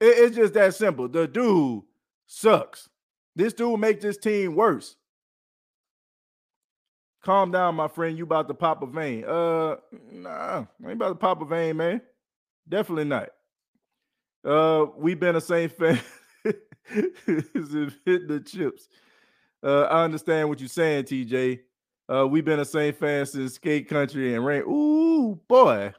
It, 0.00 0.18
it's 0.18 0.36
just 0.36 0.54
that 0.54 0.74
simple. 0.74 1.08
The 1.08 1.26
dude 1.26 1.82
sucks. 2.26 2.88
This 3.34 3.52
dude 3.52 3.80
make 3.80 4.00
this 4.00 4.16
team 4.16 4.54
worse. 4.54 4.96
Calm 7.22 7.50
down, 7.50 7.74
my 7.74 7.88
friend. 7.88 8.16
You 8.16 8.24
about 8.24 8.48
to 8.48 8.54
pop 8.54 8.82
a 8.82 8.86
vein. 8.86 9.24
Uh, 9.24 9.76
nah, 10.12 10.30
I 10.30 10.66
ain't 10.84 10.92
about 10.92 11.08
to 11.08 11.14
pop 11.16 11.42
a 11.42 11.44
vein, 11.44 11.76
man. 11.76 12.00
Definitely 12.68 13.04
not. 13.04 13.30
Uh, 14.44 14.86
we've 14.96 15.18
been 15.18 15.36
a 15.36 15.40
Saint 15.40 15.72
fan. 15.72 16.00
hitting 16.86 18.28
the 18.28 18.42
chips. 18.46 18.88
Uh, 19.62 19.82
I 19.82 20.04
understand 20.04 20.48
what 20.48 20.60
you're 20.60 20.68
saying, 20.68 21.04
TJ. 21.04 21.60
Uh, 22.08 22.26
we've 22.26 22.44
been 22.44 22.60
a 22.60 22.64
Saint 22.64 22.96
fan 22.96 23.26
since 23.26 23.54
skate 23.54 23.88
country 23.88 24.34
and 24.34 24.44
rain. 24.44 24.62
Ooh, 24.62 25.40
boy. 25.48 25.92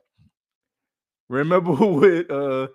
Remember 1.30 1.72
when 1.74 2.26
uh, 2.30 2.68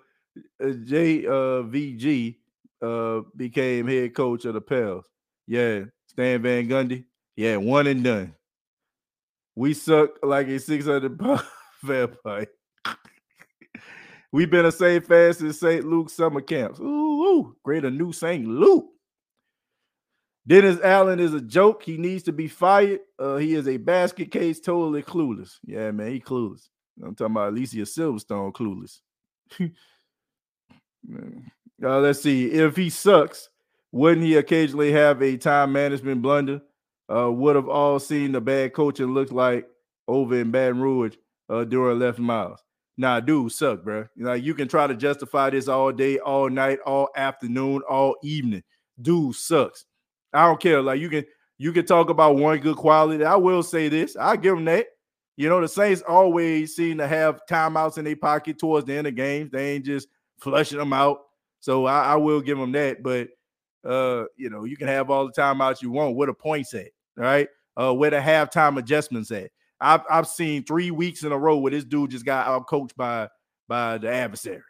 JVG 0.61 2.35
uh, 2.81 2.85
uh, 2.85 3.21
became 3.35 3.87
head 3.87 4.13
coach 4.13 4.45
of 4.45 4.53
the 4.53 4.61
Pels? 4.61 5.05
Yeah, 5.47 5.85
Stan 6.07 6.41
Van 6.41 6.67
Gundy. 6.67 7.05
Yeah, 7.35 7.57
one 7.57 7.87
and 7.87 8.03
done. 8.03 8.35
We 9.55 9.73
suck 9.73 10.11
like 10.21 10.47
a 10.47 10.59
600 10.59 11.17
pound 11.17 11.41
vampire. 11.83 12.47
We've 14.31 14.49
been 14.49 14.65
a 14.65 14.71
St. 14.71 15.05
Fast 15.05 15.41
in 15.41 15.53
St. 15.53 15.85
Luke 15.85 16.09
summer 16.09 16.41
camps. 16.41 16.79
Ooh, 16.79 16.83
ooh, 16.83 17.55
greater 17.63 17.91
new 17.91 18.11
St. 18.11 18.47
Luke. 18.47 18.92
Dennis 20.45 20.79
Allen 20.81 21.19
is 21.19 21.33
a 21.33 21.41
joke. 21.41 21.83
He 21.83 21.97
needs 21.97 22.23
to 22.23 22.33
be 22.33 22.47
fired. 22.47 22.99
Uh, 23.17 23.37
he 23.37 23.53
is 23.53 23.67
a 23.67 23.77
basket 23.77 24.31
case, 24.31 24.59
totally 24.59 25.01
clueless. 25.01 25.57
Yeah, 25.65 25.91
man, 25.91 26.11
he 26.11 26.19
clueless. 26.19 26.67
I'm 27.01 27.15
talking 27.15 27.33
about 27.33 27.53
Alicia 27.53 27.77
Silverstone 27.77 28.51
clueless. 28.51 28.99
uh, 31.83 31.99
let's 31.99 32.21
see. 32.21 32.51
If 32.51 32.75
he 32.75 32.89
sucks, 32.89 33.49
wouldn't 33.91 34.25
he 34.25 34.35
occasionally 34.35 34.91
have 34.91 35.21
a 35.21 35.37
time 35.37 35.71
management 35.71 36.21
blunder? 36.21 36.61
uh, 37.13 37.31
would 37.31 37.55
have 37.55 37.69
all 37.69 37.99
seen 37.99 38.31
the 38.31 38.41
bad 38.41 38.73
coaching 38.73 39.13
look 39.13 39.31
like 39.31 39.67
over 40.07 40.39
in 40.39 40.51
Baton 40.51 40.81
Rouge 40.81 41.15
uh, 41.49 41.63
during 41.63 41.99
Les 41.99 42.17
Miles. 42.17 42.63
Nah, 42.97 43.19
dude, 43.19 43.51
suck, 43.51 43.83
bro. 43.83 44.05
Like 44.17 44.43
you 44.43 44.53
can 44.53 44.67
try 44.67 44.87
to 44.87 44.95
justify 44.95 45.49
this 45.49 45.67
all 45.67 45.91
day, 45.91 46.19
all 46.19 46.49
night, 46.49 46.79
all 46.85 47.09
afternoon, 47.15 47.81
all 47.89 48.15
evening. 48.23 48.63
Dude 49.01 49.35
sucks. 49.35 49.85
I 50.33 50.45
don't 50.45 50.59
care. 50.59 50.81
Like 50.81 50.99
you 50.99 51.09
can 51.09 51.25
you 51.57 51.71
can 51.71 51.85
talk 51.85 52.09
about 52.09 52.37
one 52.37 52.59
good 52.59 52.77
quality. 52.77 53.23
I 53.23 53.35
will 53.35 53.63
say 53.63 53.89
this. 53.89 54.15
I 54.15 54.35
give 54.35 54.55
them 54.55 54.65
that. 54.65 54.87
You 55.35 55.49
know, 55.49 55.61
the 55.61 55.67
Saints 55.67 56.03
always 56.07 56.75
seem 56.75 56.99
to 56.99 57.07
have 57.07 57.41
timeouts 57.49 57.97
in 57.97 58.05
their 58.05 58.15
pocket 58.15 58.59
towards 58.59 58.85
the 58.85 58.93
end 58.93 59.07
of 59.07 59.15
games. 59.15 59.49
They 59.51 59.73
ain't 59.73 59.85
just 59.85 60.07
flushing 60.39 60.77
them 60.77 60.93
out. 60.93 61.21
So 61.59 61.85
I, 61.85 62.13
I 62.13 62.15
will 62.15 62.41
give 62.41 62.57
them 62.57 62.71
that. 62.73 63.01
But 63.01 63.29
uh, 63.83 64.25
you 64.37 64.49
know, 64.49 64.65
you 64.65 64.77
can 64.77 64.87
have 64.87 65.09
all 65.09 65.25
the 65.25 65.33
timeouts 65.33 65.81
you 65.81 65.91
want. 65.91 66.15
Where 66.15 66.27
the 66.27 66.33
points 66.33 66.73
at? 66.73 66.89
right? 67.15 67.47
Uh, 67.75 67.93
where 67.93 68.11
the 68.11 68.17
halftime 68.17 68.77
adjustments 68.77 69.31
at. 69.31 69.51
I've 69.79 70.01
I've 70.09 70.27
seen 70.27 70.63
three 70.63 70.91
weeks 70.91 71.23
in 71.23 71.31
a 71.31 71.37
row 71.37 71.57
where 71.57 71.71
this 71.71 71.83
dude 71.83 72.11
just 72.11 72.25
got 72.25 72.47
out 72.47 72.67
coached 72.67 72.95
by 72.95 73.27
by 73.67 73.97
the 73.97 74.11
adversary, 74.11 74.61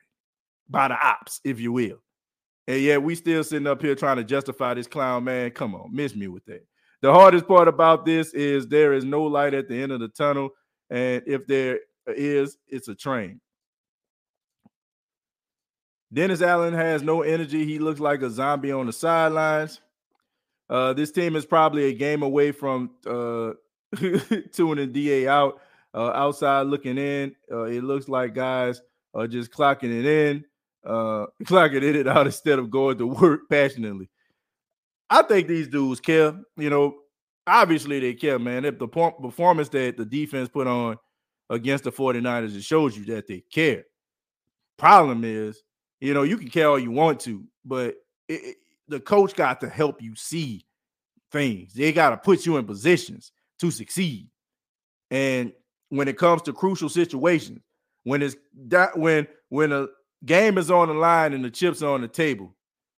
by 0.69 0.87
the 0.87 0.95
ops, 0.95 1.39
if 1.43 1.59
you 1.59 1.71
will. 1.71 2.01
And 2.67 2.81
yet 2.81 3.03
we 3.03 3.15
still 3.15 3.43
sitting 3.43 3.67
up 3.67 3.81
here 3.81 3.95
trying 3.95 4.17
to 4.17 4.23
justify 4.23 4.73
this 4.73 4.87
clown, 4.87 5.25
man. 5.25 5.51
Come 5.51 5.75
on, 5.75 5.93
miss 5.93 6.15
me 6.15 6.27
with 6.27 6.45
that. 6.45 6.65
The 7.01 7.11
hardest 7.11 7.47
part 7.47 7.67
about 7.67 8.05
this 8.05 8.33
is 8.33 8.67
there 8.67 8.93
is 8.93 9.03
no 9.03 9.23
light 9.23 9.53
at 9.53 9.67
the 9.67 9.81
end 9.81 9.91
of 9.91 9.99
the 9.99 10.07
tunnel, 10.07 10.51
and 10.89 11.21
if 11.27 11.45
there 11.47 11.79
is, 12.07 12.57
it's 12.67 12.87
a 12.87 12.95
train. 12.95 13.41
Dennis 16.13 16.41
Allen 16.41 16.73
has 16.73 17.01
no 17.01 17.23
energy. 17.23 17.65
He 17.65 17.79
looks 17.79 17.99
like 17.99 18.21
a 18.21 18.29
zombie 18.29 18.71
on 18.71 18.85
the 18.85 18.93
sidelines. 18.93 19.81
Uh, 20.69 20.93
this 20.93 21.11
team 21.11 21.35
is 21.35 21.45
probably 21.45 21.85
a 21.85 21.93
game 21.93 22.23
away 22.23 22.51
from 22.51 22.91
uh, 23.05 23.53
tuning 24.53 24.91
DA 24.91 25.27
out. 25.27 25.59
Uh, 25.95 26.09
outside 26.15 26.65
looking 26.65 26.97
in, 26.97 27.35
uh, 27.51 27.65
it 27.65 27.83
looks 27.83 28.07
like 28.07 28.33
guys 28.33 28.81
are 29.13 29.27
just 29.27 29.51
clocking 29.51 29.95
it 29.95 30.05
in, 30.05 30.43
uh, 30.85 31.25
clocking 31.43 31.83
it 31.83 32.07
out 32.07 32.25
instead 32.25 32.59
of 32.59 32.69
going 32.69 32.97
to 32.97 33.07
work 33.07 33.41
passionately. 33.49 34.09
I 35.09 35.21
think 35.21 35.47
these 35.47 35.67
dudes 35.67 35.99
care. 35.99 36.33
You 36.57 36.69
know, 36.69 36.95
obviously 37.45 37.99
they 37.99 38.13
care, 38.13 38.39
man. 38.39 38.65
If 38.65 38.79
the 38.79 38.87
performance 38.87 39.69
that 39.69 39.97
the 39.97 40.05
defense 40.05 40.49
put 40.49 40.67
on 40.67 40.97
against 41.49 41.83
the 41.83 41.91
49ers, 41.91 42.55
it 42.55 42.63
shows 42.63 42.97
you 42.97 43.05
that 43.05 43.27
they 43.27 43.43
care. 43.51 43.83
Problem 44.77 45.23
is, 45.23 45.61
you 46.01 46.13
know, 46.13 46.23
you 46.23 46.37
can 46.37 46.49
care 46.49 46.67
all 46.67 46.79
you 46.79 46.91
want 46.91 47.19
to, 47.21 47.43
but 47.63 47.95
it, 48.27 48.57
the 48.87 48.99
coach 48.99 49.35
got 49.35 49.61
to 49.61 49.69
help 49.69 50.01
you 50.01 50.15
see 50.15 50.65
things. 51.31 51.73
They 51.73 51.91
got 51.91 52.09
to 52.09 52.17
put 52.17 52.45
you 52.45 52.57
in 52.57 52.65
positions 52.65 53.31
to 53.59 53.71
succeed. 53.71 54.29
And 55.11 55.53
when 55.89 56.07
it 56.07 56.17
comes 56.17 56.41
to 56.43 56.53
crucial 56.53 56.89
situations, 56.89 57.61
when 58.03 58.21
it's 58.21 58.35
that 58.67 58.97
when 58.97 59.27
when 59.49 59.71
a 59.71 59.87
game 60.25 60.57
is 60.57 60.71
on 60.71 60.87
the 60.87 60.93
line 60.93 61.33
and 61.33 61.43
the 61.43 61.51
chips 61.51 61.81
are 61.81 61.93
on 61.93 62.01
the 62.01 62.07
table, 62.07 62.55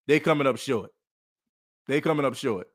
they 0.07 0.19
coming 0.19 0.47
up 0.47 0.57
short. 0.57 0.91
They 1.87 2.01
coming 2.01 2.25
up 2.25 2.35
short. 2.35 2.67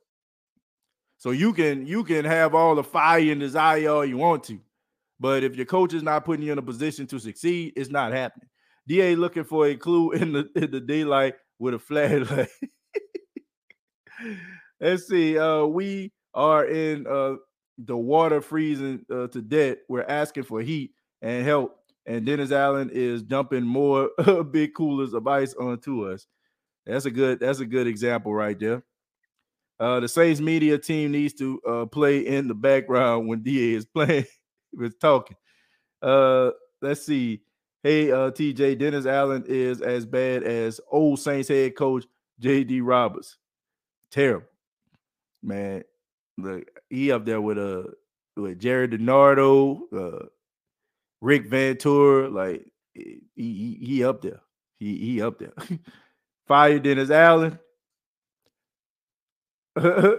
So 1.18 1.30
you 1.30 1.52
can 1.52 1.86
you 1.86 2.04
can 2.04 2.24
have 2.24 2.54
all 2.54 2.74
the 2.74 2.84
fire 2.84 3.20
and 3.20 3.40
desire 3.40 3.88
all 3.88 4.04
you 4.04 4.16
want 4.16 4.44
to, 4.44 4.60
but 5.18 5.42
if 5.42 5.56
your 5.56 5.66
coach 5.66 5.92
is 5.92 6.02
not 6.02 6.24
putting 6.24 6.44
you 6.44 6.52
in 6.52 6.58
a 6.58 6.62
position 6.62 7.06
to 7.08 7.18
succeed, 7.18 7.72
it's 7.76 7.90
not 7.90 8.12
happening. 8.12 8.48
Da 8.86 9.16
looking 9.16 9.44
for 9.44 9.66
a 9.66 9.76
clue 9.76 10.10
in 10.12 10.32
the 10.32 10.48
in 10.54 10.70
the 10.70 10.80
daylight 10.80 11.34
with 11.58 11.74
a 11.74 11.78
flashlight. 11.78 12.48
Let's 14.80 15.08
see. 15.08 15.36
Uh, 15.36 15.64
we 15.64 16.12
are 16.34 16.66
in 16.66 17.06
uh 17.06 17.34
the 17.78 17.96
water 17.96 18.40
freezing 18.40 19.04
uh, 19.12 19.26
to 19.28 19.42
death. 19.42 19.78
We're 19.88 20.02
asking 20.02 20.44
for 20.44 20.60
heat 20.60 20.92
and 21.22 21.44
help. 21.44 21.77
And 22.08 22.26
Dennis 22.26 22.50
Allen 22.50 22.90
is 22.92 23.22
dumping 23.22 23.62
more 23.62 24.10
big 24.50 24.74
coolers 24.74 25.12
of 25.12 25.28
ice 25.28 25.54
onto 25.54 26.10
us. 26.10 26.26
That's 26.86 27.04
a 27.04 27.10
good. 27.10 27.38
That's 27.38 27.60
a 27.60 27.66
good 27.66 27.86
example 27.86 28.34
right 28.34 28.58
there. 28.58 28.82
Uh, 29.78 30.00
the 30.00 30.08
Saints 30.08 30.40
media 30.40 30.76
team 30.78 31.12
needs 31.12 31.34
to 31.34 31.60
uh, 31.68 31.86
play 31.86 32.26
in 32.26 32.48
the 32.48 32.54
background 32.54 33.28
when 33.28 33.42
Da 33.44 33.74
is 33.74 33.84
playing. 33.84 34.24
was 34.72 34.94
talking. 35.00 35.36
Uh, 36.02 36.50
let's 36.82 37.06
see. 37.06 37.42
Hey, 37.84 38.10
uh, 38.10 38.32
TJ 38.32 38.78
Dennis 38.78 39.06
Allen 39.06 39.44
is 39.46 39.82
as 39.82 40.04
bad 40.04 40.42
as 40.42 40.80
old 40.90 41.20
Saints 41.20 41.48
head 41.48 41.76
coach 41.76 42.06
JD 42.42 42.80
Roberts 42.82 43.36
terrible, 44.10 44.46
man. 45.42 45.84
Look, 46.36 46.68
he 46.88 47.12
up 47.12 47.24
there 47.24 47.40
with 47.40 47.58
uh 47.58 47.84
with 48.36 48.58
Gerry 48.60 48.88
DiNardo, 48.88 49.80
uh, 49.92 50.26
Rick 51.20 51.48
Venturi, 51.48 52.28
like 52.28 52.64
he, 52.94 53.20
he 53.34 53.78
he 53.80 54.04
up 54.04 54.22
there. 54.22 54.40
He 54.78 54.96
he 54.96 55.22
up 55.22 55.38
there. 55.38 55.52
Fire 56.48 56.78
Dennis 56.78 57.10
Allen. 57.10 57.58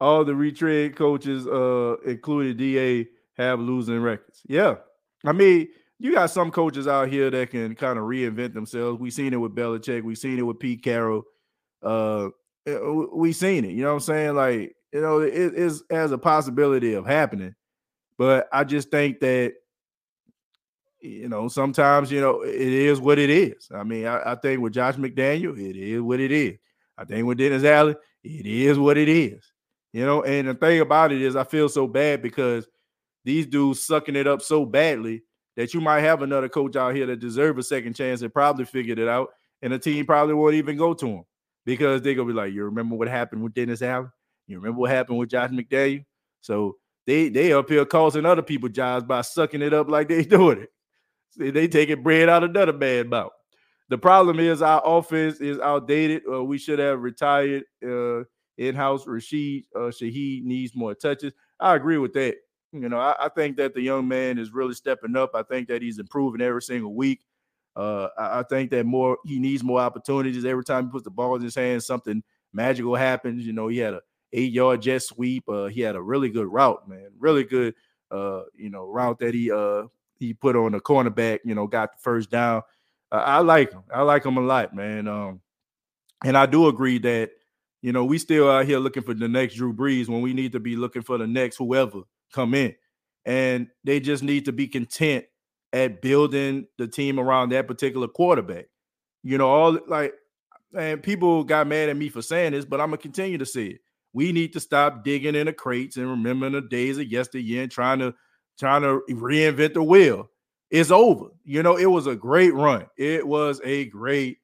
All 0.00 0.24
the 0.24 0.34
retread 0.34 0.96
coaches, 0.96 1.46
uh, 1.46 1.96
including 2.06 2.56
DA, 2.56 3.08
have 3.36 3.60
losing 3.60 4.00
records. 4.00 4.40
Yeah. 4.46 4.76
I 5.24 5.32
mean, 5.32 5.68
you 5.98 6.14
got 6.14 6.30
some 6.30 6.50
coaches 6.50 6.88
out 6.88 7.08
here 7.08 7.30
that 7.30 7.50
can 7.50 7.74
kind 7.74 7.98
of 7.98 8.04
reinvent 8.04 8.54
themselves. 8.54 8.98
We've 8.98 9.12
seen 9.12 9.34
it 9.34 9.36
with 9.36 9.54
Belichick, 9.54 10.02
we've 10.02 10.16
seen 10.18 10.38
it 10.38 10.42
with 10.42 10.58
Pete 10.58 10.82
Carroll. 10.82 11.24
Uh, 11.82 12.28
eh, 12.66 12.78
we've 13.12 13.36
seen 13.36 13.64
it, 13.64 13.72
you 13.72 13.82
know 13.82 13.88
what 13.88 13.94
I'm 13.94 14.00
saying? 14.00 14.34
Like, 14.34 14.74
you 14.92 15.00
know, 15.02 15.20
it 15.20 15.54
is 15.54 15.82
as 15.90 16.12
a 16.12 16.18
possibility 16.18 16.94
of 16.94 17.06
happening. 17.06 17.54
But 18.16 18.48
I 18.52 18.64
just 18.64 18.90
think 18.90 19.20
that 19.20 19.54
you 21.00 21.28
know, 21.28 21.48
sometimes 21.48 22.12
you 22.12 22.20
know 22.20 22.42
it 22.42 22.60
is 22.60 23.00
what 23.00 23.18
it 23.18 23.30
is. 23.30 23.68
I 23.74 23.82
mean, 23.84 24.06
I, 24.06 24.32
I, 24.32 24.34
think 24.34 24.60
with 24.60 24.74
Josh 24.74 24.96
McDaniel, 24.96 25.58
it 25.58 25.76
is 25.76 26.00
what 26.00 26.20
it 26.20 26.30
is. 26.30 26.58
I 26.96 27.04
think 27.04 27.26
with 27.26 27.38
Dennis 27.38 27.64
Allen, 27.64 27.96
it 28.22 28.46
is 28.46 28.78
what 28.78 28.98
it 28.98 29.08
is. 29.08 29.52
You 29.92 30.04
know, 30.04 30.22
and 30.22 30.48
the 30.48 30.54
thing 30.54 30.80
about 30.80 31.12
it 31.12 31.20
is, 31.20 31.36
I 31.36 31.44
feel 31.44 31.68
so 31.68 31.86
bad 31.86 32.22
because 32.22 32.68
these 33.24 33.46
dudes 33.46 33.84
sucking 33.84 34.16
it 34.16 34.26
up 34.26 34.42
so 34.42 34.64
badly 34.64 35.22
that 35.56 35.74
you 35.74 35.80
might 35.80 36.00
have 36.00 36.22
another 36.22 36.48
coach 36.48 36.76
out 36.76 36.94
here 36.94 37.06
that 37.06 37.18
deserve 37.18 37.58
a 37.58 37.62
second 37.62 37.94
chance 37.94 38.22
and 38.22 38.32
probably 38.32 38.64
figured 38.64 38.98
it 38.98 39.08
out, 39.08 39.30
and 39.62 39.72
the 39.72 39.78
team 39.78 40.06
probably 40.06 40.34
won't 40.34 40.54
even 40.54 40.76
go 40.76 40.94
to 40.94 41.06
him 41.06 41.24
because 41.64 42.02
they're 42.02 42.14
gonna 42.14 42.28
be 42.28 42.34
like, 42.34 42.52
"You 42.52 42.64
remember 42.64 42.96
what 42.96 43.08
happened 43.08 43.42
with 43.42 43.54
Dennis 43.54 43.82
Allen? 43.82 44.10
You 44.46 44.58
remember 44.58 44.80
what 44.80 44.90
happened 44.90 45.18
with 45.18 45.30
Josh 45.30 45.50
McDaniel?" 45.50 46.04
So 46.40 46.76
they 47.06 47.28
they 47.28 47.52
up 47.52 47.68
here 47.68 47.84
causing 47.84 48.26
other 48.26 48.42
people 48.42 48.68
jobs 48.68 49.04
by 49.04 49.22
sucking 49.22 49.62
it 49.62 49.74
up 49.74 49.88
like 49.88 50.08
they 50.08 50.24
doing 50.24 50.60
it. 50.62 50.70
See, 51.30 51.50
they 51.50 51.68
taking 51.68 52.02
bread 52.02 52.28
out 52.28 52.42
of 52.42 52.50
another 52.50 52.72
man 52.72 53.08
mouth. 53.08 53.32
The 53.88 53.98
problem 53.98 54.38
is 54.38 54.62
our 54.62 54.82
offense 54.84 55.40
is 55.40 55.58
outdated. 55.58 56.22
Uh, 56.30 56.44
we 56.44 56.58
should 56.58 56.78
have 56.78 57.00
retired 57.00 57.64
uh, 57.84 58.22
in-house 58.56 59.06
Rashid 59.06 59.64
uh, 59.74 59.90
Shaheed 59.90 60.44
needs 60.44 60.76
more 60.76 60.94
touches. 60.94 61.32
I 61.58 61.74
agree 61.74 61.98
with 61.98 62.12
that. 62.14 62.36
You 62.72 62.88
know, 62.88 62.98
I, 62.98 63.16
I, 63.18 63.28
think 63.28 63.56
that 63.56 63.74
the 63.74 63.80
young 63.80 64.06
man 64.06 64.38
is 64.38 64.52
really 64.52 64.74
stepping 64.74 65.16
up. 65.16 65.32
I 65.34 65.42
think 65.42 65.66
that 65.68 65.82
he's 65.82 65.98
improving 65.98 66.40
every 66.40 66.62
single 66.62 66.94
week. 66.94 67.24
Uh, 67.74 68.08
I, 68.16 68.40
I, 68.40 68.42
think 68.44 68.70
that 68.70 68.86
more 68.86 69.18
he 69.24 69.40
needs 69.40 69.64
more 69.64 69.80
opportunities. 69.80 70.44
Every 70.44 70.62
time 70.62 70.84
he 70.84 70.90
puts 70.92 71.04
the 71.04 71.10
ball 71.10 71.34
in 71.34 71.42
his 71.42 71.56
hands, 71.56 71.84
something 71.84 72.22
magical 72.52 72.94
happens. 72.94 73.44
You 73.44 73.54
know, 73.54 73.66
he 73.66 73.78
had 73.78 73.94
a 73.94 74.00
eight-yard 74.32 74.82
jet 74.82 75.02
sweep. 75.02 75.48
Uh, 75.48 75.66
he 75.66 75.80
had 75.80 75.96
a 75.96 76.02
really 76.02 76.28
good 76.28 76.46
route, 76.46 76.88
man. 76.88 77.08
Really 77.18 77.42
good, 77.42 77.74
uh, 78.12 78.42
you 78.54 78.70
know, 78.70 78.84
route 78.84 79.18
that 79.18 79.34
he 79.34 79.50
uh 79.50 79.84
he 80.20 80.34
put 80.34 80.54
on 80.54 80.74
a 80.74 80.80
cornerback, 80.80 81.40
you 81.44 81.54
know, 81.54 81.66
got 81.66 81.92
the 81.92 81.98
first 82.00 82.30
down. 82.30 82.62
I 83.10 83.40
like 83.40 83.72
him. 83.72 83.82
I 83.92 84.02
like 84.02 84.24
him 84.24 84.36
a 84.36 84.40
lot, 84.40 84.74
man. 84.74 85.08
Um, 85.08 85.40
and 86.24 86.36
I 86.36 86.46
do 86.46 86.68
agree 86.68 86.98
that 86.98 87.30
you 87.82 87.92
know 87.92 88.04
we 88.04 88.18
still 88.18 88.48
out 88.48 88.66
here 88.66 88.78
looking 88.78 89.02
for 89.02 89.14
the 89.14 89.26
next 89.26 89.54
Drew 89.54 89.72
Brees 89.72 90.08
when 90.08 90.20
we 90.20 90.32
need 90.32 90.52
to 90.52 90.60
be 90.60 90.76
looking 90.76 91.02
for 91.02 91.18
the 91.18 91.26
next 91.26 91.56
whoever 91.56 92.02
come 92.32 92.54
in, 92.54 92.76
and 93.24 93.66
they 93.82 93.98
just 93.98 94.22
need 94.22 94.44
to 94.44 94.52
be 94.52 94.68
content 94.68 95.24
at 95.72 96.02
building 96.02 96.66
the 96.78 96.86
team 96.86 97.18
around 97.18 97.48
that 97.48 97.66
particular 97.66 98.06
quarterback. 98.06 98.66
You 99.24 99.38
know, 99.38 99.48
all 99.48 99.78
like, 99.88 100.14
and 100.76 101.02
people 101.02 101.42
got 101.42 101.66
mad 101.66 101.88
at 101.88 101.96
me 101.96 102.10
for 102.10 102.22
saying 102.22 102.52
this, 102.52 102.64
but 102.64 102.80
I'm 102.80 102.88
gonna 102.88 102.98
continue 102.98 103.38
to 103.38 103.46
say 103.46 103.66
it. 103.66 103.80
We 104.12 104.30
need 104.30 104.52
to 104.52 104.60
stop 104.60 105.02
digging 105.02 105.34
in 105.34 105.46
the 105.46 105.52
crates 105.52 105.96
and 105.96 106.08
remembering 106.08 106.52
the 106.52 106.60
days 106.60 106.98
of 106.98 107.10
yesteryear 107.10 107.62
and 107.62 107.72
trying 107.72 108.00
to 108.00 108.14
trying 108.60 108.82
to 108.82 109.02
reinvent 109.10 109.74
the 109.74 109.82
wheel. 109.82 110.30
It's 110.70 110.92
over. 110.92 111.30
You 111.44 111.64
know, 111.64 111.76
it 111.76 111.86
was 111.86 112.06
a 112.06 112.14
great 112.14 112.54
run. 112.54 112.86
It 112.96 113.26
was 113.26 113.60
a 113.64 113.86
great 113.86 114.38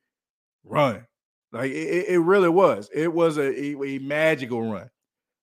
run. 0.64 1.06
Like 1.52 1.70
it, 1.70 2.08
it 2.08 2.18
really 2.18 2.48
was. 2.48 2.90
It 2.92 3.12
was 3.12 3.36
a, 3.38 3.42
a, 3.42 3.82
a 3.84 3.98
magical 4.00 4.68
run. 4.72 4.90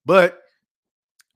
But 0.06 0.42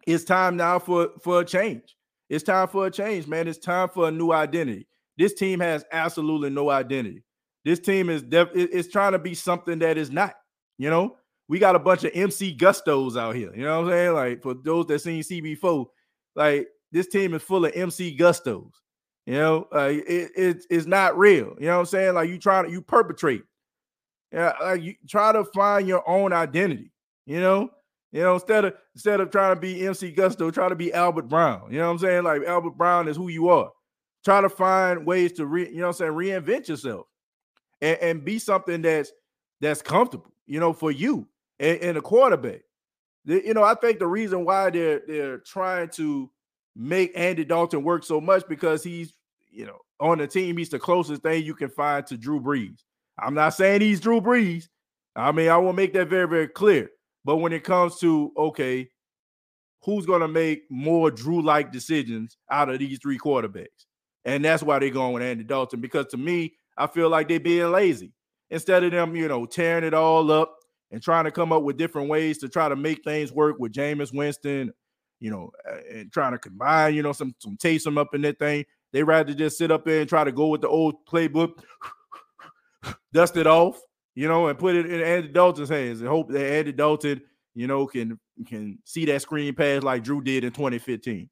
it's 0.05 0.25
time 0.25 0.57
now 0.57 0.79
for 0.79 1.11
for 1.21 1.41
a 1.41 1.45
change. 1.45 1.95
It's 2.29 2.43
time 2.43 2.67
for 2.67 2.87
a 2.87 2.91
change, 2.91 3.27
man. 3.27 3.47
It's 3.47 3.57
time 3.57 3.87
for 3.87 4.09
a 4.09 4.11
new 4.11 4.31
identity. 4.31 4.87
This 5.17 5.33
team 5.33 5.61
has 5.61 5.85
absolutely 5.91 6.49
no 6.49 6.69
identity. 6.69 7.23
This 7.63 7.79
team 7.79 8.09
is 8.09 8.21
def- 8.21 8.51
it's 8.53 8.89
trying 8.89 9.13
to 9.13 9.19
be 9.19 9.33
something 9.33 9.79
that 9.79 9.97
is 9.97 10.11
not. 10.11 10.35
You 10.77 10.89
know, 10.89 11.17
we 11.47 11.59
got 11.59 11.75
a 11.75 11.79
bunch 11.79 12.03
of 12.03 12.11
MC 12.13 12.55
Gustos 12.55 13.17
out 13.17 13.35
here. 13.35 13.53
You 13.55 13.63
know 13.63 13.81
what 13.81 13.87
I'm 13.87 13.97
saying? 13.97 14.13
Like 14.13 14.41
for 14.41 14.53
those 14.53 14.85
that 14.87 14.99
seen 14.99 15.23
CB4, 15.23 15.85
like 16.35 16.67
this 16.91 17.07
team 17.07 17.33
is 17.33 17.41
full 17.41 17.65
of 17.65 17.71
MC 17.75 18.15
Gustos. 18.17 18.71
You 19.25 19.33
know, 19.33 19.67
uh, 19.75 19.89
it, 19.91 20.31
it, 20.37 20.65
it's 20.69 20.85
not 20.85 21.17
real. 21.17 21.55
You 21.59 21.67
know 21.67 21.73
what 21.73 21.79
I'm 21.79 21.85
saying? 21.87 22.13
Like 22.13 22.29
you 22.29 22.37
try 22.37 22.63
to 22.63 22.71
you 22.71 22.81
perpetrate. 22.81 23.43
Yeah, 24.31 24.53
like 24.61 24.81
you 24.81 24.95
try 25.07 25.33
to 25.33 25.43
find 25.43 25.87
your 25.87 26.07
own 26.07 26.31
identity. 26.31 26.91
You 27.25 27.41
know, 27.41 27.69
you 28.13 28.21
know 28.21 28.35
instead 28.35 28.65
of 28.65 28.73
instead 28.95 29.19
of 29.19 29.29
trying 29.29 29.55
to 29.55 29.59
be 29.59 29.85
MC 29.85 30.11
Gusto, 30.11 30.49
try 30.49 30.69
to 30.69 30.75
be 30.75 30.93
Albert 30.93 31.27
Brown. 31.27 31.67
You 31.69 31.79
know 31.79 31.87
what 31.87 31.91
I'm 31.91 31.99
saying? 31.99 32.23
Like 32.23 32.43
Albert 32.43 32.77
Brown 32.77 33.09
is 33.09 33.17
who 33.17 33.27
you 33.27 33.49
are. 33.49 33.71
Try 34.23 34.39
to 34.39 34.49
find 34.49 35.05
ways 35.05 35.33
to 35.33 35.45
re, 35.45 35.67
you 35.67 35.77
know 35.77 35.87
what 35.87 36.01
I'm 36.01 36.15
saying, 36.17 36.43
reinvent 36.45 36.69
yourself 36.69 37.07
and, 37.81 37.97
and 37.99 38.25
be 38.25 38.39
something 38.39 38.81
that's 38.81 39.11
that's 39.59 39.81
comfortable. 39.81 40.31
You 40.45 40.61
know, 40.61 40.71
for 40.71 40.91
you 40.91 41.27
and, 41.59 41.79
and 41.79 41.97
a 41.97 42.01
quarterback. 42.01 42.61
You 43.25 43.53
know, 43.53 43.63
I 43.63 43.75
think 43.75 43.99
the 43.99 44.07
reason 44.07 44.45
why 44.45 44.69
they're 44.69 45.01
they're 45.05 45.39
trying 45.39 45.89
to 45.89 46.29
make 46.77 47.11
Andy 47.15 47.43
Dalton 47.43 47.83
work 47.83 48.03
so 48.03 48.21
much 48.21 48.43
because 48.47 48.83
he's, 48.83 49.13
you 49.51 49.65
know, 49.65 49.79
on 49.99 50.19
the 50.19 50.27
team, 50.27 50.57
he's 50.57 50.69
the 50.69 50.79
closest 50.79 51.23
thing 51.23 51.43
you 51.43 51.55
can 51.55 51.69
find 51.69 52.05
to 52.07 52.17
Drew 52.17 52.39
Brees. 52.39 52.83
I'm 53.19 53.33
not 53.33 53.55
saying 53.55 53.81
he's 53.81 53.99
Drew 53.99 54.21
Brees. 54.21 54.65
I 55.15 55.31
mean, 55.31 55.49
I 55.49 55.57
will 55.57 55.73
make 55.73 55.93
that 55.93 56.09
very, 56.09 56.27
very 56.27 56.47
clear. 56.47 56.89
But 57.25 57.37
when 57.37 57.51
it 57.51 57.63
comes 57.63 57.97
to, 57.99 58.31
okay, 58.37 58.89
who's 59.81 60.05
going 60.05 60.21
to 60.21 60.27
make 60.27 60.63
more 60.69 61.09
Drew 61.09 61.41
like 61.41 61.71
decisions 61.71 62.37
out 62.51 62.69
of 62.69 62.79
these 62.79 62.99
three 63.01 63.17
quarterbacks? 63.17 63.85
And 64.23 64.45
that's 64.45 64.61
why 64.61 64.77
they're 64.79 64.89
going 64.89 65.13
with 65.13 65.23
Andy 65.23 65.43
Dalton 65.43 65.81
because 65.81 66.05
to 66.07 66.17
me, 66.17 66.53
I 66.77 66.85
feel 66.87 67.09
like 67.09 67.27
they're 67.27 67.39
being 67.39 67.71
lazy. 67.71 68.13
Instead 68.49 68.83
of 68.83 68.91
them, 68.91 69.15
you 69.15 69.27
know, 69.27 69.45
tearing 69.45 69.83
it 69.83 69.93
all 69.93 70.31
up 70.31 70.55
and 70.91 71.01
trying 71.01 71.25
to 71.25 71.31
come 71.31 71.51
up 71.51 71.63
with 71.63 71.77
different 71.77 72.09
ways 72.09 72.37
to 72.39 72.49
try 72.49 72.69
to 72.69 72.75
make 72.75 73.03
things 73.03 73.31
work 73.31 73.57
with 73.59 73.73
Jameis 73.73 74.13
Winston, 74.13 74.71
you 75.19 75.31
know, 75.31 75.51
and 75.91 76.11
trying 76.11 76.33
to 76.33 76.37
combine, 76.37 76.93
you 76.93 77.03
know, 77.03 77.13
some 77.13 77.35
some 77.39 77.57
Taysom 77.57 77.97
up 77.97 78.13
in 78.13 78.21
that 78.21 78.39
thing. 78.39 78.65
They 78.93 79.03
rather 79.03 79.33
just 79.33 79.57
sit 79.57 79.71
up 79.71 79.85
there 79.85 79.99
and 80.01 80.09
try 80.09 80.23
to 80.23 80.31
go 80.31 80.47
with 80.47 80.61
the 80.61 80.69
old 80.69 81.05
playbook, 81.05 81.59
dust 83.13 83.37
it 83.37 83.47
off, 83.47 83.79
you 84.15 84.27
know, 84.27 84.47
and 84.47 84.57
put 84.57 84.75
it 84.75 84.85
in 84.85 85.01
Andy 85.01 85.27
Dalton's 85.27 85.69
hands 85.69 85.99
and 85.99 86.09
hope 86.09 86.29
that 86.29 86.51
Andy 86.51 86.71
Dalton, 86.71 87.21
you 87.53 87.67
know, 87.67 87.85
can 87.85 88.19
can 88.47 88.79
see 88.83 89.05
that 89.05 89.21
screen 89.21 89.53
pass 89.53 89.83
like 89.83 90.03
Drew 90.03 90.21
did 90.21 90.43
in 90.43 90.51
2015. 90.51 91.29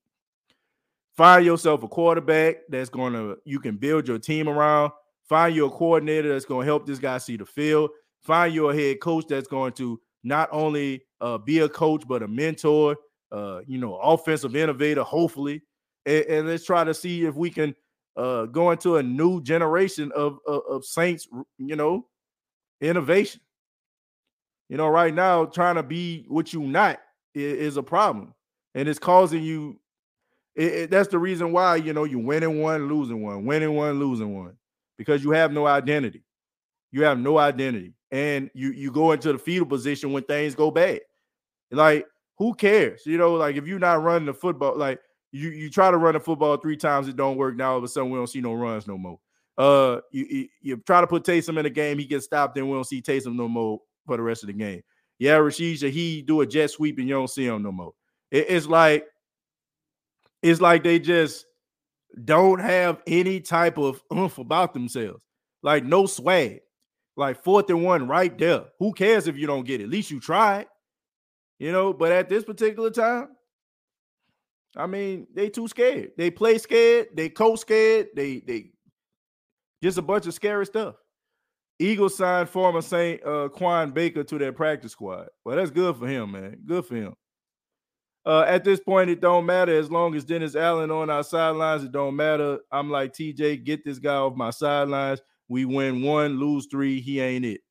Find 1.15 1.45
yourself 1.45 1.81
a 1.83 1.88
quarterback 1.88 2.57
that's 2.67 2.89
to 3.13 3.38
you 3.45 3.59
can 3.59 3.77
build 3.77 4.07
your 4.07 4.19
team 4.19 4.49
around. 4.49 4.91
Find 5.29 5.55
you 5.55 5.65
a 5.65 5.71
coordinator 5.71 6.29
that's 6.29 6.45
to 6.45 6.59
help 6.59 6.86
this 6.86 6.99
guy 6.99 7.17
see 7.19 7.38
the 7.38 7.45
field. 7.45 7.91
Find 8.21 8.53
you 8.53 8.69
a 8.69 8.75
head 8.75 8.99
coach 8.99 9.25
that's 9.27 9.47
going 9.47 9.73
to 9.73 9.99
not 10.23 10.49
only 10.51 11.05
uh, 11.21 11.38
be 11.38 11.59
a 11.59 11.69
coach 11.69 12.03
but 12.07 12.21
a 12.21 12.27
mentor 12.27 12.97
uh, 13.32 13.61
you 13.67 13.78
know, 13.78 13.95
offensive 13.97 14.55
innovator, 14.55 15.03
hopefully. 15.03 15.63
And, 16.05 16.26
and, 16.26 16.47
let's 16.47 16.65
try 16.65 16.84
to 16.84 16.93
see 16.93 17.26
if 17.26 17.36
we 17.36 17.49
can 17.49 17.76
uh, 18.15 18.45
go 18.45 18.71
into 18.71 18.97
a 18.97 19.03
new 19.03 19.41
generation 19.41 20.11
of, 20.15 20.39
of, 20.47 20.61
of 20.69 20.86
Saints, 20.86 21.28
you 21.57 21.76
know, 21.76 22.07
innovation. 22.82 23.41
You 24.69 24.78
know, 24.78 24.88
right 24.88 25.13
now, 25.13 25.45
trying 25.45 25.76
to 25.76 25.84
be 25.84 26.26
what 26.28 26.53
you 26.53 26.61
not 26.61 26.99
is, 27.34 27.53
is 27.53 27.78
a 27.78 27.84
problem. 27.84 28.34
And 28.73 28.89
it's 28.89 28.99
causing 28.99 29.43
you. 29.43 29.80
It, 30.55 30.73
it, 30.73 30.89
that's 30.89 31.09
the 31.09 31.19
reason 31.19 31.51
why, 31.51 31.76
you 31.76 31.93
know, 31.93 32.05
you 32.05 32.19
winning 32.19 32.61
one, 32.61 32.88
losing 32.88 33.21
one, 33.21 33.45
winning 33.45 33.76
one, 33.76 33.99
losing 33.99 34.36
one, 34.36 34.55
because 34.97 35.23
you 35.23 35.32
have 35.32 35.51
no 35.51 35.67
identity. 35.67 36.23
You 36.91 37.03
have 37.03 37.19
no 37.19 37.38
identity. 37.38 37.93
And 38.11 38.49
you 38.53 38.71
you 38.71 38.91
go 38.91 39.11
into 39.11 39.34
the 39.34 39.38
fetal 39.38 39.65
position 39.65 40.13
when 40.13 40.23
things 40.23 40.55
go 40.55 40.71
bad. 40.71 41.01
Like 41.71 42.05
who 42.38 42.53
cares? 42.53 43.05
You 43.05 43.17
know, 43.17 43.33
like 43.33 43.55
if 43.55 43.67
you're 43.67 43.79
not 43.79 44.03
running 44.03 44.25
the 44.25 44.33
football, 44.33 44.77
like 44.77 44.99
you 45.31 45.49
you 45.49 45.69
try 45.69 45.91
to 45.91 45.97
run 45.97 46.13
the 46.13 46.19
football 46.19 46.57
three 46.57 46.77
times, 46.77 47.07
it 47.07 47.15
don't 47.15 47.38
work. 47.38 47.55
Now 47.55 47.73
all 47.73 47.77
of 47.77 47.83
a 47.83 47.88
sudden 47.88 48.09
we 48.09 48.17
don't 48.17 48.27
see 48.27 48.41
no 48.41 48.53
runs 48.53 48.88
no 48.88 48.97
more. 48.97 49.19
Uh, 49.57 50.01
you, 50.11 50.25
you, 50.29 50.47
you 50.61 50.77
try 50.77 50.99
to 50.99 51.07
put 51.07 51.23
Taysom 51.23 51.57
in 51.57 51.63
the 51.63 51.69
game, 51.69 51.97
he 51.97 52.05
gets 52.05 52.25
stopped, 52.25 52.55
then 52.55 52.67
we 52.67 52.75
don't 52.75 52.83
see 52.83 53.01
Taysom 53.01 53.36
no 53.36 53.47
more 53.47 53.79
for 54.05 54.17
the 54.17 54.23
rest 54.23 54.43
of 54.43 54.47
the 54.47 54.53
game. 54.53 54.81
Yeah, 55.17 55.36
Rashid 55.36 55.81
he 55.93 56.21
do 56.21 56.41
a 56.41 56.45
jet 56.45 56.71
sweep 56.71 56.97
and 56.99 57.07
you 57.07 57.13
don't 57.13 57.29
see 57.29 57.45
him 57.45 57.63
no 57.63 57.71
more. 57.71 57.93
It, 58.31 58.47
it's 58.49 58.67
like 58.67 59.05
it's 60.43 60.61
like 60.61 60.83
they 60.83 60.99
just 60.99 61.45
don't 62.23 62.59
have 62.59 63.01
any 63.07 63.39
type 63.39 63.77
of 63.77 64.03
oomph 64.13 64.38
about 64.38 64.73
themselves. 64.73 65.21
Like 65.63 65.83
no 65.83 66.05
swag. 66.05 66.61
Like 67.17 67.41
fourth 67.43 67.69
and 67.69 67.83
one 67.83 68.09
right 68.09 68.38
there. 68.38 68.65
Who 68.79 68.91
cares 68.91 69.27
if 69.27 69.38
you 69.38 69.47
don't 69.47 69.65
get 69.65 69.79
it? 69.79 69.86
At 69.86 69.89
least 69.89 70.11
you 70.11 70.19
tried. 70.19 70.67
You 71.59 71.71
know, 71.71 71.93
but 71.93 72.11
at 72.11 72.29
this 72.29 72.43
particular 72.43 72.89
time, 72.89 73.29
I 74.75 74.87
mean, 74.87 75.27
they 75.33 75.49
too 75.49 75.67
scared. 75.67 76.11
They 76.17 76.29
play 76.29 76.57
scared, 76.57 77.07
they 77.13 77.29
coach 77.29 77.59
scared, 77.59 78.07
they 78.15 78.39
they 78.39 78.71
just 79.81 79.97
a 79.97 80.01
bunch 80.01 80.27
of 80.27 80.33
scary 80.33 80.65
stuff. 80.65 80.95
Eagles 81.79 82.17
signed 82.17 82.49
former 82.49 82.81
Saint 82.81 83.25
uh, 83.25 83.49
Quan 83.49 83.91
Baker 83.91 84.23
to 84.23 84.37
their 84.37 84.53
practice 84.53 84.93
squad. 84.93 85.27
Well, 85.43 85.57
that's 85.57 85.71
good 85.71 85.97
for 85.97 86.07
him, 86.07 86.31
man. 86.31 86.57
Good 86.65 86.85
for 86.85 86.95
him. 86.95 87.15
Uh, 88.25 88.43
at 88.47 88.63
this 88.63 88.79
point, 88.79 89.09
it 89.09 89.21
don't 89.21 89.45
matter 89.45 89.77
as 89.77 89.91
long 89.91 90.15
as 90.15 90.25
Dennis 90.25 90.55
Allen 90.55 90.89
on 90.89 91.09
our 91.09 91.23
sidelines. 91.23 91.83
It 91.83 91.91
don't 91.91 92.15
matter. 92.15 92.59
I'm 92.71 92.89
like 92.89 93.13
TJ, 93.13 93.63
get 93.63 93.85
this 93.85 93.99
guy 93.99 94.15
off 94.15 94.35
my 94.35 94.49
sidelines. 94.49 95.21
We 95.47 95.65
win 95.65 96.01
one, 96.01 96.39
lose 96.39 96.67
three. 96.71 97.01
He 97.01 97.19
ain't 97.19 97.45
it. 97.45 97.61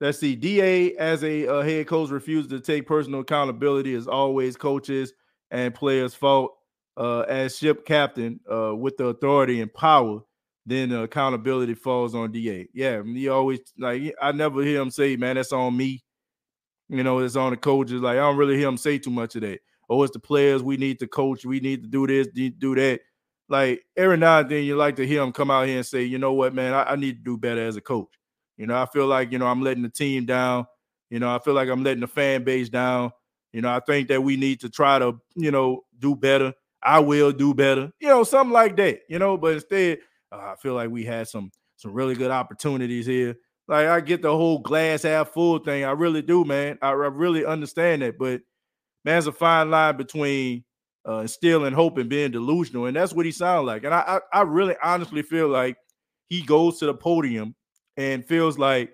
Let's 0.00 0.18
see. 0.18 0.34
Da 0.34 0.94
as 0.96 1.22
a 1.24 1.46
uh, 1.46 1.62
head 1.62 1.86
coach 1.86 2.10
refused 2.10 2.50
to 2.50 2.60
take 2.60 2.86
personal 2.86 3.20
accountability 3.20 3.94
as 3.94 4.06
always 4.06 4.56
coaches 4.56 5.12
and 5.50 5.74
players' 5.74 6.14
fault. 6.14 6.56
Uh, 6.96 7.20
as 7.20 7.56
ship 7.56 7.86
captain 7.86 8.40
uh, 8.52 8.74
with 8.76 8.96
the 8.98 9.06
authority 9.06 9.60
and 9.62 9.72
power, 9.72 10.20
then 10.66 10.90
the 10.90 11.02
accountability 11.02 11.72
falls 11.74 12.14
on 12.14 12.30
Da. 12.32 12.66
Yeah, 12.74 13.02
he 13.04 13.28
always 13.28 13.60
like 13.78 14.14
I 14.20 14.32
never 14.32 14.62
hear 14.62 14.80
him 14.82 14.90
say, 14.90 15.16
"Man, 15.16 15.36
that's 15.36 15.52
on 15.52 15.76
me." 15.76 16.02
You 16.88 17.04
know, 17.04 17.20
it's 17.20 17.36
on 17.36 17.50
the 17.52 17.56
coaches. 17.58 18.02
Like 18.02 18.14
I 18.16 18.20
don't 18.20 18.36
really 18.38 18.56
hear 18.58 18.68
him 18.68 18.76
say 18.78 18.98
too 18.98 19.10
much 19.10 19.36
of 19.36 19.42
that. 19.42 19.60
Oh, 19.90 20.02
it's 20.04 20.12
the 20.12 20.20
players. 20.20 20.62
We 20.62 20.76
need 20.78 20.98
to 21.00 21.08
coach. 21.08 21.44
We 21.46 21.60
need 21.60 21.82
to 21.84 21.88
do 21.88 22.06
this, 22.06 22.28
do 22.58 22.74
that. 22.76 23.00
Like 23.48 23.82
every 23.96 24.16
now 24.18 24.40
and 24.40 24.50
then, 24.50 24.64
you 24.64 24.76
like 24.76 24.96
to 24.96 25.06
hear 25.06 25.22
him 25.22 25.32
come 25.32 25.50
out 25.50 25.66
here 25.68 25.78
and 25.78 25.86
say, 25.86 26.04
"You 26.04 26.18
know 26.18 26.34
what, 26.34 26.54
man? 26.54 26.74
I, 26.74 26.92
I 26.92 26.96
need 26.96 27.18
to 27.18 27.22
do 27.24 27.38
better 27.38 27.66
as 27.66 27.76
a 27.76 27.80
coach." 27.82 28.08
You 28.60 28.66
know, 28.66 28.76
I 28.76 28.84
feel 28.84 29.06
like 29.06 29.32
you 29.32 29.38
know 29.38 29.46
I'm 29.46 29.62
letting 29.62 29.82
the 29.82 29.88
team 29.88 30.26
down. 30.26 30.66
You 31.08 31.18
know, 31.18 31.34
I 31.34 31.38
feel 31.38 31.54
like 31.54 31.70
I'm 31.70 31.82
letting 31.82 32.02
the 32.02 32.06
fan 32.06 32.44
base 32.44 32.68
down. 32.68 33.10
You 33.54 33.62
know, 33.62 33.70
I 33.70 33.80
think 33.80 34.08
that 34.08 34.22
we 34.22 34.36
need 34.36 34.60
to 34.60 34.68
try 34.68 34.98
to, 34.98 35.18
you 35.34 35.50
know, 35.50 35.80
do 35.98 36.14
better. 36.14 36.52
I 36.82 36.98
will 36.98 37.32
do 37.32 37.54
better. 37.54 37.90
You 38.00 38.08
know, 38.08 38.22
something 38.22 38.52
like 38.52 38.76
that. 38.76 39.00
You 39.08 39.18
know, 39.18 39.38
but 39.38 39.54
instead, 39.54 40.00
uh, 40.30 40.36
I 40.36 40.56
feel 40.60 40.74
like 40.74 40.90
we 40.90 41.04
had 41.04 41.26
some 41.26 41.50
some 41.76 41.94
really 41.94 42.14
good 42.14 42.30
opportunities 42.30 43.06
here. 43.06 43.34
Like 43.66 43.86
I 43.86 43.98
get 44.02 44.20
the 44.20 44.36
whole 44.36 44.58
glass 44.58 45.04
half 45.04 45.30
full 45.30 45.58
thing. 45.60 45.84
I 45.84 45.92
really 45.92 46.20
do, 46.20 46.44
man. 46.44 46.76
I, 46.82 46.90
I 46.90 46.92
really 46.92 47.46
understand 47.46 48.02
that. 48.02 48.18
But 48.18 48.42
man, 49.06 49.14
there's 49.14 49.26
a 49.26 49.32
fine 49.32 49.70
line 49.70 49.96
between 49.96 50.64
uh, 51.08 51.20
instilling 51.20 51.72
hope 51.72 51.96
and 51.96 52.10
being 52.10 52.30
delusional, 52.30 52.84
and 52.84 52.94
that's 52.94 53.14
what 53.14 53.24
he 53.24 53.32
sounds 53.32 53.66
like. 53.66 53.84
And 53.84 53.94
I, 53.94 54.20
I, 54.32 54.40
I 54.40 54.42
really 54.42 54.76
honestly 54.82 55.22
feel 55.22 55.48
like 55.48 55.78
he 56.28 56.42
goes 56.42 56.78
to 56.80 56.86
the 56.86 56.94
podium 56.94 57.54
and 57.96 58.24
feels 58.24 58.58
like 58.58 58.92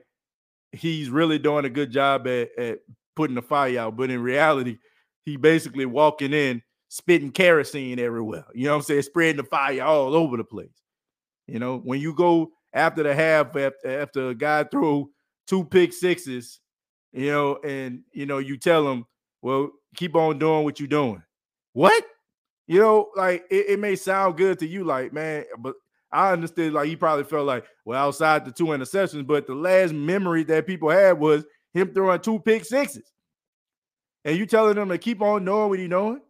he's 0.73 1.11
really 1.11 1.39
doing 1.39 1.65
a 1.65 1.71
good 1.71 1.91
job 1.91 2.27
at, 2.27 2.49
at 2.59 2.79
putting 3.15 3.37
the 3.37 3.43
fire 3.43 3.79
out. 3.79 3.97
But 3.97 4.11
in 4.11 4.23
reality, 4.23 4.79
he 5.25 5.37
basically 5.37 5.87
walking 5.87 6.33
in, 6.33 6.63
spitting 6.89 7.33
kerosene 7.33 7.99
everywhere. 7.99 8.45
You 8.55 8.65
know 8.65 8.73
what 8.73 8.77
I'm 8.79 8.83
saying? 8.83 9.03
Spreading 9.03 9.37
the 9.37 9.45
fire 9.45 9.83
all 9.83 10.15
over 10.15 10.37
the 10.37 10.45
place. 10.45 10.71
You 11.47 11.59
know, 11.59 11.79
when 11.79 12.01
you 12.01 12.15
go 12.15 12.51
after 12.73 13.03
the 13.03 13.15
half, 13.15 13.57
after, 13.57 14.01
after 14.01 14.29
a 14.31 14.35
guy 14.35 14.65
throw 14.65 15.09
two 15.47 15.65
pick 15.65 15.93
sixes, 15.93 16.61
you 17.13 17.31
know, 17.31 17.59
and 17.65 18.03
you 18.13 18.27
know, 18.27 18.39
you 18.39 18.57
tell 18.59 18.91
him, 18.91 19.07
well, 19.43 19.71
keep 19.97 20.15
on 20.17 20.39
doing 20.39 20.65
what 20.65 20.79
you're 20.81 20.89
doing. 20.89 21.23
What? 21.73 22.05
You 22.67 22.81
know, 22.81 23.11
like 23.17 23.45
it, 23.51 23.67
it 23.71 23.79
may 23.79 23.97
sound 23.97 24.37
good 24.37 24.59
to 24.59 24.67
you, 24.67 24.85
like, 24.85 25.13
man, 25.13 25.45
but 25.59 25.75
I 26.17 26.33
understood 26.33 26.73
like 26.73 26.89
he 26.89 26.97
probably 26.97 27.25
felt 27.25 27.47
like, 27.47 27.67
well, 27.85 28.03
outside 28.03 28.47
the 28.47 28.51
two 28.51 28.67
interceptions, 28.67 29.27
but 29.27 29.47
the 29.47 29.55
last 29.55 29.93
memory 29.93 30.45
that 30.45 30.67
people 30.67 30.89
had 30.89 31.19
was 31.19 31.45
him 31.75 31.93
throwing 31.93 32.21
two 32.21 32.39
pick 32.39 32.65
sixes. 32.65 33.13
And 34.25 34.35
you 34.39 34.47
telling 34.47 34.77
them 34.77 34.89
to 34.89 34.97
keep 34.97 35.21
on 35.21 35.45
knowing 35.45 35.69
what 35.69 35.79
he's 35.79 35.91
knowing? 35.91 36.23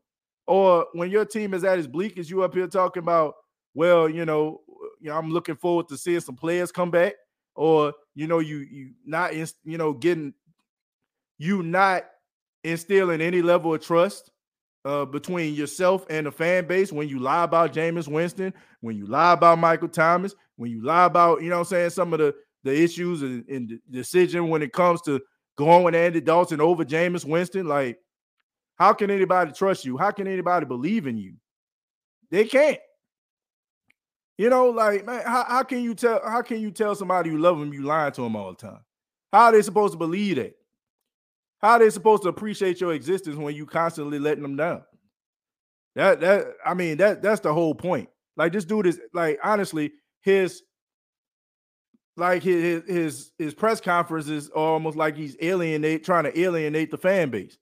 Or 0.49 0.87
when 0.93 1.09
your 1.09 1.25
team 1.25 1.55
is 1.55 1.63
at 1.63 1.79
its 1.79 1.89
as 2.19 2.29
you 2.29 2.43
up 2.43 2.55
here 2.55 2.67
talking 2.67 3.03
about, 3.03 3.35
well, 3.75 4.09
you 4.09 4.25
know, 4.27 4.61
you 5.01 5.09
know, 5.11 5.17
I'm 5.17 5.31
looking 5.31 5.55
forward 5.55 5.87
to 5.89 5.97
seeing 5.97 6.19
some 6.19 6.35
players 6.35 6.73
come 6.73 6.91
back, 6.91 7.15
or 7.55 7.93
you 8.17 8.27
know, 8.27 8.41
you 8.41 8.59
you 8.59 8.91
not 9.05 9.35
in, 9.35 9.47
you 9.65 9.79
know 9.79 9.93
getting 9.93 10.35
you 11.39 11.63
not 11.63 12.07
instilling 12.65 13.21
any 13.21 13.41
level 13.41 13.73
of 13.73 13.83
trust 13.83 14.33
uh, 14.87 15.05
between 15.05 15.53
yourself 15.55 16.07
and 16.09 16.27
the 16.27 16.31
fan 16.31 16.65
base 16.65 16.93
when 16.93 17.09
you 17.09 17.19
lie 17.19 17.43
about 17.43 17.73
Jameis 17.73 18.07
Winston, 18.07 18.55
when 18.81 18.97
you 18.97 19.05
lie 19.05 19.33
about 19.33 19.59
Michael 19.59 19.89
Thomas, 19.89 20.35
when 20.55 20.71
you 20.71 20.81
lie 20.81 21.07
about, 21.07 21.43
you 21.43 21.51
know 21.51 21.59
I'm 21.59 21.65
saying, 21.65 21.91
some 21.91 22.13
of 22.13 22.21
the, 22.21 22.33
the 22.63 22.73
issues 22.73 23.23
and, 23.23 23.45
and 23.49 23.81
decision 23.91 24.49
when 24.49 24.63
it 24.63 24.73
comes 24.73 25.03
to 25.03 25.21
going 25.57 25.83
with 25.83 25.97
Andy 25.97 26.21
Dalton 26.21 26.61
over 26.61 26.85
Jameis 26.85 27.25
Winston. 27.25 27.67
Like, 27.67 27.99
how 28.77 28.93
can 28.93 29.11
anybody 29.11 29.51
trust 29.51 29.85
you? 29.85 29.97
How 29.97 30.13
can 30.13 30.29
anybody 30.29 30.67
believe 30.67 31.09
in 31.09 31.19
you? 31.19 31.35
They 32.31 32.45
can't. 32.45 32.79
You 34.39 34.51
know, 34.51 34.71
like, 34.71 35.05
man, 35.05 35.23
how, 35.27 35.45
how 35.49 35.63
can 35.65 35.83
you 35.83 35.95
tell 35.95 36.21
how 36.25 36.43
can 36.43 36.61
you 36.61 36.71
tell 36.71 36.95
somebody 36.95 37.31
you 37.31 37.39
love 37.39 37.59
them 37.59 37.73
you 37.73 37.83
lying 37.83 38.13
to 38.13 38.21
them 38.21 38.37
all 38.37 38.51
the 38.51 38.69
time? 38.69 38.81
How 39.33 39.47
are 39.47 39.53
they 39.53 39.63
supposed 39.63 39.95
to 39.95 39.99
believe 39.99 40.37
that? 40.37 40.57
How 41.67 41.73
are 41.73 41.79
they 41.81 41.91
supposed 41.91 42.23
to 42.23 42.29
appreciate 42.29 42.81
your 42.81 42.95
existence 42.95 43.35
when 43.35 43.57
you 43.57 43.67
constantly 43.67 44.21
letting 44.21 44.45
them 44.45 44.55
down? 44.55 44.83
That 45.97 46.21
that 46.21 46.47
I 46.65 46.75
mean 46.75 46.99
that 46.99 47.23
that's 47.23 47.41
the 47.41 47.53
whole 47.53 47.75
point. 47.75 48.09
Like 48.37 48.53
this 48.53 48.65
dude 48.65 48.87
is 48.87 49.01
like 49.13 49.41
honestly 49.43 49.91
his 50.21 50.63
like 52.17 52.45
his 52.45 52.85
his 52.87 53.33
his 53.37 53.53
press 53.53 53.81
conferences 53.81 54.49
are 54.51 54.63
almost 54.63 54.97
like 54.97 55.17
he's 55.17 55.37
alienate 55.41 56.05
trying 56.05 56.23
to 56.23 56.39
alienate 56.39 56.93
the 56.93 56.99
fan 56.99 57.31
base. 57.31 57.59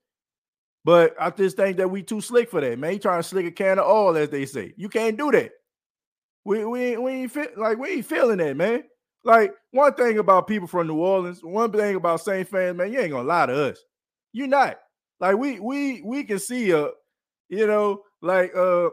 But 0.84 1.14
I 1.18 1.30
just 1.30 1.56
think 1.56 1.78
that 1.78 1.90
we 1.90 2.02
too 2.02 2.20
slick 2.20 2.50
for 2.50 2.60
that, 2.60 2.78
man. 2.78 2.92
He 2.92 2.98
trying 2.98 3.22
to 3.22 3.26
slick 3.26 3.46
a 3.46 3.50
can 3.50 3.78
of 3.78 3.86
oil, 3.86 4.18
as 4.18 4.28
they 4.28 4.44
say. 4.44 4.74
You 4.76 4.90
can't 4.90 5.16
do 5.16 5.30
that. 5.30 5.50
We 6.44 6.66
we 6.66 6.98
we 6.98 7.12
ain't 7.12 7.32
fit 7.32 7.56
like 7.56 7.78
we 7.78 7.88
ain't 7.88 8.04
feeling 8.04 8.36
that, 8.36 8.54
man. 8.54 8.84
Like 9.24 9.54
one 9.70 9.94
thing 9.94 10.18
about 10.18 10.46
people 10.46 10.68
from 10.68 10.88
New 10.88 10.98
Orleans, 10.98 11.42
one 11.42 11.72
thing 11.72 11.94
about 11.94 12.20
Saint 12.20 12.46
fans, 12.46 12.76
man, 12.76 12.92
you 12.92 13.00
ain't 13.00 13.10
gonna 13.10 13.26
lie 13.26 13.46
to 13.46 13.70
us. 13.70 13.78
You're 14.34 14.48
not. 14.48 14.78
Like 15.20 15.38
we 15.38 15.60
we 15.60 16.02
we 16.02 16.24
can 16.24 16.40
see 16.40 16.72
a, 16.72 16.90
you 17.48 17.66
know, 17.66 18.02
like 18.20 18.54
uh 18.54 18.90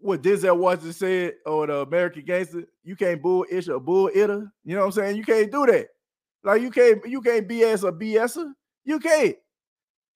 what 0.00 0.22
Denzel 0.22 0.58
Washington 0.58 0.92
said 0.92 1.34
or 1.46 1.68
the 1.68 1.76
American 1.76 2.24
Gangster, 2.24 2.64
you 2.82 2.96
can't 2.96 3.22
bull 3.22 3.46
ish 3.48 3.68
a 3.68 3.78
bull 3.78 4.10
itter. 4.14 4.50
You 4.64 4.74
know 4.74 4.80
what 4.80 4.86
I'm 4.86 4.92
saying? 4.92 5.16
You 5.16 5.24
can't 5.24 5.52
do 5.52 5.64
that. 5.66 5.86
Like 6.42 6.60
you 6.62 6.70
can't 6.72 7.06
you 7.06 7.22
can't 7.22 7.48
BS 7.48 7.88
a 7.88 7.92
BSer. 7.92 8.52
You 8.84 8.98
can't. 8.98 9.36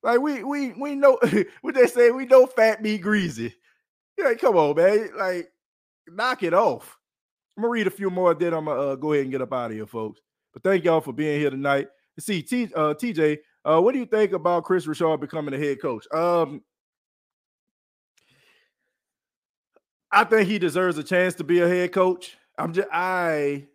Like 0.03 0.21
we 0.21 0.43
we 0.43 0.73
we 0.73 0.97
know 0.97 1.17
what 1.63 1.77
they 1.77 1.87
say. 1.87 2.11
We 2.11 2.27
know 2.27 2.47
fat 2.47 2.83
meat 2.83 3.03
greasy. 3.03 3.55
Yeah, 4.19 4.35
come 4.35 4.57
on, 4.57 4.75
man. 4.75 5.11
Like 5.17 5.49
knock 6.09 6.43
it 6.43 6.55
off. 6.55 6.99
I'm 7.57 7.63
gonna 7.63 7.71
read 7.71 7.87
a 7.87 7.91
few 7.91 8.11
more, 8.11 8.35
then 8.35 8.53
I'm 8.53 8.65
gonna 8.65 8.81
uh, 8.81 8.95
go 8.97 9.13
ahead 9.13 9.23
and 9.23 9.33
get 9.33 9.43
up 9.43 9.53
out 9.53 9.71
of 9.71 9.77
here, 9.77 9.87
folks. 9.87 10.21
But 10.53 10.65
thank 10.65 10.85
y'all 10.85 11.01
for 11.01 11.13
being 11.13 11.39
here 11.39 11.51
tonight. 11.51 11.87
See, 12.19 12.43
T, 12.43 12.65
uh, 12.75 12.95
TJ, 12.95 13.39
uh, 13.67 13.81
what 13.81 13.93
do 13.93 13.99
you 13.99 14.07
think 14.07 14.33
about 14.33 14.63
Kris 14.63 14.87
Richard 14.87 15.19
becoming 15.21 15.53
a 15.53 15.59
head 15.59 15.83
coach? 15.83 16.07
Um, 16.13 16.63
I 20.13 20.23
think 20.23 20.49
he 20.49 20.61
deserves 20.61 20.97
a 20.99 21.03
chance 21.03 21.35
to 21.35 21.45
be 21.45 21.61
a 21.61 21.69
head 21.69 21.93
coach. 21.93 22.37
I'm 22.57 22.73
just 22.73 22.89
I. 22.93 23.67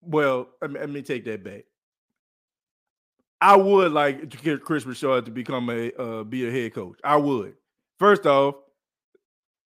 Well, 0.00 0.48
let 0.62 0.88
me, 0.88 1.02
take 1.02 1.24
that 1.24 1.42
back. 1.42 1.64
I 3.40 3.56
would 3.56 3.90
like 3.90 4.30
to 4.30 4.36
get 4.38 4.62
Kris 4.62 4.86
Richard 4.86 5.24
to 5.24 5.32
become 5.32 5.68
a 5.68 5.90
uh, 5.94 6.22
be 6.22 6.46
a 6.46 6.50
head 6.52 6.72
coach. 6.72 7.00
I 7.02 7.16
would. 7.16 7.54
First 7.98 8.26
off, 8.26 8.54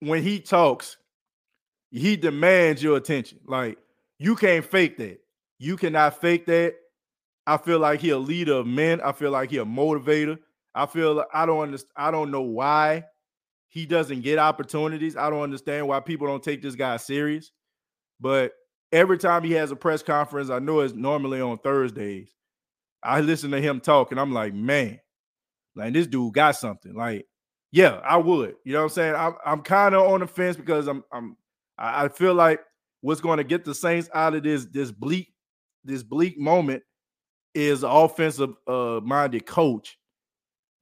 when 0.01 0.23
he 0.23 0.41
talks, 0.41 0.97
he 1.91 2.17
demands 2.17 2.83
your 2.83 2.97
attention. 2.97 3.41
Like 3.47 3.77
you 4.19 4.35
can't 4.37 4.65
fake 4.65 4.97
that. 4.97 5.21
You 5.59 5.77
cannot 5.77 6.19
fake 6.19 6.47
that. 6.47 6.77
I 7.51 7.57
feel 7.57 7.81
like 7.81 7.99
he 7.99 8.11
a 8.11 8.19
leader 8.19 8.53
of 8.53 8.69
men. 8.69 9.01
I 9.01 9.11
feel 9.11 9.33
like 9.33 9.51
he 9.51 9.59
a 9.59 9.65
motivator. 9.65 10.39
I 10.73 10.87
feel 10.87 11.25
I 11.35 11.47
don't 11.47 11.59
understand. 11.59 11.91
I 11.97 12.13
don't 12.13 12.31
know 12.31 12.43
why 12.43 13.03
he 13.67 13.87
doesn't 13.87 14.21
get 14.21 14.39
opportunities. 14.39 15.17
I 15.17 15.29
don't 15.31 15.43
understand 15.43 15.89
why 15.89 15.99
people 15.99 16.29
don't 16.29 16.45
take 16.45 16.63
this 16.63 16.77
guy 16.77 16.97
serious. 16.97 17.51
But 18.21 18.53
every 18.93 19.19
time 19.19 19.43
he 19.43 19.51
has 19.55 19.73
a 19.73 19.77
press 19.77 20.01
conference, 20.01 20.49
I 20.49 20.61
know 20.61 20.79
it's 20.79 20.95
normally 20.95 21.41
on 21.41 21.59
Thursdays. 21.59 22.33
I 23.03 23.21
listen 23.21 23.51
to 23.51 23.61
him 23.61 23.81
talk 23.81 24.13
and 24.13 24.21
I'm 24.21 24.31
like, 24.31 24.55
man, 24.55 25.01
like 25.75 25.93
this 25.93 26.07
dude 26.07 26.35
got 26.35 26.55
something. 26.55 26.95
Like, 26.95 27.27
yeah, 27.73 28.01
I 28.05 28.19
would. 28.19 28.55
You 28.65 28.75
know 28.75 28.79
what 28.79 28.85
I'm 28.85 28.91
saying? 28.91 29.15
I'm, 29.17 29.35
I'm 29.45 29.63
kind 29.63 29.97
of 29.97 30.09
on 30.09 30.21
the 30.21 30.29
fence 30.29 30.57
because 30.57 30.87
I'm 30.87 31.03
I'm 31.11 31.37
I 31.77 32.07
feel 32.07 32.35
like 32.35 32.61
what's 33.01 33.21
going 33.21 33.39
to 33.39 33.45
get 33.45 33.65
the 33.65 33.75
Saints 33.75 34.09
out 34.15 34.37
of 34.37 34.45
this 34.45 34.67
this 34.67 34.93
bleak 34.93 35.33
this 35.83 36.05
bleak 36.05 36.39
moment 36.39 36.85
is 37.55 37.83
an 37.83 37.91
offensive 37.91 38.55
uh, 38.67 39.01
minded 39.03 39.47
coach. 39.47 39.99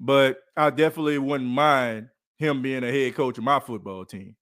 But 0.01 0.39
I 0.57 0.71
definitely 0.71 1.19
wouldn't 1.19 1.51
mind 1.51 2.09
him 2.37 2.63
being 2.63 2.85
a 2.85 2.91
head 2.91 3.15
coach 3.15 3.39
of 3.39 3.45
my 3.45 3.61
football 3.61 4.05
team. 4.05 4.37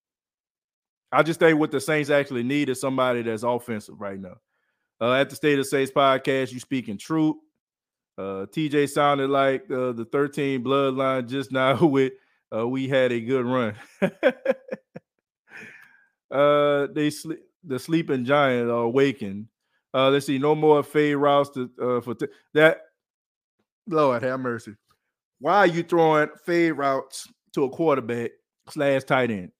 I 1.11 1.23
just 1.23 1.41
think 1.41 1.59
what 1.59 1.71
the 1.71 1.81
Saints 1.81 2.11
actually 2.11 2.43
need 2.43 2.69
is 2.69 2.81
somebody 2.81 3.23
that's 3.23 3.43
offensive 3.43 4.01
right 4.01 4.21
now. 4.21 4.37
Uh, 5.01 5.13
at 5.13 5.31
the 5.31 5.37
State 5.37 5.59
of 5.59 5.67
Saints 5.67 5.93
podcast, 5.93 6.53
you 6.53 6.61
speaking 6.61 6.99
truth. 6.99 7.37
Uh, 8.19 8.47
TJ 8.51 8.89
sounded 8.89 9.29
like 9.31 9.63
uh, 9.71 9.93
the 9.93 10.07
13 10.11 10.65
bloodline 10.65 11.29
just 11.29 11.53
now 11.53 11.85
with 11.85 12.13
uh, 12.55 12.67
we 12.67 12.89
had 12.89 13.13
a 13.13 13.21
good 13.21 13.45
run. 13.45 13.75
uh, 16.31 16.87
they 16.93 17.11
sleep 17.11 17.41
the 17.65 17.79
sleeping 17.79 18.25
giant 18.25 18.71
are 18.71 18.85
awakened. 18.85 19.49
Uh, 19.97 20.11
let's 20.11 20.27
see, 20.27 20.37
no 20.39 20.55
more 20.55 20.83
fade 20.83 21.17
routes 21.17 21.49
to 21.51 21.71
uh, 21.81 22.01
for 22.03 22.15
t- 22.15 22.27
that. 22.53 22.83
Lord 23.89 24.23
have 24.23 24.41
mercy. 24.41 24.75
Why 25.39 25.59
are 25.59 25.67
you 25.67 25.83
throwing 25.83 26.29
fade 26.45 26.73
routes 26.73 27.27
to 27.55 27.65
a 27.65 27.71
quarterback 27.71 28.33
slash 28.69 29.05
tight 29.05 29.31
end? 29.31 29.53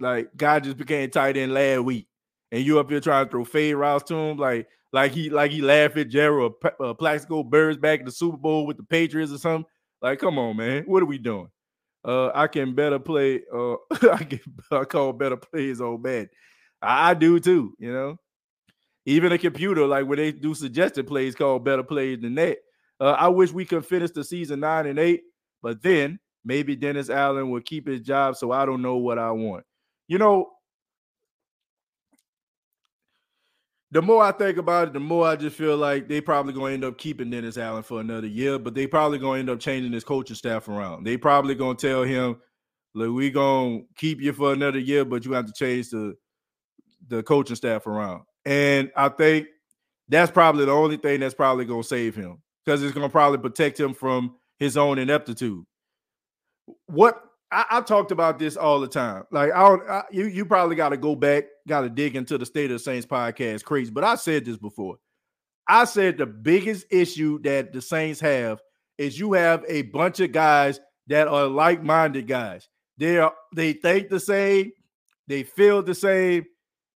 Like 0.00 0.34
guy 0.34 0.60
just 0.60 0.78
became 0.78 1.10
tight 1.10 1.36
end 1.36 1.52
last 1.52 1.80
week, 1.80 2.08
and 2.50 2.64
you 2.64 2.80
up 2.80 2.88
here 2.88 3.00
trying 3.00 3.26
to 3.26 3.30
throw 3.30 3.44
fade 3.44 3.76
routes 3.76 4.04
to 4.04 4.14
him, 4.14 4.38
like 4.38 4.66
like 4.94 5.12
he 5.12 5.28
like 5.28 5.50
he 5.50 5.60
laughed 5.60 5.98
at 5.98 6.08
Gerald 6.08 6.54
uh, 6.80 6.94
Plaxico 6.94 7.42
Burress 7.42 7.76
back 7.76 8.00
in 8.00 8.06
the 8.06 8.12
Super 8.12 8.38
Bowl 8.38 8.66
with 8.66 8.78
the 8.78 8.84
Patriots 8.84 9.32
or 9.32 9.38
something. 9.38 9.68
Like, 10.00 10.20
come 10.20 10.38
on, 10.38 10.56
man, 10.56 10.84
what 10.86 11.02
are 11.02 11.06
we 11.06 11.18
doing? 11.18 11.48
Uh, 12.02 12.30
I 12.34 12.46
can 12.46 12.74
better 12.74 12.98
play. 12.98 13.42
Uh, 13.54 13.74
I 14.10 14.24
can 14.24 14.40
I 14.70 14.84
call 14.84 15.12
better 15.12 15.36
plays 15.36 15.82
on 15.82 16.00
bad. 16.00 16.30
I, 16.80 17.10
I 17.10 17.14
do 17.14 17.38
too. 17.40 17.74
You 17.78 17.92
know, 17.92 18.16
even 19.04 19.32
a 19.32 19.38
computer 19.38 19.86
like 19.86 20.06
when 20.06 20.18
they 20.18 20.32
do 20.32 20.54
suggested 20.54 21.06
plays 21.06 21.34
called 21.34 21.64
better 21.64 21.82
plays 21.82 22.20
than 22.20 22.34
that. 22.36 22.58
Uh, 23.00 23.16
I 23.18 23.28
wish 23.28 23.52
we 23.52 23.64
could 23.64 23.84
finish 23.84 24.12
the 24.12 24.22
season 24.22 24.60
nine 24.60 24.86
and 24.86 24.98
eight, 24.98 25.22
but 25.62 25.82
then 25.82 26.20
maybe 26.44 26.76
Dennis 26.76 27.10
Allen 27.10 27.50
will 27.50 27.60
keep 27.60 27.86
his 27.86 28.00
job. 28.00 28.36
So 28.36 28.52
I 28.52 28.64
don't 28.64 28.82
know 28.82 28.96
what 28.96 29.18
I 29.18 29.32
want. 29.32 29.64
You 30.06 30.18
know, 30.18 30.50
the 33.90 34.00
more 34.00 34.22
I 34.22 34.32
think 34.32 34.56
about 34.56 34.88
it, 34.88 34.92
the 34.94 35.00
more 35.00 35.26
I 35.26 35.36
just 35.36 35.56
feel 35.56 35.76
like 35.76 36.08
they 36.08 36.20
probably 36.20 36.52
gonna 36.52 36.72
end 36.72 36.84
up 36.84 36.96
keeping 36.96 37.30
Dennis 37.30 37.58
Allen 37.58 37.82
for 37.82 38.00
another 38.00 38.26
year, 38.26 38.58
but 38.58 38.74
they 38.74 38.86
probably 38.86 39.18
gonna 39.18 39.40
end 39.40 39.50
up 39.50 39.60
changing 39.60 39.92
his 39.92 40.04
coaching 40.04 40.36
staff 40.36 40.68
around. 40.68 41.04
They 41.04 41.16
probably 41.16 41.54
gonna 41.54 41.74
tell 41.74 42.02
him, 42.02 42.40
"Look, 42.94 43.14
we 43.14 43.30
gonna 43.30 43.82
keep 43.96 44.20
you 44.20 44.32
for 44.32 44.52
another 44.52 44.78
year, 44.78 45.04
but 45.04 45.24
you 45.24 45.32
have 45.32 45.46
to 45.46 45.52
change 45.52 45.90
the 45.90 46.14
the 47.08 47.22
coaching 47.22 47.56
staff 47.56 47.86
around." 47.86 48.22
And 48.44 48.90
I 48.96 49.08
think 49.08 49.46
that's 50.08 50.30
probably 50.30 50.64
the 50.64 50.72
only 50.72 50.96
thing 50.96 51.20
that's 51.20 51.34
probably 51.34 51.64
gonna 51.64 51.84
save 51.84 52.14
him 52.14 52.42
because 52.64 52.82
it's 52.82 52.94
gonna 52.94 53.08
probably 53.08 53.38
protect 53.38 53.78
him 53.78 53.94
from 53.94 54.36
his 54.58 54.76
own 54.76 54.98
ineptitude. 54.98 55.64
What 56.86 57.22
I, 57.52 57.66
I, 57.70 57.80
talked 57.82 58.12
about 58.12 58.38
this 58.38 58.56
all 58.56 58.80
the 58.80 58.88
time. 58.88 59.24
Like 59.30 59.52
I 59.52 59.68
don't, 59.68 59.88
I, 59.88 60.04
you, 60.10 60.24
you 60.26 60.46
probably 60.46 60.74
got 60.74 60.88
to 60.88 60.96
go 60.96 61.14
back, 61.14 61.44
got 61.68 61.82
to 61.82 61.90
dig 61.90 62.16
into 62.16 62.38
the 62.38 62.46
State 62.46 62.70
of 62.70 62.76
the 62.76 62.78
Saints 62.78 63.06
podcast, 63.06 63.64
crazy. 63.64 63.90
But 63.90 64.04
I 64.04 64.14
said 64.14 64.44
this 64.44 64.56
before. 64.56 64.96
I 65.68 65.84
said 65.84 66.16
the 66.16 66.26
biggest 66.26 66.86
issue 66.90 67.40
that 67.42 67.72
the 67.72 67.82
Saints 67.82 68.20
have 68.20 68.60
is 68.96 69.18
you 69.18 69.34
have 69.34 69.64
a 69.68 69.82
bunch 69.82 70.20
of 70.20 70.32
guys 70.32 70.80
that 71.08 71.28
are 71.28 71.46
like-minded 71.46 72.26
guys. 72.26 72.68
They 72.96 73.18
are 73.18 73.34
they 73.54 73.74
think 73.74 74.08
the 74.08 74.20
same, 74.20 74.72
they 75.26 75.42
feel 75.42 75.82
the 75.82 75.94
same. 75.94 76.46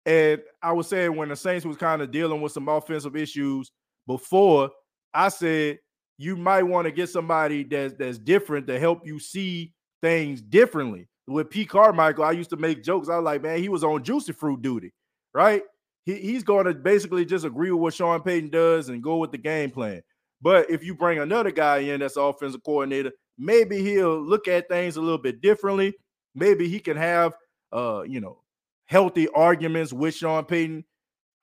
And 0.05 0.41
I 0.61 0.71
was 0.71 0.87
saying 0.87 1.15
when 1.15 1.29
the 1.29 1.35
Saints 1.35 1.65
was 1.65 1.77
kind 1.77 2.01
of 2.01 2.11
dealing 2.11 2.41
with 2.41 2.51
some 2.51 2.69
offensive 2.69 3.15
issues 3.15 3.71
before, 4.05 4.69
I 5.13 5.29
said 5.29 5.79
you 6.17 6.35
might 6.35 6.63
want 6.63 6.85
to 6.85 6.91
get 6.91 7.09
somebody 7.09 7.63
that's 7.63 7.93
that's 7.95 8.17
different 8.17 8.67
to 8.67 8.79
help 8.79 9.05
you 9.05 9.19
see 9.19 9.73
things 10.01 10.41
differently. 10.41 11.07
With 11.27 11.49
Pete 11.49 11.69
Carmichael, 11.69 12.23
I 12.23 12.31
used 12.31 12.51
to 12.51 12.57
make 12.57 12.83
jokes. 12.83 13.09
I 13.09 13.17
was 13.17 13.25
like, 13.25 13.41
man, 13.41 13.59
he 13.59 13.69
was 13.69 13.83
on 13.83 14.03
juicy 14.03 14.31
fruit 14.31 14.61
duty, 14.61 14.93
right? 15.33 15.63
He, 16.05 16.15
he's 16.15 16.43
going 16.43 16.65
to 16.65 16.73
basically 16.75 17.25
just 17.25 17.45
agree 17.45 17.71
with 17.71 17.81
what 17.81 17.93
Sean 17.95 18.21
Payton 18.21 18.51
does 18.51 18.89
and 18.89 19.01
go 19.01 19.17
with 19.17 19.31
the 19.31 19.39
game 19.39 19.71
plan. 19.71 20.03
But 20.41 20.69
if 20.69 20.83
you 20.83 20.93
bring 20.93 21.17
another 21.17 21.49
guy 21.49 21.79
in 21.79 21.99
that's 21.99 22.17
offensive 22.17 22.61
coordinator, 22.63 23.11
maybe 23.39 23.81
he'll 23.81 24.21
look 24.21 24.47
at 24.47 24.69
things 24.69 24.97
a 24.97 25.01
little 25.01 25.17
bit 25.17 25.41
differently. 25.41 25.95
Maybe 26.35 26.67
he 26.67 26.79
can 26.79 26.97
have, 26.97 27.33
uh, 27.71 28.03
you 28.05 28.19
know, 28.19 28.37
healthy 28.85 29.27
arguments 29.29 29.93
with 29.93 30.15
Sean 30.15 30.45
Payton. 30.45 30.83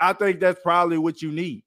I 0.01 0.13
think 0.13 0.41
that's 0.41 0.61
probably 0.63 0.99
what 0.99 1.23
you 1.23 1.31
need. 1.31 1.65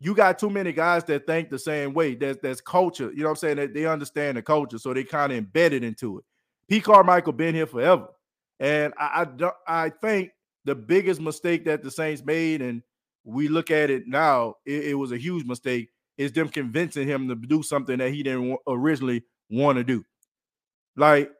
You 0.00 0.14
got 0.14 0.38
too 0.38 0.50
many 0.50 0.72
guys 0.72 1.02
that 1.04 1.26
think 1.26 1.50
the 1.50 1.58
same 1.58 1.92
way. 1.92 2.14
That's 2.14 2.38
that's 2.40 2.60
culture. 2.60 3.10
You 3.10 3.22
know 3.22 3.24
what 3.24 3.30
I'm 3.30 3.36
saying? 3.36 3.56
That 3.56 3.74
they 3.74 3.86
understand 3.86 4.36
the 4.36 4.42
culture, 4.42 4.78
so 4.78 4.94
they 4.94 5.02
kind 5.02 5.32
of 5.32 5.38
embedded 5.38 5.82
into 5.82 6.18
it. 6.18 6.24
Pete 6.68 6.84
Carmichael 6.84 7.32
been 7.32 7.54
here 7.54 7.66
forever, 7.66 8.06
and 8.60 8.94
I 8.96 9.22
I, 9.22 9.24
don't 9.24 9.54
I 9.66 9.88
think 9.88 10.30
the 10.64 10.74
biggest 10.74 11.20
mistake 11.20 11.64
that 11.64 11.82
the 11.82 11.90
Saints 11.90 12.24
made, 12.24 12.62
and 12.62 12.82
we 13.24 13.48
look 13.48 13.70
at 13.70 13.90
it 13.90 14.06
now, 14.06 14.54
it, 14.64 14.90
it 14.90 14.94
was 14.94 15.10
a 15.10 15.18
huge 15.18 15.44
mistake, 15.44 15.88
is 16.16 16.30
them 16.32 16.48
convincing 16.48 17.08
him 17.08 17.28
to 17.28 17.34
do 17.34 17.62
something 17.62 17.98
that 17.98 18.12
he 18.12 18.22
didn't 18.22 18.56
originally 18.68 19.24
want 19.50 19.78
to 19.78 19.84
do. 19.84 20.04
Like 20.96 21.30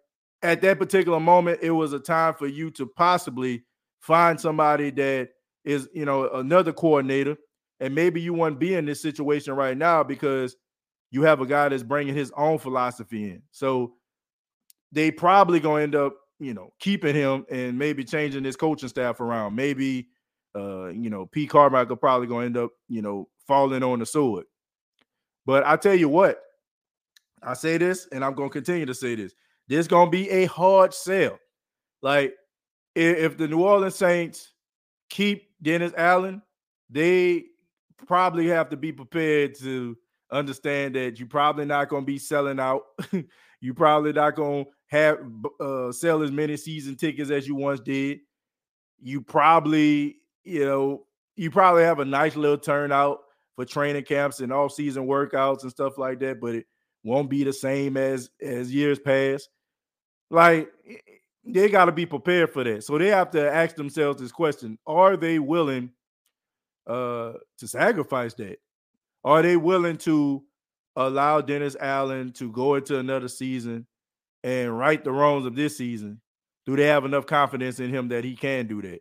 at 0.43 0.61
that 0.62 0.78
particular 0.78 1.20
moment, 1.20 1.61
it 1.62 1.70
was 1.70 1.93
a 1.93 1.99
time 1.99 2.34
for 2.34 2.47
you 2.47 2.70
to 2.72 2.86
possibly 2.86 3.64
find 4.01 4.41
somebody 4.41 4.91
that 4.91 5.30
is, 5.64 5.89
you 5.93 6.05
know, 6.05 6.30
another 6.30 6.72
coordinator 6.72 7.36
and 7.80 7.95
maybe 7.95 8.20
you 8.20 8.34
wouldn't 8.34 8.59
be 8.59 8.74
in 8.74 8.84
this 8.84 9.01
situation 9.01 9.55
right 9.55 9.76
now 9.76 10.03
because 10.03 10.57
you 11.11 11.22
have 11.22 11.41
a 11.41 11.47
guy 11.47 11.68
that's 11.68 11.82
bringing 11.82 12.14
his 12.14 12.32
own 12.36 12.59
philosophy 12.59 13.24
in. 13.30 13.43
So 13.51 13.95
they 14.93 15.11
probably 15.11 15.61
gonna 15.61 15.82
end 15.82 15.95
up, 15.95 16.16
you 16.39 16.55
know, 16.55 16.72
keeping 16.80 17.14
him 17.14 17.47
and 17.51 17.78
maybe 17.78 18.05
changing 18.05 18.45
his 18.45 18.57
coaching 18.57 18.89
staff 18.89 19.20
around. 19.20 19.55
Maybe, 19.55 20.09
uh, 20.57 20.89
you 20.89 21.11
know, 21.11 21.26
Pete 21.26 21.51
Carmichael 21.51 21.97
probably 21.97 22.26
gonna 22.26 22.47
end 22.47 22.57
up, 22.57 22.70
you 22.89 23.03
know, 23.03 23.28
falling 23.47 23.82
on 23.82 24.01
the 24.01 24.07
sword. 24.07 24.47
But 25.47 25.64
I 25.66 25.76
tell 25.76 25.95
you 25.95 26.09
what, 26.09 26.41
I 27.43 27.55
say 27.55 27.78
this, 27.78 28.09
and 28.12 28.24
I'm 28.24 28.34
gonna 28.34 28.51
continue 28.51 28.86
to 28.86 28.95
say 28.95 29.14
this. 29.14 29.32
This 29.68 29.86
gonna 29.86 30.10
be 30.10 30.28
a 30.30 30.46
hard 30.46 30.94
sell. 30.94 31.38
Like 32.02 32.34
if 32.94 33.36
the 33.36 33.48
New 33.48 33.62
Orleans 33.62 33.94
Saints 33.94 34.52
keep 35.10 35.48
Dennis 35.62 35.92
Allen, 35.96 36.42
they 36.90 37.44
probably 38.06 38.48
have 38.48 38.70
to 38.70 38.76
be 38.76 38.92
prepared 38.92 39.54
to 39.58 39.96
understand 40.30 40.94
that 40.94 41.18
you're 41.18 41.28
probably 41.28 41.64
not 41.64 41.90
to 41.90 42.00
be 42.02 42.18
selling 42.18 42.60
out. 42.60 42.82
you 43.60 43.74
probably 43.74 44.12
not 44.12 44.36
to 44.36 44.64
have 44.88 45.18
uh, 45.60 45.92
sell 45.92 46.22
as 46.22 46.32
many 46.32 46.56
season 46.56 46.96
tickets 46.96 47.30
as 47.30 47.46
you 47.46 47.54
once 47.54 47.80
did. 47.80 48.20
You 49.00 49.20
probably, 49.20 50.16
you 50.44 50.64
know, 50.64 51.06
you 51.36 51.50
probably 51.50 51.84
have 51.84 52.00
a 52.00 52.04
nice 52.04 52.36
little 52.36 52.58
turnout 52.58 53.20
for 53.54 53.64
training 53.64 54.04
camps 54.04 54.40
and 54.40 54.52
off 54.52 54.72
season 54.72 55.06
workouts 55.06 55.62
and 55.62 55.70
stuff 55.70 55.98
like 55.98 56.20
that, 56.20 56.40
but 56.40 56.54
it 56.54 56.66
won't 57.04 57.30
be 57.30 57.44
the 57.44 57.52
same 57.52 57.96
as 57.96 58.30
as 58.42 58.74
years 58.74 58.98
past. 58.98 59.48
Like 60.31 60.70
they 61.45 61.68
got 61.68 61.87
to 61.87 61.93
be 61.93 62.07
prepared 62.07 62.51
for 62.51 62.64
that. 62.64 62.85
So 62.85 62.99
they 62.99 63.09
have 63.09 63.31
to 63.33 63.51
ask 63.51 63.76
themselves 63.76 64.20
this 64.20 64.33
question: 64.33 64.79
Are 64.87 65.16
they 65.16 65.39
willing 65.39 65.91
uh, 66.87 67.35
to 67.59 67.68
sacrifice 67.68 68.35
that? 68.35 68.59
Are 69.24 69.43
they 69.43 69.57
willing 69.57 69.97
to 69.99 70.43
allow 70.97 71.41
Dennis 71.41 71.76
Allen 71.79 72.33
to 72.33 72.51
go 72.51 72.74
into 72.74 72.99
another 72.99 73.29
season 73.29 73.87
and 74.43 74.76
right 74.76 75.03
the 75.03 75.12
wrongs 75.12 75.47
of 75.47 75.57
this 75.57 75.76
season? 75.76 76.20
Do 76.66 76.76
they 76.76 76.87
have 76.87 77.05
enough 77.05 77.26
confidence 77.26 77.81
in 77.81 77.91
him 77.91 78.09
that 78.09 78.24
he 78.24 78.37
can 78.37 78.66
do 78.66 78.83
that? 78.83 79.01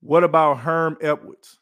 What 0.00 0.24
about 0.24 0.58
Herm 0.58 0.96
Edwards? 1.00 1.58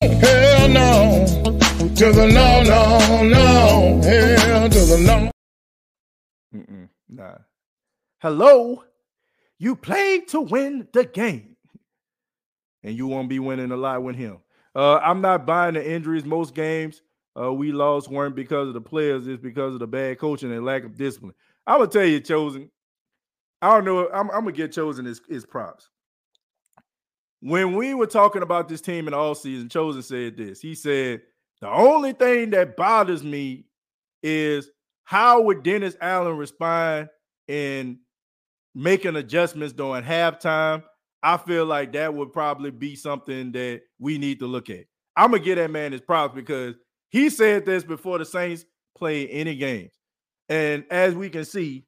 Hell 0.00 0.68
no, 0.68 1.58
to 1.78 2.12
the 2.12 2.26
no, 2.26 2.62
no, 2.64 3.22
no, 3.22 4.00
hell 4.02 4.68
to 4.68 4.78
the 4.80 4.98
no. 5.06 5.30
Mm-mm, 6.52 6.88
nah. 7.08 7.38
Hello, 8.18 8.82
you 9.60 9.76
played 9.76 10.26
to 10.28 10.40
win 10.40 10.88
the 10.92 11.04
game. 11.04 11.56
And 12.82 12.96
you 12.96 13.06
won't 13.06 13.28
be 13.28 13.38
winning 13.38 13.70
a 13.70 13.76
lot 13.76 14.02
with 14.02 14.16
him. 14.16 14.38
Uh, 14.74 14.96
I'm 14.96 15.20
not 15.20 15.46
buying 15.46 15.74
the 15.74 15.88
injuries. 15.88 16.24
Most 16.24 16.52
games 16.54 17.02
uh, 17.40 17.52
we 17.52 17.70
lost 17.70 18.10
weren't 18.10 18.34
because 18.34 18.66
of 18.66 18.74
the 18.74 18.80
players, 18.80 19.28
it's 19.28 19.40
because 19.42 19.74
of 19.74 19.80
the 19.80 19.86
bad 19.86 20.18
coaching 20.18 20.52
and 20.52 20.64
lack 20.64 20.82
of 20.82 20.96
discipline. 20.96 21.34
I'm 21.64 21.78
gonna 21.78 21.90
tell 21.90 22.04
you, 22.04 22.18
chosen. 22.18 22.70
I 23.62 23.74
don't 23.74 23.84
know. 23.84 24.08
I'm, 24.08 24.30
I'm 24.30 24.40
gonna 24.40 24.52
get 24.52 24.72
chosen 24.72 25.04
his 25.04 25.46
props. 25.46 25.90
When 27.40 27.76
we 27.76 27.94
were 27.94 28.06
talking 28.06 28.42
about 28.42 28.68
this 28.68 28.80
team 28.80 29.06
in 29.06 29.14
all 29.14 29.36
season, 29.36 29.68
chosen 29.68 30.02
said 30.02 30.36
this. 30.36 30.60
He 30.60 30.74
said, 30.74 31.22
the 31.60 31.68
only 31.68 32.12
thing 32.12 32.50
that 32.50 32.76
bothers 32.76 33.22
me 33.22 33.66
is 34.22 34.70
how 35.04 35.42
would 35.42 35.62
Dennis 35.62 35.96
Allen 36.00 36.36
respond 36.36 37.08
in 37.46 37.98
making 38.74 39.16
adjustments 39.16 39.72
during 39.72 40.04
halftime, 40.04 40.82
I 41.22 41.36
feel 41.36 41.66
like 41.66 41.92
that 41.92 42.14
would 42.14 42.32
probably 42.32 42.70
be 42.70 42.94
something 42.94 43.52
that 43.52 43.82
we 43.98 44.18
need 44.18 44.38
to 44.40 44.46
look 44.46 44.70
at. 44.70 44.84
I'm 45.16 45.32
gonna 45.32 45.42
give 45.42 45.56
that 45.56 45.70
man 45.70 45.92
his 45.92 46.00
props 46.00 46.34
because 46.34 46.76
he 47.10 47.30
said 47.30 47.66
this 47.66 47.82
before 47.82 48.18
the 48.18 48.24
Saints 48.24 48.64
play 48.96 49.26
any 49.28 49.56
games. 49.56 49.92
And 50.48 50.84
as 50.90 51.14
we 51.14 51.28
can 51.28 51.44
see, 51.44 51.86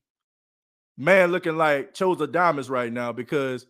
man 0.96 1.30
looking 1.30 1.56
like 1.56 1.94
chose 1.94 2.18
diamonds 2.28 2.68
right 2.68 2.92
now 2.92 3.12
because 3.12 3.66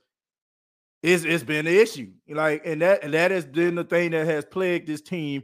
it's 1.02 1.24
it's 1.24 1.44
been 1.44 1.66
an 1.66 1.74
issue. 1.74 2.12
Like, 2.28 2.62
and 2.64 2.82
that 2.82 3.04
and 3.04 3.14
that 3.14 3.30
has 3.30 3.44
been 3.44 3.74
the 3.74 3.84
thing 3.84 4.12
that 4.12 4.26
has 4.26 4.44
plagued 4.44 4.86
this 4.86 5.02
team 5.02 5.42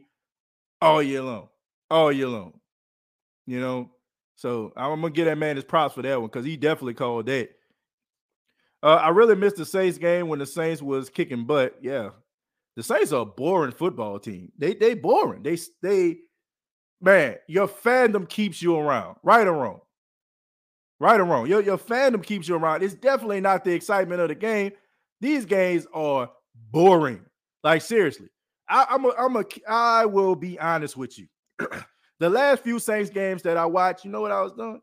all 0.81 1.03
year 1.03 1.23
long. 1.23 1.49
All 1.91 2.13
year 2.13 2.29
long. 2.29 2.55
You 3.47 3.61
know, 3.61 3.91
so 4.35 4.73
I'm 4.77 5.01
gonna 5.01 5.11
give 5.11 5.27
that 5.27 5.39
man 5.39 5.57
his 5.57 5.65
props 5.65 5.95
for 5.95 6.03
that 6.03 6.21
one 6.21 6.29
because 6.29 6.45
he 6.45 6.57
definitely 6.57 6.95
called 6.95 7.27
that. 7.27 7.51
Uh, 8.83 8.97
I 8.97 9.09
really 9.09 9.37
missed 9.37 9.57
the 9.57 9.65
Saints 9.65 9.99
game 9.99 10.29
when 10.29 10.39
the 10.39 10.47
Saints 10.47 10.83
was 10.83 11.09
kicking 11.09 11.47
butt. 11.47 11.77
Yeah, 11.81 12.11
the 12.77 12.83
Saints 12.83 13.13
are 13.13 13.23
a 13.23 13.27
boring 13.27 13.73
football 13.73 14.19
team. 14.19 14.53
They 14.59 14.75
they 14.75 14.95
boring. 14.95 15.43
They 15.43 15.59
they 15.83 16.19
man, 17.01 17.37
your 17.49 17.69
fandom 17.69 18.29
keeps 18.29 18.61
you 18.61 18.77
around, 18.77 19.17
right 19.23 19.47
or 19.47 19.55
wrong. 19.55 19.81
Right 20.99 21.21
or 21.21 21.25
wrong. 21.25 21.47
Your, 21.47 21.61
your 21.61 21.77
fandom 21.77 22.23
keeps 22.23 22.49
you 22.49 22.57
around. 22.57 22.83
It's 22.83 22.95
definitely 22.95 23.41
not 23.41 23.65
the 23.65 23.73
excitement 23.73 24.21
of 24.21 24.29
the 24.29 24.35
game. 24.35 24.73
These 25.21 25.45
games 25.45 25.87
are 25.93 26.31
boring. 26.71 27.21
Like 27.63 27.83
seriously. 27.83 28.29
I, 28.69 28.87
I'm 28.91 29.05
a, 29.05 29.13
I'm 29.19 29.37
a 29.37 29.45
I 29.69 30.07
will 30.07 30.35
be 30.35 30.59
honest 30.59 30.97
with 30.97 31.19
you. 31.19 31.27
the 32.19 32.31
last 32.31 32.63
few 32.63 32.79
Saints 32.79 33.11
games 33.11 33.43
that 33.43 33.57
I 33.57 33.67
watched, 33.67 34.05
you 34.05 34.11
know 34.11 34.21
what 34.21 34.33
I 34.33 34.43
was 34.43 34.53
doing? 34.53 34.81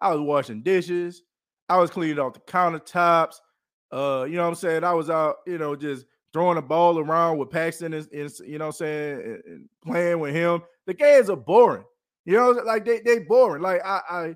I 0.00 0.12
was 0.12 0.20
washing 0.20 0.62
dishes. 0.62 1.22
I 1.68 1.78
was 1.78 1.90
cleaning 1.90 2.18
off 2.18 2.34
the 2.34 2.40
countertops. 2.40 3.36
Uh, 3.92 4.24
you 4.28 4.36
know 4.36 4.42
what 4.42 4.48
I'm 4.48 4.54
saying? 4.54 4.84
I 4.84 4.92
was 4.92 5.10
out, 5.10 5.36
you 5.46 5.58
know, 5.58 5.76
just 5.76 6.06
throwing 6.32 6.56
the 6.56 6.62
ball 6.62 6.98
around 6.98 7.38
with 7.38 7.50
Paxton 7.50 7.92
and, 7.92 8.08
and 8.12 8.30
you 8.46 8.58
know 8.58 8.66
what 8.66 8.74
I'm 8.74 8.78
saying, 8.78 9.20
and, 9.20 9.42
and 9.46 9.68
playing 9.84 10.20
with 10.20 10.34
him. 10.34 10.62
The 10.86 10.94
games 10.94 11.28
are 11.28 11.36
boring. 11.36 11.84
You 12.24 12.36
know, 12.36 12.50
like 12.50 12.84
they 12.84 13.00
they 13.00 13.20
boring. 13.20 13.62
Like 13.62 13.84
I 13.84 14.00
I 14.08 14.34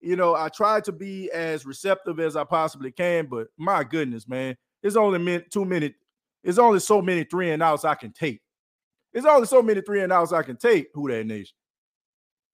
you 0.00 0.16
know, 0.16 0.34
I 0.34 0.48
try 0.48 0.80
to 0.82 0.92
be 0.92 1.30
as 1.32 1.66
receptive 1.66 2.20
as 2.20 2.36
I 2.36 2.44
possibly 2.44 2.92
can, 2.92 3.26
but 3.26 3.48
my 3.56 3.82
goodness, 3.82 4.28
man, 4.28 4.56
it's 4.82 4.96
only 4.96 5.18
min- 5.18 5.44
two 5.50 5.64
minutes. 5.64 5.96
It's 6.46 6.58
only 6.58 6.78
so 6.78 7.02
many 7.02 7.24
three 7.24 7.50
and 7.50 7.60
outs 7.60 7.84
I 7.84 7.96
can 7.96 8.12
take. 8.12 8.40
It's 9.12 9.26
only 9.26 9.48
so 9.48 9.60
many 9.60 9.80
three 9.80 10.02
and 10.02 10.12
outs 10.12 10.32
I 10.32 10.44
can 10.44 10.56
take. 10.56 10.86
Who 10.94 11.08
Dat 11.08 11.26
Nation? 11.26 11.56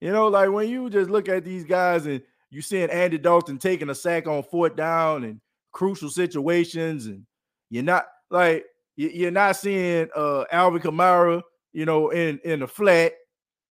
You 0.01 0.11
know, 0.11 0.27
like 0.29 0.49
when 0.49 0.67
you 0.67 0.89
just 0.89 1.11
look 1.11 1.29
at 1.29 1.45
these 1.45 1.63
guys 1.63 2.07
and 2.07 2.19
you 2.49 2.61
seeing 2.63 2.89
Andy 2.89 3.19
Dalton 3.19 3.59
taking 3.59 3.91
a 3.91 3.95
sack 3.95 4.27
on 4.27 4.41
fourth 4.41 4.75
down 4.75 5.23
and 5.23 5.39
crucial 5.73 6.09
situations, 6.09 7.05
and 7.05 7.23
you're 7.69 7.83
not 7.83 8.07
like 8.31 8.65
you're 8.95 9.29
not 9.29 9.57
seeing 9.57 10.09
uh 10.15 10.45
Alvin 10.51 10.81
Kamara, 10.81 11.43
you 11.71 11.85
know, 11.85 12.09
in 12.09 12.39
in 12.43 12.61
the 12.61 12.67
flat. 12.67 13.13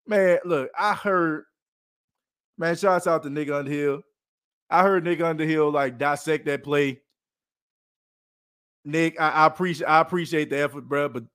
Man, 0.08 0.40
look, 0.46 0.72
I 0.78 0.96
heard, 0.96 1.44
man, 2.58 2.76
shouts 2.76 3.06
out 3.06 3.22
to 3.24 3.30
Nick 3.30 3.52
Underhill. 3.52 4.02
I 4.70 4.82
heard 4.82 5.04
Nick 5.04 5.22
Underhill 5.22 5.72
like 5.72 6.00
dissect 6.00 6.46
that 6.48 6.64
play. 6.64 7.02
Nick, 8.88 9.20
I, 9.20 9.30
I 9.30 9.46
appreciate 9.46 9.88
I 9.88 10.00
appreciate 10.00 10.50
the 10.50 10.60
effort, 10.60 10.88
bro, 10.88 11.10
but 11.10 11.26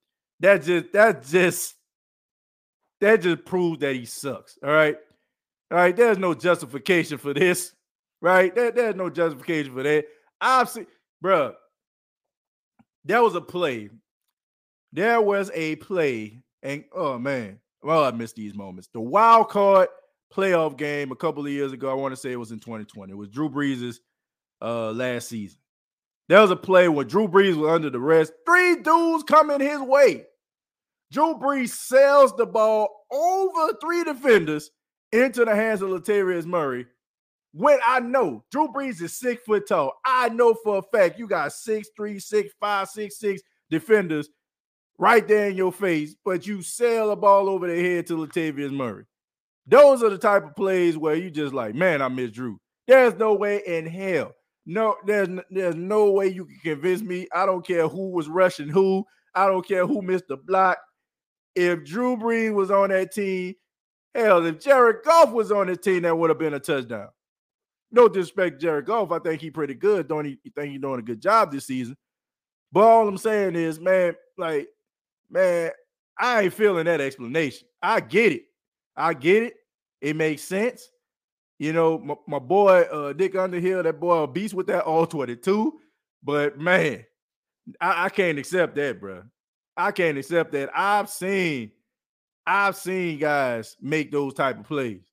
that 0.40 0.62
just 0.62 0.92
that 0.92 1.24
just 1.24 1.74
that 3.00 3.20
just 3.20 3.44
proves 3.44 3.80
that 3.80 3.94
he 3.94 4.05
sucks. 4.05 4.59
All 4.62 4.70
right. 4.70 4.96
All 5.70 5.78
right. 5.78 5.94
There's 5.94 6.18
no 6.18 6.34
justification 6.34 7.18
for 7.18 7.34
this. 7.34 7.74
Right. 8.20 8.55
There, 8.55 8.70
there's 8.70 8.94
no 8.94 9.11
justification 9.11 9.74
for 9.74 9.82
that. 9.82 10.07
I've 10.40 10.68
seen, 10.68 10.86
bro. 11.20 11.55
There 13.05 13.22
was 13.22 13.34
a 13.34 13.40
play. 13.40 13.90
There 14.92 15.20
was 15.20 15.50
a 15.55 15.76
play, 15.76 16.42
and 16.62 16.84
oh 16.94 17.18
man, 17.18 17.59
well, 17.82 18.05
I 18.05 18.11
missed 18.12 18.36
these 18.36 18.55
moments. 18.55 18.88
The 18.92 19.00
wild 19.00 19.48
card 19.48 19.88
playoff 20.32 20.76
game 20.76 21.12
a 21.12 21.16
couple 21.16 21.44
of 21.44 21.50
years 21.50 21.72
ago. 21.72 21.90
I 21.90 21.94
want 21.94 22.12
to 22.12 22.20
say 22.20 22.32
it 22.32 22.36
was 22.36 22.53
in 22.53 22.61
2020. 22.61 23.12
It 23.12 23.16
was 23.16 23.28
Drew 23.28 23.50
Brees' 23.50 23.96
uh, 24.61 24.92
last 24.92 25.28
season. 25.28 25.59
There 26.28 26.40
was 26.40 26.50
a 26.50 26.56
play 26.56 26.88
where 26.88 27.04
Drew 27.04 27.28
Brees 27.28 27.56
was 27.56 27.70
under 27.70 27.90
the 27.90 28.00
rest. 28.00 28.32
Three 28.46 28.76
dudes 28.76 29.24
coming 29.24 29.60
his 29.60 29.80
way. 29.80 30.24
Drew 31.10 31.34
Brees 31.34 31.70
sells 31.70 32.34
the 32.36 32.46
ball 32.46 33.06
over 33.10 33.74
three 33.80 34.02
defenders 34.04 34.70
into 35.12 35.44
the 35.44 35.54
hands 35.54 35.82
of 35.82 35.90
Latavius 35.90 36.46
Murray. 36.46 36.86
When 37.52 37.78
I 37.84 38.00
know 38.00 38.44
Drew 38.50 38.68
Brees 38.68 39.02
is 39.02 39.18
six 39.18 39.42
foot 39.44 39.68
tall, 39.68 39.92
I 40.06 40.30
know 40.30 40.54
for 40.54 40.78
a 40.78 40.82
fact 40.82 41.18
you 41.18 41.26
got 41.26 41.52
six, 41.52 41.90
three, 41.94 42.18
six, 42.18 42.54
five, 42.58 42.88
six, 42.88 43.18
six 43.18 43.42
defenders 43.70 44.30
right 44.98 45.26
there 45.28 45.50
in 45.50 45.56
your 45.56 45.72
face, 45.72 46.14
but 46.24 46.46
you 46.46 46.62
sail 46.62 47.08
the 47.08 47.16
ball 47.16 47.48
over 47.50 47.66
the 47.66 47.78
head 47.78 48.06
to 48.06 48.16
Latavius 48.16 48.72
Murray. 48.72 49.04
Those 49.66 50.02
are 50.02 50.08
the 50.10 50.18
type 50.18 50.44
of 50.44 50.56
plays 50.56 50.96
where 50.96 51.14
you 51.14 51.30
just 51.30 51.52
like, 51.52 51.74
man, 51.74 52.00
I 52.00 52.08
miss 52.08 52.30
Drew. 52.30 52.58
There's 52.88 53.14
no 53.14 53.34
way 53.34 53.62
in 53.66 53.86
hell. 53.86 54.32
No, 54.64 54.96
there's 55.06 55.28
there's 55.50 55.74
no 55.74 56.10
way 56.10 56.28
you 56.28 56.44
can 56.44 56.58
convince 56.62 57.02
me. 57.02 57.26
I 57.34 57.46
don't 57.46 57.66
care 57.66 57.88
who 57.88 58.10
was 58.10 58.28
rushing 58.28 58.68
who. 58.68 59.04
I 59.34 59.46
don't 59.46 59.66
care 59.66 59.86
who 59.86 60.02
missed 60.02 60.28
the 60.28 60.36
block 60.36 60.78
if 61.54 61.84
Drew 61.84 62.16
Brees 62.16 62.52
was 62.52 62.70
on 62.70 62.90
that 62.90 63.12
team, 63.12 63.54
hell, 64.14 64.44
if 64.44 64.60
Jared 64.60 65.04
Goff 65.04 65.32
was 65.32 65.52
on 65.52 65.66
the 65.66 65.76
team, 65.76 66.02
that 66.02 66.16
would 66.16 66.30
have 66.30 66.38
been 66.38 66.54
a 66.54 66.60
touchdown. 66.60 67.08
No 67.90 68.08
disrespect, 68.08 68.60
Jared 68.60 68.86
Goff. 68.86 69.12
I 69.12 69.18
think 69.18 69.40
he's 69.40 69.52
pretty 69.52 69.74
good. 69.74 70.08
Don't 70.08 70.24
he 70.24 70.38
think 70.56 70.72
he's 70.72 70.80
doing 70.80 71.00
a 71.00 71.02
good 71.02 71.20
job 71.20 71.52
this 71.52 71.66
season? 71.66 71.96
But 72.70 72.84
all 72.84 73.06
I'm 73.06 73.18
saying 73.18 73.54
is, 73.54 73.78
man, 73.78 74.14
like, 74.38 74.68
man, 75.30 75.70
I 76.18 76.42
ain't 76.42 76.54
feeling 76.54 76.86
that 76.86 77.02
explanation. 77.02 77.68
I 77.82 78.00
get 78.00 78.32
it. 78.32 78.44
I 78.96 79.12
get 79.12 79.42
it. 79.42 79.54
It 80.00 80.16
makes 80.16 80.42
sense. 80.42 80.88
You 81.62 81.72
know, 81.72 81.96
my, 81.96 82.16
my 82.26 82.38
boy 82.40 82.80
uh 82.90 83.12
Dick 83.12 83.36
Underhill, 83.36 83.84
that 83.84 84.00
boy 84.00 84.24
a 84.24 84.26
beast 84.26 84.52
with 84.52 84.66
that 84.66 84.82
all 84.82 85.06
22. 85.06 85.78
But 86.20 86.58
man, 86.58 87.04
I, 87.80 88.06
I 88.06 88.08
can't 88.08 88.36
accept 88.36 88.74
that, 88.74 89.00
bro. 89.00 89.22
I 89.76 89.92
can't 89.92 90.18
accept 90.18 90.50
that. 90.52 90.70
I've 90.74 91.08
seen, 91.08 91.70
I've 92.44 92.74
seen 92.74 93.20
guys 93.20 93.76
make 93.80 94.10
those 94.10 94.34
type 94.34 94.58
of 94.58 94.66
plays. 94.66 95.04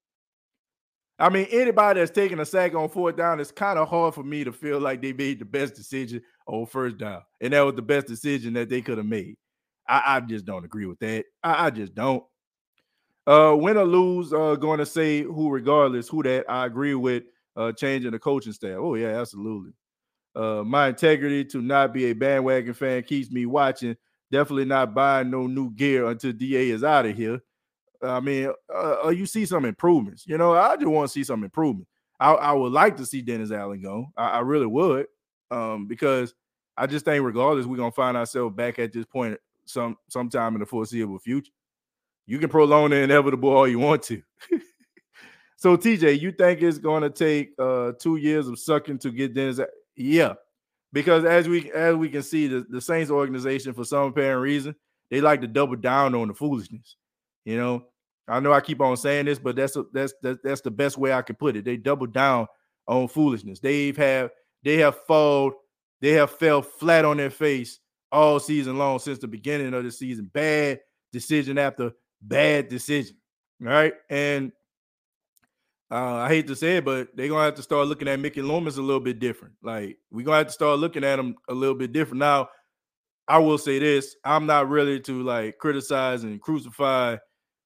I 1.20 1.30
mean, 1.30 1.46
anybody 1.52 2.00
that's 2.00 2.10
taking 2.10 2.40
a 2.40 2.46
sack 2.48 2.74
on 2.74 2.90
fourth 2.90 3.16
down, 3.16 3.40
it's 3.40 3.52
kind 3.52 3.78
of 3.78 3.88
hard 3.88 4.16
for 4.16 4.24
me 4.24 4.44
to 4.44 4.52
feel 4.52 4.80
like 4.80 5.04
they 5.04 5.14
made 5.14 5.38
the 5.38 5.46
best 5.46 5.76
decision 5.76 6.24
on 6.48 6.66
first 6.66 6.98
down, 6.98 7.22
and 7.42 7.54
that 7.54 7.62
was 7.62 7.76
the 7.76 7.84
best 7.84 8.08
decision 8.08 8.54
that 8.54 8.70
they 8.70 8.82
could 8.82 8.98
have 8.98 9.06
made. 9.06 9.36
I, 9.88 10.16
I, 10.16 10.20
just 10.22 10.46
don't 10.46 10.66
agree 10.66 10.88
with 10.88 10.98
that. 11.00 11.26
I, 11.44 11.68
I 11.68 11.70
just 11.70 11.94
don't. 11.94 12.24
Uh, 13.28 13.56
win 13.56 13.78
or 13.78 13.86
lose, 13.86 14.34
uh, 14.34 14.56
going 14.56 14.80
to 14.80 14.86
say 14.86 15.22
who, 15.22 15.50
regardless, 15.50 16.08
who 16.08 16.24
that 16.24 16.46
I 16.50 16.66
agree 16.66 16.96
with. 16.96 17.24
Uh, 17.56 17.74
changing 17.74 18.12
the 18.12 18.20
coaching 18.20 18.54
staff. 18.54 18.78
Oh 18.78 18.96
yeah, 18.96 19.20
absolutely. 19.20 19.72
Uh, 20.34 20.64
my 20.66 20.88
integrity 20.88 21.44
to 21.44 21.62
not 21.62 21.94
be 21.94 22.06
a 22.06 22.14
bandwagon 22.14 22.74
fan 22.74 23.04
keeps 23.04 23.32
me 23.32 23.46
watching 23.46 23.98
Definitely 24.32 24.66
not 24.66 24.94
buying 24.94 25.32
no 25.32 25.48
new 25.48 25.72
gear 25.72 26.06
until 26.06 26.32
DA 26.32 26.70
is 26.70 26.84
out 26.84 27.06
of 27.06 27.16
here. 27.16 27.42
I 28.02 28.20
mean, 28.20 28.52
uh, 28.74 28.96
uh, 29.06 29.10
you 29.10 29.26
see 29.26 29.46
some 29.46 29.66
improvements. 29.66 30.26
You 30.28 30.38
know, 30.38 30.54
I 30.54 30.76
just 30.76 30.88
want 30.88 31.10
to 31.10 31.14
see 31.14 31.24
some 31.24 31.44
improvement. 31.44 31.88
I, 32.20 32.34
I, 32.34 32.52
would 32.54 32.72
like 32.72 32.96
to 32.98 33.06
see 33.06 33.22
Dennis 33.22 33.52
Allen 33.52 33.82
go. 33.82 34.06
I, 34.16 34.30
I 34.30 34.40
really 34.40 34.68
would, 34.68 35.08
um, 35.52 35.88
because 35.88 36.34
I 36.78 36.86
just 36.86 37.06
think 37.06 37.26
regardless, 37.26 37.66
we're 37.66 37.78
gonna 37.78 37.92
find 37.92 38.16
ourselves 38.16 38.56
back 38.56 38.78
at 38.78 38.94
this 38.94 39.06
point 39.06 39.38
some 39.66 39.98
sometime 40.10 40.54
in 40.54 40.60
the 40.60 40.66
foreseeable 40.66 41.20
future. 41.20 41.52
You 42.30 42.38
can 42.38 42.50
prolong 42.50 42.92
the 42.92 42.98
inevitable 42.98 43.50
all 43.50 43.68
you 43.68 43.80
want 43.80 44.04
to. 44.04 44.22
so, 45.58 45.76
TJ, 45.76 46.22
you 46.22 46.32
think 46.32 46.62
it's 46.62 46.78
going 46.78 47.02
to 47.02 47.10
take 47.10 47.54
uh, 47.58 47.94
two 48.00 48.18
years 48.18 48.48
of 48.48 48.60
sucking 48.60 49.00
to 49.00 49.10
get 49.10 49.34
Dennis? 49.34 49.60
Yeah, 49.96 50.34
because 50.94 51.26
as 51.26 51.50
we 51.50 51.72
as 51.72 51.96
we 51.96 52.08
can 52.08 52.22
see, 52.22 52.46
the, 52.46 52.68
the 52.70 52.82
Saints 52.82 53.10
organization, 53.10 53.74
for 53.74 53.84
some 53.84 54.10
apparent 54.10 54.44
reason, 54.44 54.76
they 55.10 55.22
like 55.22 55.42
to 55.42 55.48
double 55.48 55.76
down 55.76 56.14
on 56.14 56.28
the 56.28 56.36
foolishness. 56.36 56.98
You 57.46 57.58
know, 57.58 57.86
I 58.28 58.40
know 58.40 58.54
I 58.54 58.62
keep 58.62 58.80
on 58.80 58.96
saying 58.96 59.26
this, 59.26 59.40
but 59.40 59.56
that's 59.56 59.76
a, 59.76 59.86
that's 59.92 60.14
that's 60.22 60.38
that's 60.44 60.62
the 60.62 60.70
best 60.70 61.00
way 61.00 61.12
I 61.12 61.24
can 61.24 61.36
put 61.36 61.56
it. 61.56 61.66
They 61.66 61.78
double 61.78 62.06
down 62.06 62.46
on 62.88 63.08
foolishness. 63.08 63.60
They've 63.60 63.98
have 63.98 64.30
they 64.62 64.78
have 64.78 65.00
fallen, 65.08 65.54
they 66.00 66.12
have 66.12 66.30
fell 66.30 66.62
flat 66.62 67.06
on 67.06 67.18
their 67.18 67.32
face 67.32 67.80
all 68.12 68.40
season 68.40 68.78
long 68.78 69.00
since 69.00 69.18
the 69.18 69.28
beginning 69.28 69.74
of 69.74 69.84
the 69.84 69.92
season. 69.92 70.30
Bad 70.32 70.82
decision 71.12 71.58
after 71.58 71.92
bad 72.22 72.70
decision. 72.70 73.18
Right. 73.60 73.94
And 74.10 74.52
uh, 75.92 76.16
I 76.16 76.28
hate 76.28 76.48
to 76.48 76.56
say 76.56 76.78
it, 76.78 76.86
but 76.86 77.10
they're 77.16 77.28
gonna 77.28 77.44
have 77.44 77.56
to 77.56 77.64
start 77.64 77.88
looking 77.88 78.08
at 78.08 78.20
Mickey 78.20 78.42
Loomis 78.42 78.78
a 78.78 78.82
little 78.82 79.00
bit 79.00 79.20
different. 79.20 79.56
Like 79.64 79.98
we're 80.12 80.26
gonna 80.26 80.38
have 80.38 80.48
to 80.48 80.54
start 80.54 80.80
looking 80.80 81.04
at 81.04 81.18
him 81.18 81.36
a 81.48 81.54
little 81.54 81.76
bit 81.76 81.92
different. 81.92 82.20
Now, 82.20 82.50
I 83.28 83.40
will 83.40 83.58
say 83.58 83.80
this: 83.80 84.16
I'm 84.24 84.46
not 84.46 84.70
really 84.70 85.00
to 85.02 85.24
like 85.24 85.58
criticize 85.58 86.24
and 86.24 86.40
crucify 86.40 87.18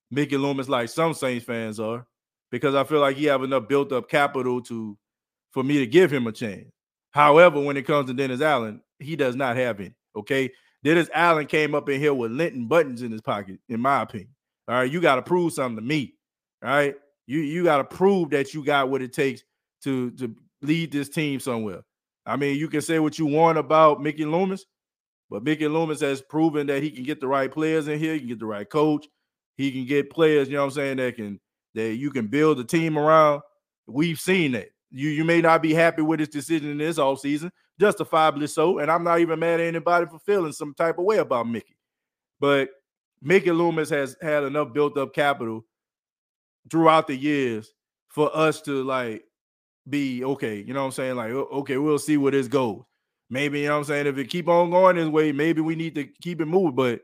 Mickey 0.10 0.38
Loomis 0.38 0.70
like 0.70 0.90
some 0.90 1.14
Saints 1.14 1.46
fans 1.46 1.82
are, 1.82 2.08
because 2.50 2.76
I 2.76 2.86
feel 2.86 3.02
like 3.02 3.18
he 3.18 3.26
have 3.26 3.44
enough 3.44 3.68
built 3.68 3.92
up 3.92 4.10
capital 4.10 4.62
to 4.64 4.98
for 5.52 5.64
me 5.64 5.80
to 5.80 5.88
give 5.88 6.12
him 6.12 6.26
a 6.28 6.32
chance. 6.32 6.72
However, 7.12 7.60
when 7.60 7.78
it 7.78 7.86
comes 7.86 8.08
to 8.08 8.14
Dennis 8.14 8.42
Allen, 8.42 8.82
he 9.00 9.16
does 9.18 9.36
not 9.36 9.58
have 9.58 9.80
any. 9.82 9.94
Okay, 10.16 10.50
Dennis 10.82 11.10
Allen 11.14 11.46
came 11.46 11.76
up 11.76 11.90
in 11.90 12.00
here 12.00 12.14
with 12.14 12.32
Linton 12.32 12.68
buttons 12.68 13.02
in 13.02 13.12
his 13.12 13.22
pocket, 13.22 13.60
in 13.68 13.82
my 13.82 14.02
opinion. 14.02 14.34
All 14.68 14.76
right, 14.76 14.92
you 14.92 15.02
got 15.02 15.16
to 15.16 15.22
prove 15.22 15.54
something 15.54 15.76
to 15.76 15.82
me. 15.82 16.16
All 16.64 16.70
right. 16.70 16.96
You 17.26 17.40
you 17.40 17.64
got 17.64 17.78
to 17.78 17.84
prove 17.84 18.32
that 18.32 18.54
you 18.54 18.64
got 18.64 18.90
what 18.90 19.02
it 19.02 19.14
takes 19.14 19.44
to 19.84 20.12
to 20.12 20.36
lead 20.62 20.92
this 20.92 21.10
team 21.10 21.40
somewhere. 21.40 21.82
I 22.26 22.38
mean, 22.38 22.58
you 22.58 22.68
can 22.68 22.82
say 22.82 23.00
what 23.00 23.20
you 23.20 23.26
want 23.26 23.58
about 23.58 24.02
Mickey 24.02 24.26
Loomis, 24.26 24.66
but 25.30 25.44
Mickey 25.44 25.68
Loomis 25.68 26.02
has 26.02 26.22
proven 26.22 26.68
that 26.68 26.84
he 26.84 26.92
can 26.92 27.04
get 27.04 27.20
the 27.20 27.28
right 27.28 27.52
players 27.52 27.88
in 27.88 28.00
here. 28.00 28.14
He 28.14 28.20
can 28.20 28.30
get 28.30 28.40
the 28.40 28.46
right 28.46 28.70
coach. 28.70 29.08
He 29.56 29.72
can 29.72 29.86
get 29.86 30.10
players, 30.10 30.48
you 30.48 30.56
know 30.56 30.62
what 30.62 30.68
I'm 30.68 30.72
saying, 30.72 30.98
that 30.98 31.16
can 31.16 31.40
that 31.76 31.96
you 31.96 32.12
can 32.12 32.28
build 32.28 32.60
a 32.60 32.64
team 32.64 32.98
around. 32.98 33.42
We've 33.88 34.20
seen 34.20 34.54
that. 34.54 34.70
You 34.90 35.10
you 35.10 35.24
may 35.24 35.42
not 35.42 35.62
be 35.62 35.74
happy 35.74 36.02
with 36.02 36.20
his 36.20 36.30
decision 36.30 36.72
in 36.72 36.78
this 36.78 36.98
offseason, 36.98 37.52
justifiably 37.80 38.48
so. 38.48 38.80
And 38.80 38.92
I'm 38.92 39.04
not 39.04 39.20
even 39.20 39.40
mad 39.40 39.60
at 39.60 39.68
anybody 39.68 40.06
for 40.08 40.20
feeling 40.20 40.54
some 40.54 40.74
type 40.74 40.98
of 40.98 41.06
way 41.06 41.18
about 41.18 41.48
Mickey. 41.48 41.78
But 42.40 42.70
Mickey 43.24 43.52
Loomis 43.52 43.90
has 43.90 44.18
had 44.22 44.44
enough 44.44 44.74
built 44.74 44.98
up 44.98 45.14
capital 45.14 45.66
throughout 46.70 47.08
the 47.08 47.16
years 47.16 47.74
for 48.10 48.36
us 48.36 48.62
to 48.62 48.84
like 48.84 49.24
be 49.90 50.24
okay. 50.24 50.58
You 50.62 50.74
know 50.74 50.82
what 50.82 50.88
I'm 50.88 50.92
saying? 50.92 51.16
Like, 51.16 51.32
okay, 51.32 51.78
we'll 51.78 52.00
see 52.00 52.18
where 52.18 52.32
this 52.32 52.48
goes. 52.48 52.84
Maybe, 53.30 53.62
you 53.62 53.68
know 53.68 53.74
what 53.74 53.80
I'm 53.80 53.84
saying? 53.86 54.08
If 54.08 54.18
it 54.18 54.30
keep 54.30 54.48
on 54.48 54.70
going 54.70 54.98
this 54.98 55.08
way, 55.08 55.32
maybe 55.32 55.62
we 55.62 55.76
need 55.76 55.96
to 55.96 56.06
keep 56.22 56.42
it 56.42 56.46
moving. 56.46 56.76
But 56.76 57.02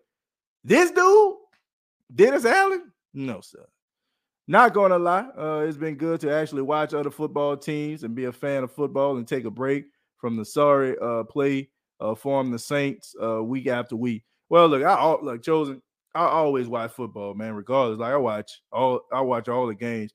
this 0.64 0.92
dude, 0.92 1.36
Dennis 2.14 2.46
Allen, 2.46 2.92
no, 3.14 3.42
sir. 3.42 3.66
Not 4.48 4.74
gonna 4.74 5.00
lie, 5.00 5.28
uh, 5.38 5.66
it's 5.68 5.78
been 5.78 5.96
good 5.96 6.20
to 6.22 6.34
actually 6.34 6.64
watch 6.64 6.94
other 6.94 7.12
football 7.12 7.56
teams 7.56 8.04
and 8.04 8.16
be 8.16 8.26
a 8.26 8.32
fan 8.32 8.64
of 8.64 8.72
football 8.72 9.18
and 9.18 9.28
take 9.28 9.46
a 9.46 9.52
break 9.52 9.86
from 10.18 10.36
the 10.36 10.44
sorry 10.44 10.96
uh, 11.02 11.24
play 11.24 11.70
uh, 12.00 12.16
form 12.16 12.52
the 12.52 12.60
Saints 12.60 13.16
uh, 13.22 13.44
week 13.44 13.68
after 13.68 13.96
week. 13.96 14.24
Well, 14.50 14.68
look, 14.68 14.84
I 14.84 15.04
like 15.22 15.44
chosen. 15.44 15.82
I 16.16 16.26
always 16.26 16.68
watch 16.68 16.92
football, 16.92 17.34
man. 17.34 17.54
Regardless, 17.54 18.00
like 18.00 18.14
I 18.14 18.18
watch 18.18 18.62
all, 18.72 19.02
I 19.12 19.22
watch 19.22 19.48
all 19.48 19.68
the 19.68 19.76
games. 19.76 20.12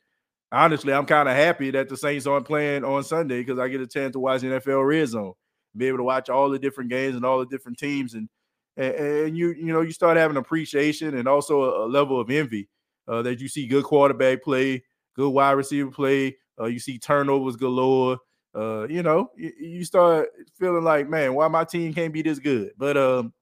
Honestly, 0.51 0.93
I'm 0.93 1.07
kind 1.07 1.29
of 1.29 1.35
happy 1.35 1.71
that 1.73 1.89
the 1.89 1.97
Saints 1.97 2.27
aren't 2.27 2.47
playing 2.47 2.85
on 2.85 3.03
Sunday 3.03 3.41
because 3.41 3.59
I 3.59 3.69
get 3.69 3.81
a 3.81 3.87
chance 3.87 4.13
to 4.13 4.21
watch 4.21 4.41
the 4.41 4.49
NFL 4.49 4.87
Red 4.87 5.09
Zone, 5.09 5.33
be 5.77 5.87
able 5.87 5.99
to 5.99 6.05
watch 6.05 6.29
all 6.29 6.51
the 6.51 6.59
different 6.59 6.91
games 6.91 7.17
and 7.17 7.25
all 7.25 7.39
the 7.39 7.47
different 7.47 7.79
teams, 7.79 8.15
and 8.15 8.29
and, 8.77 8.95
and 8.95 9.37
you 9.37 9.53
you 9.53 9.73
know 9.73 9.81
you 9.81 9.93
start 9.93 10.17
having 10.17 10.37
appreciation 10.37 11.17
and 11.17 11.29
also 11.29 11.63
a, 11.63 11.87
a 11.87 11.89
level 11.89 12.21
of 12.21 12.31
envy 12.31 12.69
uh, 13.09 13.23
that 13.23 13.41
you 13.41 13.49
see 13.49 13.67
good 13.67 13.85
quarterback 13.85 14.43
play, 14.43 14.85
good 15.15 15.31
wide 15.31 15.53
receiver 15.53 15.91
play, 15.91 16.37
uh, 16.61 16.67
you 16.67 16.79
see 16.79 16.99
turnovers 16.99 17.57
galore. 17.57 18.19
Uh, 18.55 18.87
you 18.89 19.03
know, 19.03 19.31
you, 19.37 19.53
you, 19.59 19.85
start 19.85 20.29
feeling 20.57 20.85
like, 20.85 21.09
man, 21.09 21.35
why 21.35 21.49
my 21.49 21.65
team 21.65 21.93
can't 21.93 22.13
be 22.13 22.23
this 22.23 22.39
good? 22.39 22.71
But 22.79 22.97
um, 22.97 23.33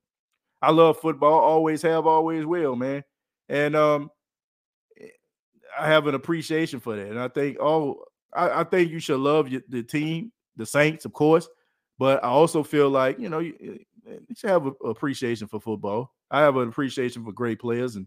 I 0.62 0.70
love 0.70 1.00
football, 1.00 1.40
always 1.40 1.82
have, 1.82 2.06
always 2.06 2.46
will, 2.46 2.76
man. 2.76 3.02
And 3.48 3.74
um, 3.74 4.10
I 5.78 5.88
have 5.88 6.06
an 6.06 6.14
appreciation 6.14 6.80
for 6.80 6.96
that. 6.96 7.08
And 7.08 7.18
I 7.18 7.28
think 7.28 7.58
oh, 7.60 8.04
I, 8.32 8.60
I 8.60 8.64
think 8.64 8.90
you 8.90 9.00
should 9.00 9.20
love 9.20 9.48
your, 9.48 9.62
the 9.68 9.82
team, 9.82 10.32
the 10.56 10.64
Saints, 10.64 11.04
of 11.04 11.12
course. 11.12 11.48
But 11.98 12.22
I 12.24 12.28
also 12.28 12.62
feel 12.62 12.88
like 12.88 13.18
you 13.18 13.28
know 13.28 13.40
you, 13.40 13.54
you 13.60 14.34
should 14.36 14.50
have 14.50 14.66
an 14.66 14.74
appreciation 14.84 15.48
for 15.48 15.60
football. 15.60 16.12
I 16.30 16.40
have 16.40 16.56
an 16.56 16.68
appreciation 16.68 17.24
for 17.24 17.32
great 17.32 17.60
players 17.60 17.96
and 17.96 18.06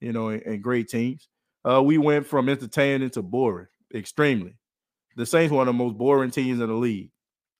you 0.00 0.12
know 0.12 0.28
and, 0.28 0.42
and 0.42 0.62
great 0.62 0.88
teams. 0.88 1.28
Uh, 1.68 1.82
we 1.82 1.98
went 1.98 2.26
from 2.26 2.48
entertaining 2.48 3.10
to 3.10 3.22
boring, 3.22 3.66
extremely. 3.94 4.54
The 5.16 5.26
Saints 5.26 5.52
one 5.52 5.68
of 5.68 5.74
the 5.74 5.84
most 5.84 5.98
boring 5.98 6.30
teams 6.30 6.60
in 6.60 6.68
the 6.68 6.74
league. 6.74 7.10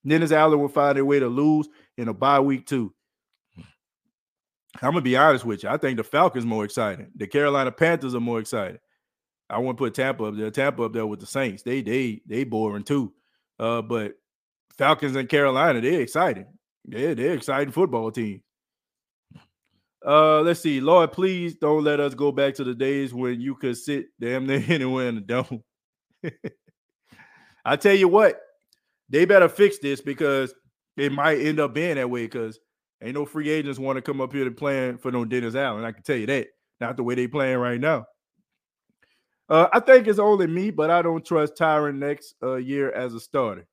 Dennis 0.07 0.31
Allen 0.31 0.59
will 0.59 0.69
find 0.69 0.97
a 0.97 1.03
way 1.03 1.19
to 1.19 1.27
lose 1.27 1.67
in 1.97 2.07
a 2.07 2.13
bye 2.13 2.39
week 2.39 2.65
too. 2.65 2.93
I'm 4.81 4.91
gonna 4.91 5.01
be 5.01 5.17
honest 5.17 5.45
with 5.45 5.63
you. 5.63 5.69
I 5.69 5.77
think 5.77 5.97
the 5.97 6.03
Falcons 6.03 6.45
more 6.45 6.63
exciting. 6.63 7.11
The 7.15 7.27
Carolina 7.27 7.71
Panthers 7.71 8.15
are 8.15 8.19
more 8.19 8.39
exciting. 8.39 8.79
I 9.49 9.57
want 9.57 9.77
to 9.77 9.83
put 9.83 9.95
Tampa 9.95 10.25
up 10.25 10.35
there. 10.35 10.51
Tampa 10.51 10.83
up 10.83 10.93
there 10.93 11.07
with 11.07 11.19
the 11.19 11.25
Saints. 11.25 11.63
They 11.63 11.81
they 11.81 12.21
they 12.27 12.43
boring 12.43 12.83
too. 12.83 13.13
Uh, 13.59 13.81
but 13.81 14.13
Falcons 14.77 15.15
and 15.15 15.27
Carolina, 15.27 15.81
they're 15.81 16.01
exciting. 16.01 16.45
Yeah, 16.87 17.13
they're 17.13 17.33
exciting 17.33 17.73
football 17.73 18.11
team. 18.11 18.41
Uh, 20.05 20.41
let's 20.41 20.61
see. 20.61 20.79
Lord, 20.79 21.11
please 21.11 21.55
don't 21.55 21.83
let 21.83 21.99
us 21.99 22.13
go 22.13 22.31
back 22.31 22.53
to 22.55 22.63
the 22.63 22.73
days 22.73 23.13
when 23.13 23.41
you 23.41 23.55
could 23.55 23.77
sit 23.77 24.05
damn 24.19 24.47
near 24.47 24.63
anywhere 24.67 25.09
in 25.09 25.15
the 25.15 25.21
dome. 25.21 25.63
I 27.65 27.75
tell 27.75 27.95
you 27.95 28.07
what, 28.07 28.39
they 29.09 29.25
better 29.25 29.49
fix 29.49 29.79
this 29.79 29.99
because 29.99 30.53
it 30.95 31.11
might 31.11 31.39
end 31.39 31.59
up 31.59 31.73
being 31.73 31.95
that 31.95 32.09
way. 32.09 32.23
Because 32.23 32.59
ain't 33.01 33.15
no 33.15 33.25
free 33.25 33.49
agents 33.49 33.79
want 33.79 33.97
to 33.97 34.01
come 34.01 34.21
up 34.21 34.33
here 34.33 34.45
to 34.45 34.51
plan 34.51 34.97
for 34.97 35.11
no 35.11 35.25
Dennis 35.25 35.55
Allen. 35.55 35.85
I 35.85 35.91
can 35.91 36.03
tell 36.03 36.17
you 36.17 36.25
that. 36.27 36.47
Not 36.79 36.97
the 36.97 37.03
way 37.03 37.15
they 37.15 37.27
playing 37.27 37.57
right 37.57 37.79
now. 37.79 38.05
Uh, 39.49 39.67
I 39.73 39.79
think 39.79 40.07
it's 40.07 40.19
only 40.19 40.47
me, 40.47 40.69
but 40.69 40.91
I 40.91 41.01
don't 41.01 41.25
trust 41.25 41.55
Tyrann 41.55 41.95
next 41.95 42.35
uh, 42.43 42.55
year 42.55 42.91
as 42.91 43.13
a 43.13 43.19
starter. 43.19 43.67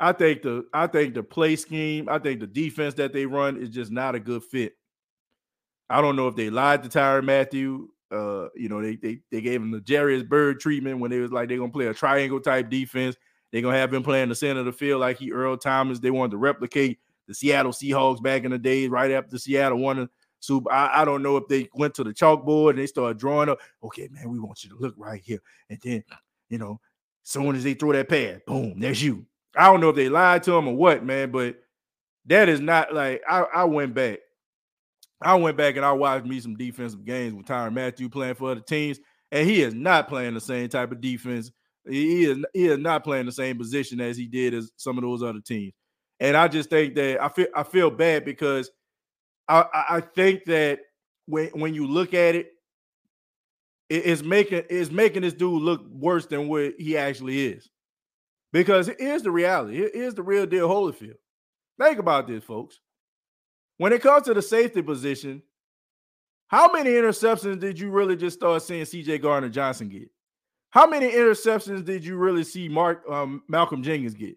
I 0.00 0.12
think 0.12 0.42
the 0.42 0.64
I 0.74 0.88
think 0.88 1.14
the 1.14 1.22
play 1.22 1.54
scheme, 1.54 2.08
I 2.08 2.18
think 2.18 2.40
the 2.40 2.48
defense 2.48 2.94
that 2.94 3.12
they 3.12 3.26
run 3.26 3.56
is 3.56 3.70
just 3.70 3.92
not 3.92 4.16
a 4.16 4.20
good 4.20 4.42
fit. 4.42 4.72
I 5.88 6.00
don't 6.00 6.16
know 6.16 6.26
if 6.26 6.34
they 6.34 6.50
lied 6.50 6.82
to 6.82 6.88
Tyrann 6.88 7.24
Mathieu. 7.24 7.88
Uh, 8.10 8.48
you 8.56 8.68
know, 8.68 8.82
they 8.82 8.96
they 8.96 9.20
they 9.30 9.40
gave 9.40 9.62
him 9.62 9.70
the 9.70 9.82
Jairus 9.86 10.24
Byrd 10.24 10.58
treatment 10.58 10.98
when 10.98 11.10
they 11.10 11.20
was 11.20 11.30
like 11.30 11.48
they're 11.48 11.58
gonna 11.58 11.70
play 11.70 11.86
a 11.86 11.94
triangle 11.94 12.40
type 12.40 12.68
defense. 12.68 13.16
They're 13.52 13.62
gonna 13.62 13.78
have 13.78 13.94
him 13.94 14.02
playing 14.02 14.30
the 14.30 14.34
center 14.34 14.60
of 14.60 14.66
the 14.66 14.72
field 14.72 15.00
like 15.00 15.18
he 15.18 15.30
Earl 15.30 15.56
Thomas. 15.56 16.00
They 16.00 16.10
wanted 16.10 16.32
to 16.32 16.38
replicate 16.38 16.98
the 17.26 17.34
Seattle 17.34 17.72
Seahawks 17.72 18.22
back 18.22 18.44
in 18.44 18.50
the 18.50 18.58
days, 18.58 18.88
right 18.88 19.10
after 19.10 19.38
Seattle 19.38 19.78
won 19.78 20.08
so 20.44 20.62
I, 20.70 21.00
I 21.00 21.04
don't 21.06 21.22
know 21.22 21.38
if 21.38 21.48
they 21.48 21.70
went 21.72 21.94
to 21.94 22.04
the 22.04 22.12
chalkboard 22.12 22.70
and 22.70 22.78
they 22.78 22.86
started 22.86 23.16
drawing 23.16 23.48
up. 23.48 23.60
Okay, 23.82 24.10
man, 24.12 24.28
we 24.28 24.38
want 24.38 24.62
you 24.62 24.68
to 24.68 24.76
look 24.76 24.94
right 24.98 25.22
here. 25.24 25.38
And 25.70 25.78
then, 25.82 26.04
you 26.50 26.58
know, 26.58 26.78
as 27.24 27.30
soon 27.30 27.56
as 27.56 27.64
they 27.64 27.72
throw 27.72 27.92
that 27.94 28.10
pad, 28.10 28.42
boom, 28.46 28.78
there's 28.78 29.02
you. 29.02 29.24
I 29.56 29.72
don't 29.72 29.80
know 29.80 29.88
if 29.88 29.96
they 29.96 30.10
lied 30.10 30.42
to 30.42 30.52
him 30.52 30.68
or 30.68 30.76
what, 30.76 31.02
man, 31.02 31.30
but 31.30 31.56
that 32.26 32.50
is 32.50 32.60
not 32.60 32.92
like 32.92 33.22
I, 33.26 33.44
I 33.54 33.64
went 33.64 33.94
back. 33.94 34.18
I 35.22 35.34
went 35.36 35.56
back 35.56 35.76
and 35.76 35.84
I 35.84 35.92
watched 35.92 36.26
me 36.26 36.38
some 36.40 36.56
defensive 36.56 37.06
games 37.06 37.32
with 37.32 37.46
Tyrann 37.46 37.72
Mathieu 37.72 38.10
playing 38.10 38.34
for 38.34 38.50
other 38.50 38.60
teams, 38.60 39.00
and 39.32 39.48
he 39.48 39.62
is 39.62 39.72
not 39.72 40.08
playing 40.08 40.34
the 40.34 40.42
same 40.42 40.68
type 40.68 40.92
of 40.92 41.00
defense. 41.00 41.52
He 41.88 42.24
is 42.24 42.44
he 42.52 42.66
is 42.66 42.78
not 42.78 43.02
playing 43.02 43.24
the 43.24 43.32
same 43.32 43.56
position 43.56 43.98
as 43.98 44.18
he 44.18 44.26
did 44.26 44.52
as 44.52 44.70
some 44.76 44.98
of 44.98 45.02
those 45.04 45.22
other 45.22 45.40
teams. 45.40 45.72
And 46.20 46.36
I 46.36 46.48
just 46.48 46.70
think 46.70 46.94
that 46.94 47.22
I 47.22 47.28
feel 47.28 47.46
I 47.54 47.62
feel 47.62 47.90
bad 47.90 48.24
because 48.24 48.70
I, 49.48 49.64
I 49.90 50.00
think 50.00 50.44
that 50.46 50.80
when 51.26 51.48
when 51.48 51.74
you 51.74 51.86
look 51.86 52.14
at 52.14 52.34
it, 52.34 52.50
it's 53.90 54.22
making 54.22 54.64
it's 54.70 54.90
making 54.90 55.22
this 55.22 55.34
dude 55.34 55.62
look 55.62 55.84
worse 55.90 56.26
than 56.26 56.48
what 56.48 56.74
he 56.78 56.96
actually 56.96 57.46
is. 57.46 57.68
Because 58.52 58.88
here's 58.98 59.22
the 59.22 59.30
reality. 59.30 59.88
Here's 59.92 60.14
the 60.14 60.22
real 60.22 60.46
deal, 60.46 60.68
Holyfield. 60.68 61.16
Think 61.80 61.98
about 61.98 62.28
this, 62.28 62.44
folks. 62.44 62.78
When 63.78 63.92
it 63.92 64.00
comes 64.00 64.26
to 64.26 64.34
the 64.34 64.42
safety 64.42 64.80
position, 64.80 65.42
how 66.46 66.70
many 66.70 66.90
interceptions 66.90 67.58
did 67.58 67.80
you 67.80 67.90
really 67.90 68.16
just 68.16 68.36
start 68.38 68.62
seeing 68.62 68.84
CJ 68.84 69.22
Gardner 69.22 69.48
Johnson 69.48 69.88
get? 69.88 70.08
How 70.70 70.86
many 70.86 71.10
interceptions 71.10 71.84
did 71.84 72.04
you 72.04 72.16
really 72.16 72.44
see 72.44 72.68
Mark 72.68 73.02
um, 73.10 73.42
Malcolm 73.48 73.82
Jenkins 73.82 74.14
get? 74.14 74.36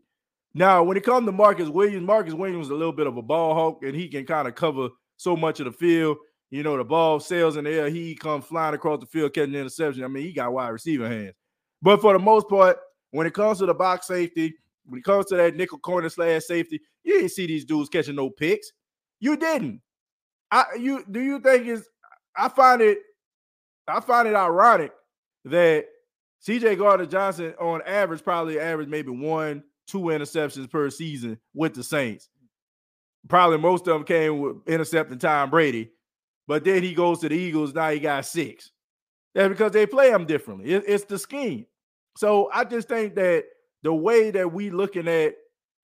Now, 0.54 0.84
when 0.84 0.98
it 0.98 1.04
comes 1.04 1.26
to 1.28 1.32
Marcus 1.32 1.70
Williams, 1.70 2.06
Marcus 2.06 2.34
Williams 2.34 2.68
is 2.68 2.72
a 2.72 2.76
little 2.76 2.94
bit 2.94 3.08
of 3.08 3.18
a 3.18 3.22
ball 3.22 3.54
hawk, 3.54 3.84
and 3.84 3.96
he 3.96 4.08
can 4.08 4.26
kind 4.26 4.48
of 4.48 4.56
cover 4.56 4.90
so 5.18 5.36
much 5.36 5.60
of 5.60 5.66
the 5.66 5.72
field. 5.72 6.18
You 6.50 6.64
know, 6.64 6.78
the 6.78 6.84
ball 6.84 7.20
sails 7.20 7.58
in 7.58 7.66
the 7.66 7.72
air, 7.72 7.90
he 7.90 8.16
comes 8.16 8.46
flying 8.46 8.74
across 8.74 9.00
the 9.00 9.06
field, 9.06 9.34
catching 9.34 9.52
the 9.52 9.60
interception. 9.60 10.04
I 10.04 10.08
mean, 10.08 10.24
he 10.24 10.34
got 10.34 10.54
wide 10.54 10.70
receiver 10.70 11.08
hands. 11.08 11.36
But 11.82 12.02
for 12.02 12.14
the 12.14 12.20
most 12.20 12.48
part, 12.48 12.78
when 13.12 13.28
it 13.28 13.34
comes 13.34 13.60
to 13.60 13.66
the 13.66 13.74
box 13.74 14.08
safety, 14.08 14.56
when 14.86 15.00
it 15.00 15.04
comes 15.04 15.26
to 15.28 15.36
that 15.36 15.56
nickel 15.56 15.80
corner 15.80 16.10
slash 16.10 16.46
safety, 16.46 16.80
you 17.04 17.16
didn't 17.18 17.32
see 17.32 17.46
these 17.46 17.66
dudes 17.66 17.90
catching 17.90 18.16
no 18.16 18.30
picks. 18.30 18.72
You 19.20 19.36
didn't. 19.38 19.82
I 20.52 20.66
you 20.80 21.04
do 21.12 21.20
you 21.20 21.40
think 21.40 21.68
is 21.68 21.88
I 22.36 22.48
find 22.50 22.82
it 22.82 23.00
I 23.88 24.00
find 24.00 24.28
it 24.28 24.36
ironic 24.36 24.94
that 25.46 25.86
CJ 26.46 26.78
Gardner 26.78 27.06
Johnson 27.06 27.54
on 27.60 27.82
average 27.86 28.24
probably 28.24 28.60
average 28.60 28.88
maybe 28.88 29.12
one, 29.12 29.64
two 29.88 30.02
interceptions 30.02 30.70
per 30.70 30.90
season 30.90 31.40
with 31.54 31.74
the 31.74 31.84
Saints. 31.84 32.30
Probably 33.28 33.58
most 33.58 33.88
of 33.88 33.94
them 33.94 34.04
came 34.04 34.40
with 34.40 34.58
intercepting 34.68 35.18
Tom 35.18 35.50
Brady, 35.50 35.92
but 36.48 36.64
then 36.64 36.84
he 36.84 36.94
goes 36.94 37.20
to 37.20 37.30
the 37.30 37.36
Eagles. 37.36 37.74
Now 37.74 37.90
he 37.90 38.00
got 38.00 38.26
six. 38.26 38.72
That's 39.34 39.50
because 39.50 39.72
they 39.72 39.86
play 39.86 40.12
him 40.12 40.26
differently. 40.26 40.74
It, 40.74 40.84
it's 40.88 41.06
the 41.06 41.20
scheme. 41.20 41.66
So 42.16 42.50
I 42.54 42.64
just 42.64 42.88
think 42.88 43.16
that 43.16 43.46
the 43.84 43.94
way 43.94 44.32
that 44.32 44.52
we 44.52 44.70
looking 44.70 45.08
at 45.08 45.36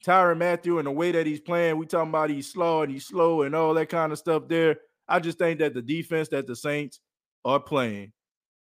Tyrann 0.05 0.37
Mathieu 0.37 0.79
and 0.79 0.87
the 0.87 0.91
way 0.91 1.11
that 1.11 1.27
he's 1.27 1.39
playing, 1.39 1.77
we 1.77 1.85
talking 1.85 2.09
about 2.09 2.29
he's 2.29 2.51
slow 2.51 2.81
and 2.81 2.91
he's 2.91 3.05
slow 3.05 3.43
and 3.43 3.55
all 3.55 3.73
that 3.73 3.89
kind 3.89 4.11
of 4.11 4.17
stuff 4.17 4.47
there. 4.47 4.77
I 5.07 5.19
just 5.19 5.37
think 5.37 5.59
that 5.59 5.73
the 5.73 5.81
defense 5.81 6.29
that 6.29 6.47
the 6.47 6.55
Saints 6.55 6.99
are 7.45 7.59
playing 7.59 8.13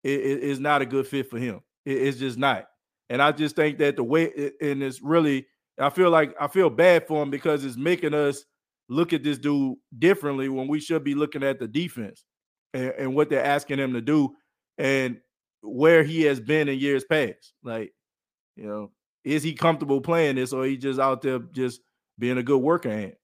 is 0.02 0.58
not 0.58 0.82
a 0.82 0.86
good 0.86 1.06
fit 1.06 1.30
for 1.30 1.38
him. 1.38 1.60
it's 1.84 2.18
just 2.18 2.38
not. 2.38 2.66
And 3.12 3.20
I 3.20 3.30
just 3.30 3.56
think 3.56 3.76
that 3.76 3.96
the 3.96 4.02
way 4.02 4.52
and 4.62 4.82
it's 4.82 5.02
really, 5.02 5.46
I 5.78 5.90
feel 5.90 6.08
like 6.08 6.34
I 6.40 6.48
feel 6.48 6.70
bad 6.70 7.06
for 7.06 7.22
him 7.22 7.28
because 7.28 7.62
it's 7.62 7.76
making 7.76 8.14
us 8.14 8.46
look 8.88 9.12
at 9.12 9.22
this 9.22 9.36
dude 9.36 9.76
differently 9.98 10.48
when 10.48 10.66
we 10.66 10.80
should 10.80 11.04
be 11.04 11.14
looking 11.14 11.42
at 11.42 11.60
the 11.60 11.68
defense 11.68 12.24
and, 12.72 12.94
and 12.98 13.14
what 13.14 13.28
they're 13.28 13.44
asking 13.44 13.80
him 13.80 13.92
to 13.92 14.00
do 14.00 14.34
and 14.78 15.18
where 15.60 16.02
he 16.02 16.22
has 16.22 16.40
been 16.40 16.70
in 16.70 16.78
years 16.78 17.04
past. 17.04 17.52
Like, 17.62 17.92
you 18.56 18.66
know, 18.66 18.92
is 19.24 19.42
he 19.42 19.52
comfortable 19.52 20.00
playing 20.00 20.36
this 20.36 20.54
or 20.54 20.64
he 20.64 20.78
just 20.78 20.98
out 20.98 21.20
there 21.20 21.38
just 21.38 21.82
being 22.18 22.38
a 22.38 22.42
good 22.42 22.62
worker 22.62 22.88
ant? 22.88 23.14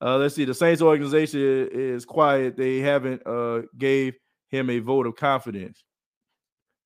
Uh, 0.00 0.16
let's 0.18 0.36
see. 0.36 0.44
The 0.44 0.54
Saints 0.54 0.80
organization 0.80 1.68
is 1.72 2.04
quiet. 2.04 2.56
They 2.56 2.78
haven't 2.78 3.26
uh, 3.26 3.62
gave 3.76 4.14
him 4.48 4.70
a 4.70 4.78
vote 4.78 5.08
of 5.08 5.16
confidence. 5.16 5.82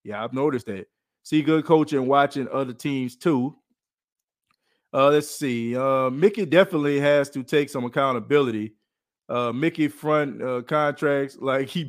Yeah, 0.03 0.25
I've 0.25 0.33
noticed 0.33 0.65
that. 0.65 0.87
See 1.23 1.43
good 1.43 1.65
coaching, 1.65 2.07
watching 2.07 2.49
other 2.53 2.73
teams 2.73 3.17
too. 3.17 3.57
Uh, 4.93 5.09
let's 5.09 5.31
see. 5.31 5.77
Uh, 5.77 6.11
Mickey 6.11 6.45
definitely 6.45 7.01
has 7.01 7.31
to 7.31 7.43
take 7.43 7.71
some 7.71 7.85
accountability. 7.85 8.75
Uh, 9.29 9.53
Mickey 9.53 9.89
front 9.89 10.43
uh, 10.43 10.63
contracts 10.63 11.39
like 11.41 11.69
he 11.69 11.89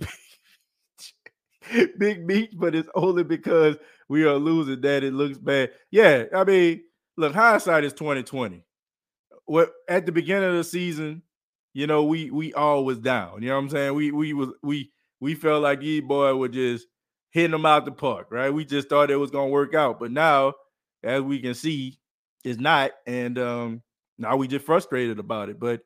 big 1.98 2.26
meat, 2.26 2.58
but 2.58 2.76
it's 2.76 2.90
only 2.96 3.24
because 3.24 3.78
we 4.08 4.24
are 4.26 4.36
losing 4.36 4.82
that 4.82 5.04
it 5.04 5.14
looks 5.14 5.38
bad. 5.38 5.72
Yeah, 5.92 6.26
I 6.34 6.44
mean, 6.44 6.84
look, 7.18 7.34
hindsight 7.34 7.84
is 7.84 7.94
twenty 7.94 8.24
twenty. 8.24 8.64
What 9.46 9.72
at 9.90 10.06
the 10.06 10.12
beginning 10.12 10.50
of 10.50 10.56
the 10.56 10.64
season, 10.64 11.24
you 11.74 11.88
know, 11.88 12.04
we 12.04 12.30
we 12.32 12.54
all 12.54 12.86
was 12.86 13.00
down. 13.00 13.42
You 13.42 13.50
know 13.50 13.56
what 13.56 13.64
I'm 13.64 13.70
saying? 13.70 13.94
We 13.96 14.12
we 14.12 14.34
was 14.34 14.50
we 14.62 14.92
we 15.20 15.36
felt 15.36 15.64
like 15.64 15.82
E 15.82 16.00
boy 16.00 16.36
were 16.36 16.48
just 16.50 16.88
hitting 17.34 17.52
them 17.52 17.66
out 17.66 17.84
the 17.86 17.92
park, 17.92 18.28
right? 18.30 18.54
We 18.54 18.64
just 18.64 18.88
thought 18.88 19.12
it 19.12 19.18
was 19.18 19.32
gonna 19.32 19.50
work 19.50 19.74
out, 19.76 20.00
but 20.00 20.12
now, 20.12 20.54
as 21.04 21.22
we 21.22 21.40
can 21.40 21.56
see, 21.56 21.98
it's 22.46 22.60
not, 22.60 22.92
and 23.06 23.38
um 23.38 23.82
now 24.18 24.38
we 24.38 24.48
just 24.48 24.66
frustrated 24.66 25.20
about 25.20 25.50
it. 25.50 25.60
But 25.60 25.82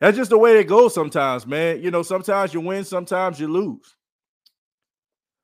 that's 0.00 0.16
just 0.16 0.30
the 0.30 0.38
way 0.38 0.58
it 0.58 0.64
goes 0.64 0.94
sometimes, 0.94 1.46
man. 1.46 1.82
You 1.82 1.90
know, 1.90 2.02
sometimes 2.02 2.52
you 2.52 2.60
win, 2.60 2.84
sometimes 2.84 3.40
you 3.40 3.48
lose. 3.48 3.96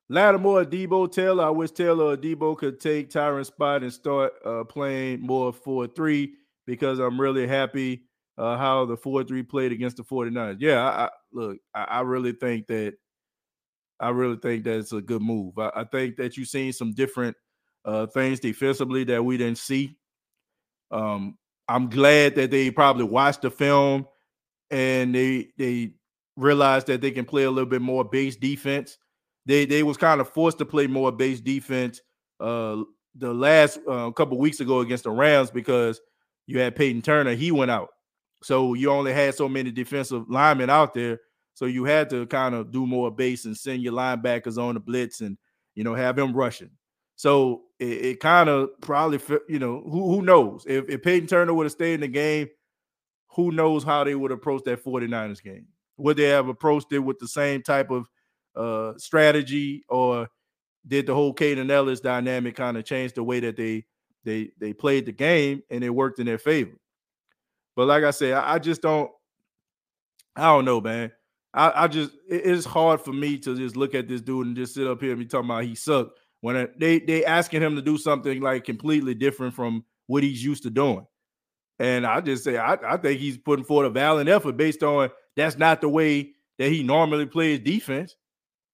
Lattimore, 0.09 0.65
Debo, 0.65 1.11
Taylor. 1.11 1.45
I 1.45 1.49
wish 1.49 1.71
Taylor 1.71 2.13
or 2.13 2.17
Debo 2.17 2.57
could 2.57 2.79
take 2.79 3.09
Tyrann's 3.09 3.47
spot 3.47 3.83
and 3.83 3.93
start 3.93 4.33
uh, 4.43 4.63
playing 4.63 5.21
more 5.21 5.53
4 5.53 5.87
3 5.87 6.33
because 6.65 6.99
I'm 6.99 7.21
really 7.21 7.47
happy 7.47 8.03
uh, 8.37 8.57
how 8.57 8.85
the 8.85 8.97
4 8.97 9.23
3 9.23 9.43
played 9.43 9.71
against 9.71 9.97
the 9.97 10.03
49ers. 10.03 10.57
Yeah, 10.59 10.83
I, 10.83 11.05
I 11.05 11.09
look, 11.31 11.57
I, 11.75 11.83
I, 11.83 12.01
really 12.01 12.31
think 12.31 12.67
that. 12.67 12.95
I 13.99 14.09
really 14.09 14.37
think 14.37 14.63
that's 14.63 14.93
a 14.93 15.01
good 15.01 15.21
move. 15.21 15.57
I, 15.57 15.71
I 15.75 15.83
think 15.83 16.17
that 16.17 16.37
you've 16.37 16.47
seen 16.47 16.73
some 16.73 16.93
different 16.93 17.35
uh, 17.85 18.07
things 18.07 18.39
defensively 18.39 19.03
that 19.05 19.23
we 19.23 19.37
didn't 19.37 19.57
see. 19.57 19.97
Um, 20.91 21.37
I'm 21.67 21.89
glad 21.89 22.35
that 22.35 22.51
they 22.51 22.71
probably 22.71 23.03
watched 23.03 23.43
the 23.43 23.51
film 23.51 24.07
and 24.71 25.13
they 25.13 25.49
they 25.57 25.93
realized 26.35 26.87
that 26.87 27.01
they 27.01 27.11
can 27.11 27.25
play 27.25 27.43
a 27.43 27.51
little 27.51 27.69
bit 27.69 27.81
more 27.81 28.03
base 28.03 28.35
defense 28.35 28.97
they 29.45 29.65
they 29.65 29.83
was 29.83 29.97
kind 29.97 30.21
of 30.21 30.29
forced 30.29 30.57
to 30.57 30.65
play 30.65 30.87
more 30.87 31.11
base 31.11 31.41
defense 31.41 32.01
uh 32.39 32.77
the 33.15 33.33
last 33.33 33.79
uh, 33.87 34.09
couple 34.11 34.37
weeks 34.37 34.59
ago 34.59 34.79
against 34.79 35.03
the 35.03 35.11
Rams 35.11 35.51
because 35.51 36.01
you 36.47 36.59
had 36.59 36.75
Peyton 36.75 37.01
Turner, 37.01 37.35
he 37.35 37.51
went 37.51 37.71
out. 37.71 37.89
So 38.41 38.73
you 38.73 38.89
only 38.91 39.13
had 39.13 39.35
so 39.35 39.49
many 39.49 39.71
defensive 39.71 40.29
linemen 40.29 40.69
out 40.69 40.93
there. 40.93 41.19
So 41.59 41.65
you 41.65 41.83
had 41.83 42.09
to 42.11 42.25
kind 42.27 42.55
of 42.55 42.71
do 42.71 42.87
more 42.87 43.11
base 43.11 43.43
and 43.43 43.57
send 43.57 43.83
your 43.83 43.91
linebackers 43.91 44.57
on 44.57 44.75
the 44.75 44.79
blitz 44.79 45.19
and 45.19 45.37
you 45.75 45.83
know 45.83 45.93
have 45.93 46.15
them 46.15 46.31
rushing. 46.31 46.69
So 47.17 47.63
it, 47.79 48.05
it 48.05 48.19
kind 48.21 48.47
of 48.47 48.69
probably 48.79 49.19
you 49.49 49.59
know 49.59 49.81
who 49.83 50.09
who 50.09 50.21
knows 50.21 50.63
if, 50.65 50.87
if 50.87 51.03
Peyton 51.03 51.27
Turner 51.27 51.53
would 51.53 51.65
have 51.65 51.73
stayed 51.73 51.95
in 51.95 51.99
the 51.99 52.07
game, 52.07 52.47
who 53.35 53.51
knows 53.51 53.83
how 53.83 54.05
they 54.05 54.15
would 54.15 54.31
approach 54.31 54.63
that 54.63 54.81
49ers 54.81 55.43
game? 55.43 55.65
Would 55.97 56.15
they 56.15 56.29
have 56.29 56.47
approached 56.47 56.93
it 56.93 56.99
with 56.99 57.19
the 57.19 57.27
same 57.27 57.61
type 57.61 57.91
of 57.91 58.07
uh, 58.55 58.97
strategy, 58.97 59.83
or 59.89 60.29
did 60.87 61.07
the 61.07 61.13
whole 61.13 61.33
Kaden 61.33 61.69
Elliss 61.69 61.99
dynamic 61.99 62.55
kind 62.55 62.77
of 62.77 62.85
change 62.85 63.11
the 63.11 63.23
way 63.23 63.41
that 63.41 63.57
they 63.57 63.83
they 64.23 64.51
they 64.61 64.71
played 64.71 65.07
the 65.07 65.11
game 65.11 65.61
and 65.69 65.83
it 65.83 65.89
worked 65.89 66.19
in 66.19 66.25
their 66.25 66.37
favor? 66.37 66.79
But 67.75 67.89
like 67.89 68.05
I 68.05 68.11
said, 68.11 68.35
I, 68.35 68.53
I 68.53 68.59
just 68.59 68.81
don't. 68.81 69.11
I 70.37 70.43
don't 70.43 70.63
know, 70.63 70.79
man. 70.79 71.11
I, 71.53 71.83
I 71.83 71.87
just 71.87 72.11
it, 72.29 72.45
it's 72.45 72.65
hard 72.65 73.01
for 73.01 73.13
me 73.13 73.37
to 73.39 73.55
just 73.55 73.75
look 73.75 73.95
at 73.95 74.07
this 74.07 74.21
dude 74.21 74.47
and 74.47 74.55
just 74.55 74.73
sit 74.73 74.87
up 74.87 75.01
here 75.01 75.11
and 75.11 75.19
be 75.19 75.25
talking 75.25 75.49
about 75.49 75.63
he 75.63 75.75
sucked 75.75 76.19
when 76.41 76.69
they 76.77 76.99
they 76.99 77.25
asking 77.25 77.61
him 77.61 77.75
to 77.75 77.81
do 77.81 77.97
something 77.97 78.41
like 78.41 78.63
completely 78.63 79.13
different 79.13 79.53
from 79.53 79.83
what 80.07 80.23
he's 80.23 80.43
used 80.43 80.63
to 80.63 80.69
doing. 80.69 81.05
And 81.79 82.05
I 82.05 82.21
just 82.21 82.43
say 82.43 82.57
I, 82.57 82.73
I 82.73 82.97
think 82.97 83.19
he's 83.19 83.37
putting 83.37 83.65
forth 83.65 83.87
a 83.87 83.89
valiant 83.89 84.29
effort 84.29 84.57
based 84.57 84.83
on 84.83 85.09
that's 85.35 85.57
not 85.57 85.81
the 85.81 85.89
way 85.89 86.31
that 86.57 86.71
he 86.71 86.83
normally 86.83 87.25
plays 87.25 87.59
defense. 87.59 88.15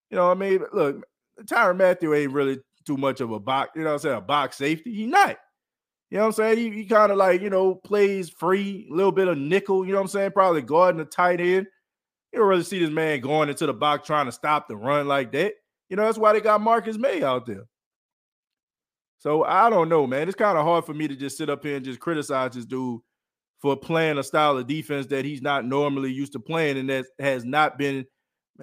You 0.10 0.18
know, 0.18 0.28
what 0.28 0.38
I 0.38 0.40
mean, 0.40 0.64
look, 0.74 1.06
Tyrann 1.44 1.78
Mathieu 1.78 2.14
ain't 2.14 2.32
really 2.32 2.60
too 2.86 2.98
much 2.98 3.22
of 3.22 3.32
a 3.32 3.40
box, 3.40 3.72
you 3.76 3.84
know 3.84 3.94
I'm 3.94 4.00
saying, 4.00 4.18
a 4.18 4.22
box 4.22 4.58
safety. 4.58 4.94
He's 4.94 5.08
not. 5.08 5.38
You 6.12 6.18
know 6.18 6.26
what 6.26 6.40
I'm 6.40 6.56
saying? 6.56 6.58
He, 6.58 6.70
he 6.82 6.86
kind 6.86 7.12
of 7.12 7.18
like, 7.18 7.42
you 7.42 7.50
know, 7.50 7.76
plays 7.76 8.30
free, 8.30 8.88
a 8.90 8.94
little 8.94 9.12
bit 9.12 9.28
of 9.28 9.38
nickel, 9.38 9.86
you 9.86 9.92
know 9.92 9.98
what 9.98 10.04
I'm 10.04 10.08
saying? 10.10 10.32
Probably 10.32 10.62
guarding 10.62 11.00
the 11.00 11.06
tight 11.06 11.42
end. 11.42 11.68
You 12.36 12.42
don't 12.42 12.50
really 12.50 12.64
see 12.64 12.80
this 12.80 12.90
man 12.90 13.22
going 13.22 13.48
into 13.48 13.66
the 13.66 13.74
box 13.74 14.06
trying 14.06 14.26
to 14.26 14.32
stop 14.34 14.68
the 14.68 14.76
run 14.76 15.08
like 15.08 15.32
that. 15.32 15.54
You 15.88 15.96
know, 15.96 16.04
that's 16.04 16.18
why 16.18 16.34
they 16.34 16.42
got 16.42 16.60
Marcus 16.60 16.98
Maye 16.98 17.24
out 17.24 17.46
there. 17.46 17.64
So 19.20 19.46
I 19.46 19.70
don't 19.70 19.88
know, 19.88 20.06
man. 20.06 20.28
It's 20.28 20.36
kind 20.36 20.58
of 20.58 20.66
hard 20.66 20.86
for 20.86 20.94
me 20.94 21.08
to 21.08 21.16
just 21.16 21.38
sit 21.38 21.50
up 21.50 21.64
here 21.64 21.78
and 21.78 21.86
just 21.86 22.02
criticize 22.02 22.52
this 22.52 22.66
dude 22.66 23.00
for 23.62 23.78
playing 23.78 24.18
a 24.18 24.24
style 24.24 24.58
of 24.58 24.68
defense 24.68 25.06
that 25.08 25.24
he's 25.24 25.42
not 25.42 25.64
normally 25.64 26.12
used 26.12 26.34
to 26.34 26.40
playing 26.42 26.78
and 26.78 26.90
that 26.90 27.06
has 27.20 27.46
not 27.46 27.78
been 27.78 28.06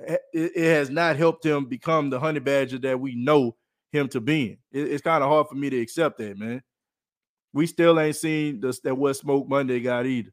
eh, 0.07 0.19
it, 0.35 0.53
it 0.55 0.65
has 0.75 0.91
not 0.91 1.17
helped 1.17 1.47
him 1.47 1.65
become 1.65 2.11
the 2.11 2.21
honey 2.21 2.41
badger 2.41 2.77
that 2.77 3.01
we 3.01 3.15
know 3.15 3.57
him 3.91 4.07
to 4.09 4.21
be. 4.21 4.59
It, 4.71 4.93
it's 4.93 5.03
kind 5.03 5.25
of 5.25 5.31
hard 5.31 5.47
for 5.49 5.55
me 5.55 5.71
to 5.71 5.81
accept 5.81 6.19
that, 6.19 6.37
man. 6.37 6.61
We 7.55 7.67
still 7.67 7.99
ain't 7.99 8.17
seen 8.17 8.61
that 8.61 8.95
what 8.95 9.15
Smoke 9.15 9.49
Monday 9.49 9.81
got 9.81 10.05
either. 10.05 10.31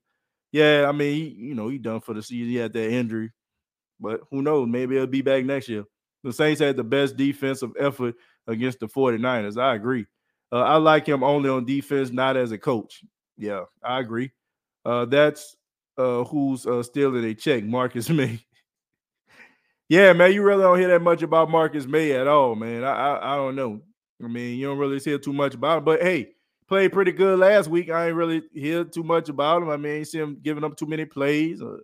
Yeah, 0.52 0.86
I 0.88 0.92
mean, 0.92 1.14
he, 1.14 1.28
you 1.30 1.56
know, 1.56 1.70
he 1.70 1.78
done 1.78 2.02
for 2.02 2.14
the 2.14 2.24
season. 2.24 2.48
He 2.50 2.56
had 2.56 2.74
that 2.74 2.92
injury, 2.92 3.32
but 4.00 4.22
who 4.32 4.42
knows? 4.42 4.68
Maybe 4.68 4.96
he'll 4.96 5.08
be 5.08 5.22
back 5.22 5.46
next 5.46 5.70
year. 5.70 5.84
The 6.24 6.34
Saints 6.34 6.60
had 6.62 6.76
the 6.76 6.84
best 6.84 7.16
defensive 7.18 7.72
effort 7.80 8.16
against 8.48 8.80
the 8.80 8.88
49ers. 8.88 9.58
I 9.62 9.76
agree. 9.76 10.06
Uh, 10.52 10.62
I 10.62 10.78
like 10.78 11.08
him 11.08 11.24
only 11.24 11.50
on 11.50 11.66
defense, 11.66 12.12
not 12.12 12.36
as 12.36 12.52
a 12.52 12.58
coach. 12.58 13.04
Yeah, 13.38 13.66
I 13.84 14.00
agree. 14.00 14.32
Uh, 14.84 15.06
that's 15.06 15.56
uh, 15.98 16.24
who's 16.24 16.66
uh, 16.66 16.82
stealing 16.84 17.24
a 17.26 17.34
check, 17.36 17.64
Marcus 17.64 18.10
Maye. 18.12 18.40
Yeah, 19.88 20.14
man, 20.14 20.34
you 20.34 20.44
really 20.44 20.62
don't 20.62 20.78
hear 20.80 20.90
that 20.90 21.02
much 21.02 21.24
about 21.24 21.50
Marcus 21.50 21.86
Maye 21.88 22.12
at 22.14 22.28
all, 22.28 22.56
man. 22.56 22.84
I, 22.84 22.92
I, 22.92 23.34
I 23.34 23.36
don't 23.38 23.56
know. 23.56 23.82
I 24.24 24.28
mean, 24.28 24.58
you 24.58 24.68
don't 24.68 24.78
really 24.78 25.00
hear 25.00 25.18
too 25.18 25.34
much 25.34 25.56
about 25.56 25.80
him, 25.80 25.84
but 25.86 26.02
hey, 26.02 26.34
played 26.70 26.94
pretty 26.94 27.12
good 27.12 27.40
last 27.40 27.68
week. 27.68 27.90
I 27.90 28.08
ain't 28.08 28.16
really 28.16 28.44
hear 28.54 28.84
too 28.86 29.04
much 29.04 29.28
about 29.28 29.64
him. 29.64 29.70
I 29.70 29.78
mean, 29.78 30.00
I 30.00 30.04
see 30.04 30.20
him 30.20 30.38
giving 30.42 30.64
up 30.64 30.78
too 30.78 30.86
many 30.86 31.04
plays. 31.04 31.62
Uh, 31.62 31.78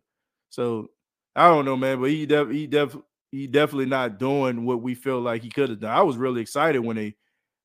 so 0.50 0.88
I 1.36 1.48
don't 1.50 1.66
know, 1.66 1.76
man. 1.76 2.00
But 2.00 2.12
he 2.12 2.26
def 2.26 2.50
he 2.50 2.68
def 2.68 2.96
he 3.32 3.48
definitely 3.48 3.88
not 3.88 4.20
doing 4.20 4.64
what 4.64 4.82
we 4.82 4.96
feel 4.96 5.20
like 5.20 5.42
he 5.44 5.50
could 5.50 5.70
have 5.70 5.82
done. 5.82 5.92
I 5.92 6.04
was 6.04 6.16
really 6.16 6.42
excited 6.42 6.80
when 6.80 6.96
they 6.96 7.16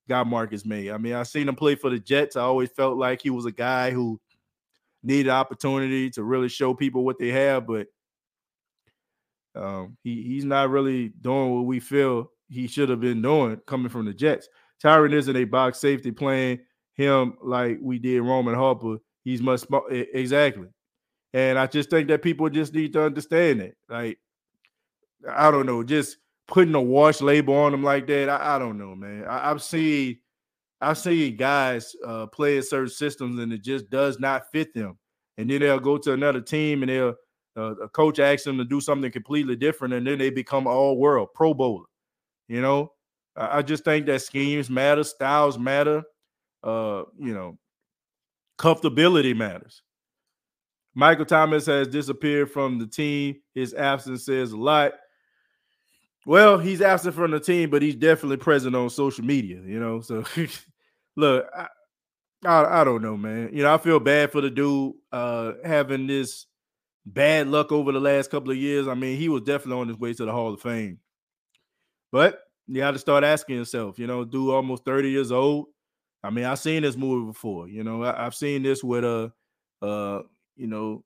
got 0.09 0.27
Marcus 0.27 0.65
Maye. 0.65 0.91
I 0.91 0.99
mean, 0.99 1.13
I 1.13 1.23
seen 1.23 1.49
him 1.49 1.55
play 1.55 1.77
for 1.77 1.91
the 1.91 2.01
Jets. 2.01 2.35
I 2.35 2.41
always 2.41 2.71
felt 2.71 2.97
like 2.97 3.23
he 3.23 3.31
was 3.31 3.45
a 3.45 3.53
guy 3.53 3.93
who 3.93 4.19
needed 5.03 5.31
opportunity 5.31 6.11
to 6.11 6.25
really 6.25 6.49
show 6.49 6.75
people 6.75 7.05
what 7.05 7.19
they 7.19 7.29
have, 7.29 7.67
but 7.67 7.87
um, 9.55 9.97
he 10.03 10.23
he's 10.23 10.45
not 10.45 10.71
really 10.71 11.11
doing 11.21 11.55
what 11.55 11.67
we 11.67 11.81
feel 11.81 12.31
he 12.49 12.67
should 12.67 12.89
have 12.89 13.01
been 13.01 13.23
doing 13.23 13.61
coming 13.67 13.91
from 13.91 14.07
the 14.07 14.15
Jets. 14.15 14.49
Tyrann 14.83 15.13
isn't 15.13 15.37
a 15.37 15.45
box 15.45 15.79
safety 15.79 16.11
playing 16.11 16.61
him 16.95 17.37
like 17.43 17.79
we 17.81 17.99
did 17.99 18.23
Roman 18.23 18.55
Harper. 18.55 18.99
He's 19.25 19.43
much 19.43 19.65
exactly, 19.91 20.69
and 21.33 21.59
I 21.59 21.67
just 21.67 21.91
think 21.91 22.09
that 22.09 22.23
people 22.23 22.49
just 22.49 22.75
need 22.75 22.93
to 22.95 23.05
understand 23.05 23.61
that. 23.61 23.75
Like, 23.89 24.19
I 25.29 25.51
don't 25.51 25.67
know, 25.67 25.83
just 25.83 26.17
putting 26.47 26.75
a 26.75 26.83
wash 26.83 27.21
label 27.21 27.55
on 27.55 27.73
them 27.73 27.85
like 27.85 28.07
that. 28.09 28.29
I, 28.29 28.57
I 28.57 28.59
don't 28.59 28.79
know, 28.79 28.95
man. 28.95 29.25
I, 29.29 29.49
have 29.49 29.63
seen 29.63 30.19
I've 30.81 30.99
seen 30.99 31.37
guys 31.37 31.95
uh, 32.07 32.27
play 32.27 32.57
in 32.57 32.63
certain 32.63 32.89
systems 32.89 33.39
and 33.39 33.53
it 33.53 33.63
just 33.63 33.91
does 33.91 34.19
not 34.19 34.51
fit 34.51 34.75
them, 34.75 34.99
and 35.39 35.51
then 35.51 35.61
they'll 35.61 35.79
go 35.79 35.99
to 35.99 36.13
another 36.13 36.41
team 36.41 36.83
and 36.83 36.91
they'll 36.91 37.15
uh, 37.57 37.75
a 37.77 37.89
coach 37.89 38.19
asks 38.19 38.45
them 38.45 38.59
to 38.59 38.65
do 38.65 38.81
something 38.81 39.11
completely 39.11 39.57
different, 39.57 39.95
and 39.95 40.07
then 40.07 40.19
they 40.19 40.31
become 40.31 40.67
all 40.67 40.97
world 40.97 41.29
Pro 41.35 41.53
Bowler. 41.53 41.85
You 42.49 42.61
know, 42.61 42.93
I 43.37 43.63
just 43.63 43.85
think 43.85 44.07
that 44.07 44.23
schemes 44.23 44.71
matter, 44.71 45.05
styles 45.05 45.59
matter. 45.59 46.03
Uh, 46.63 47.05
you 47.19 47.33
know, 47.35 47.59
comfortability 48.59 49.37
matters. 49.37 49.83
Michael 50.95 51.25
Thomas 51.25 51.67
has 51.67 51.89
disappeared 51.89 52.51
from 52.51 52.79
the 52.79 52.87
team. 52.87 53.37
His 53.55 53.75
absence 53.75 54.25
says 54.25 54.53
a 54.53 54.57
lot. 54.57 54.93
Well, 56.27 56.59
he's 56.59 56.83
absent 56.83 57.15
from 57.15 57.31
the 57.31 57.41
team, 57.41 57.71
but 57.71 57.81
he's 57.83 57.95
definitely 57.95 58.37
present 58.37 58.77
on 58.77 58.91
social 58.91 59.25
media, 59.25 59.61
you 59.65 59.81
know. 59.81 60.01
So 60.01 60.25
look, 61.17 61.47
I, 61.57 61.67
I, 62.45 62.81
I 62.81 62.85
don't 62.85 63.03
know, 63.03 63.17
man. 63.17 63.51
You 63.53 63.63
know, 63.63 63.73
I 63.73 63.79
feel 63.79 64.01
bad 64.01 64.31
for 64.33 64.41
the 64.41 64.51
dude 64.51 64.95
uh 65.13 65.53
having 65.65 66.07
this 66.07 66.47
bad 67.07 67.49
luck 67.49 67.73
over 67.73 67.93
the 67.93 68.01
last 68.01 68.31
couple 68.31 68.51
of 68.51 68.57
years. 68.57 68.87
I 68.87 68.95
mean, 68.95 69.17
he 69.17 69.29
was 69.29 69.43
definitely 69.43 69.81
on 69.81 69.89
his 69.89 69.99
way 69.99 70.13
to 70.13 70.25
the 70.25 70.33
Hall 70.33 70.53
of 70.53 70.61
Fame. 70.61 70.99
But 72.13 72.41
you 72.67 72.79
got 72.79 72.93
to 72.93 72.99
start 72.99 73.25
asking 73.25 73.57
yourself, 73.57 73.99
you 73.99 74.07
know, 74.07 74.25
dude 74.25 74.51
almost 74.51 74.85
30 74.85 75.11
years 75.11 75.33
old. 75.33 75.67
I 76.23 76.31
mean, 76.31 76.45
I've 76.45 76.59
seen 76.59 76.83
this 76.83 76.97
movie 76.97 77.27
before. 77.27 77.69
You 77.69 77.83
know, 77.83 78.05
I, 78.05 78.25
have 78.25 78.35
seen 78.35 78.63
this 78.63 78.85
with 78.85 79.05
a 79.05 79.33
uh, 79.83 79.85
uh, 79.85 80.23
you 80.57 80.67
know, 80.67 81.05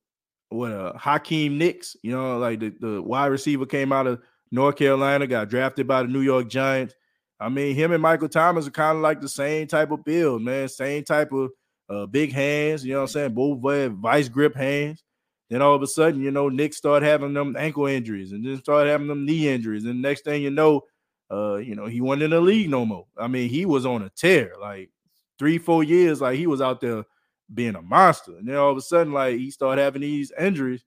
what 0.48 0.72
a 0.72 0.86
uh, 0.86 0.98
Hakeem 0.98 1.58
Nicks, 1.58 1.96
you 2.02 2.12
know, 2.12 2.38
like 2.38 2.60
the, 2.60 2.74
the 2.80 3.02
wide 3.02 3.26
receiver 3.26 3.66
came 3.66 3.92
out 3.92 4.06
of 4.06 4.20
North 4.50 4.76
Carolina, 4.76 5.26
got 5.26 5.48
drafted 5.48 5.86
by 5.86 6.02
the 6.02 6.08
New 6.08 6.20
York 6.20 6.48
Giants. 6.48 6.94
I 7.40 7.48
mean, 7.48 7.74
him 7.74 7.92
and 7.92 8.02
Michael 8.02 8.28
Thomas 8.28 8.66
are 8.66 8.72
kind 8.72 8.96
of 8.96 9.02
like 9.02 9.20
the 9.20 9.28
same 9.28 9.66
type 9.66 9.90
of 9.90 10.04
build, 10.04 10.42
man. 10.42 10.68
Same 10.68 11.04
type 11.04 11.32
of 11.32 11.50
uh, 11.88 12.06
big 12.06 12.32
hands. 12.32 12.84
You 12.84 12.92
know 12.92 13.00
what 13.00 13.10
I'm 13.16 13.34
saying? 13.34 13.34
Both 13.34 13.92
vice 13.94 14.28
grip 14.28 14.54
hands. 14.54 15.02
Then 15.50 15.60
all 15.60 15.74
of 15.74 15.82
a 15.82 15.86
sudden, 15.86 16.22
you 16.22 16.30
know, 16.30 16.48
Nick 16.48 16.72
started 16.72 17.06
having 17.06 17.34
them 17.34 17.56
ankle 17.56 17.86
injuries, 17.86 18.32
and 18.32 18.44
then 18.44 18.58
started 18.58 18.90
having 18.90 19.08
them 19.08 19.26
knee 19.26 19.48
injuries. 19.48 19.84
And 19.84 20.00
next 20.00 20.24
thing 20.24 20.42
you 20.42 20.50
know, 20.50 20.82
uh, 21.30 21.56
you 21.56 21.74
know, 21.74 21.86
he 21.86 22.00
wasn't 22.00 22.24
in 22.24 22.30
the 22.30 22.40
league 22.40 22.70
no 22.70 22.86
more. 22.86 23.06
I 23.18 23.28
mean, 23.28 23.48
he 23.48 23.66
was 23.66 23.84
on 23.84 24.02
a 24.02 24.10
tear, 24.10 24.52
like 24.60 24.90
three, 25.38 25.58
four 25.58 25.84
years, 25.84 26.20
like 26.20 26.38
he 26.38 26.46
was 26.46 26.60
out 26.60 26.80
there 26.80 27.04
being 27.52 27.74
a 27.74 27.82
monster. 27.82 28.36
And 28.36 28.48
then 28.48 28.56
all 28.56 28.70
of 28.70 28.76
a 28.76 28.82
sudden, 28.82 29.12
like 29.12 29.36
he 29.36 29.50
started 29.50 29.82
having 29.82 30.02
these 30.02 30.32
injuries. 30.38 30.84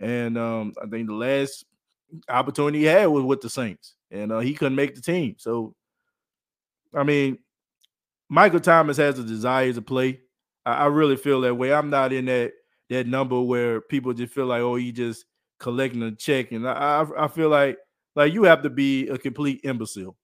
And 0.00 0.36
um, 0.36 0.74
I 0.82 0.86
think 0.86 1.08
the 1.08 1.14
last 1.14 1.64
opportunity 2.28 2.80
he 2.80 2.84
had 2.84 3.06
was 3.06 3.24
with 3.24 3.40
the 3.40 3.50
Saints, 3.50 3.94
and 4.10 4.30
uh, 4.30 4.40
he 4.40 4.54
couldn't 4.54 4.76
make 4.76 4.94
the 4.94 5.00
team. 5.00 5.36
So, 5.38 5.74
I 6.94 7.02
mean, 7.02 7.38
Michael 8.28 8.60
Thomas 8.60 8.98
has 8.98 9.18
a 9.18 9.24
desire 9.24 9.72
to 9.72 9.82
play. 9.82 10.20
I, 10.64 10.72
I 10.72 10.86
really 10.86 11.16
feel 11.16 11.40
that 11.42 11.54
way. 11.54 11.72
I'm 11.72 11.90
not 11.90 12.12
in 12.12 12.26
that 12.26 12.52
that 12.90 13.06
number 13.06 13.40
where 13.40 13.80
people 13.80 14.12
just 14.12 14.34
feel 14.34 14.46
like, 14.46 14.60
oh, 14.60 14.76
he 14.76 14.92
just 14.92 15.24
collecting 15.58 16.02
a 16.02 16.12
check, 16.14 16.52
and 16.52 16.68
I 16.68 16.72
I, 17.02 17.24
I 17.24 17.28
feel 17.28 17.48
like 17.48 17.78
like 18.14 18.32
you 18.32 18.44
have 18.44 18.62
to 18.62 18.70
be 18.70 19.08
a 19.08 19.16
complete 19.16 19.60
imbecile 19.64 20.16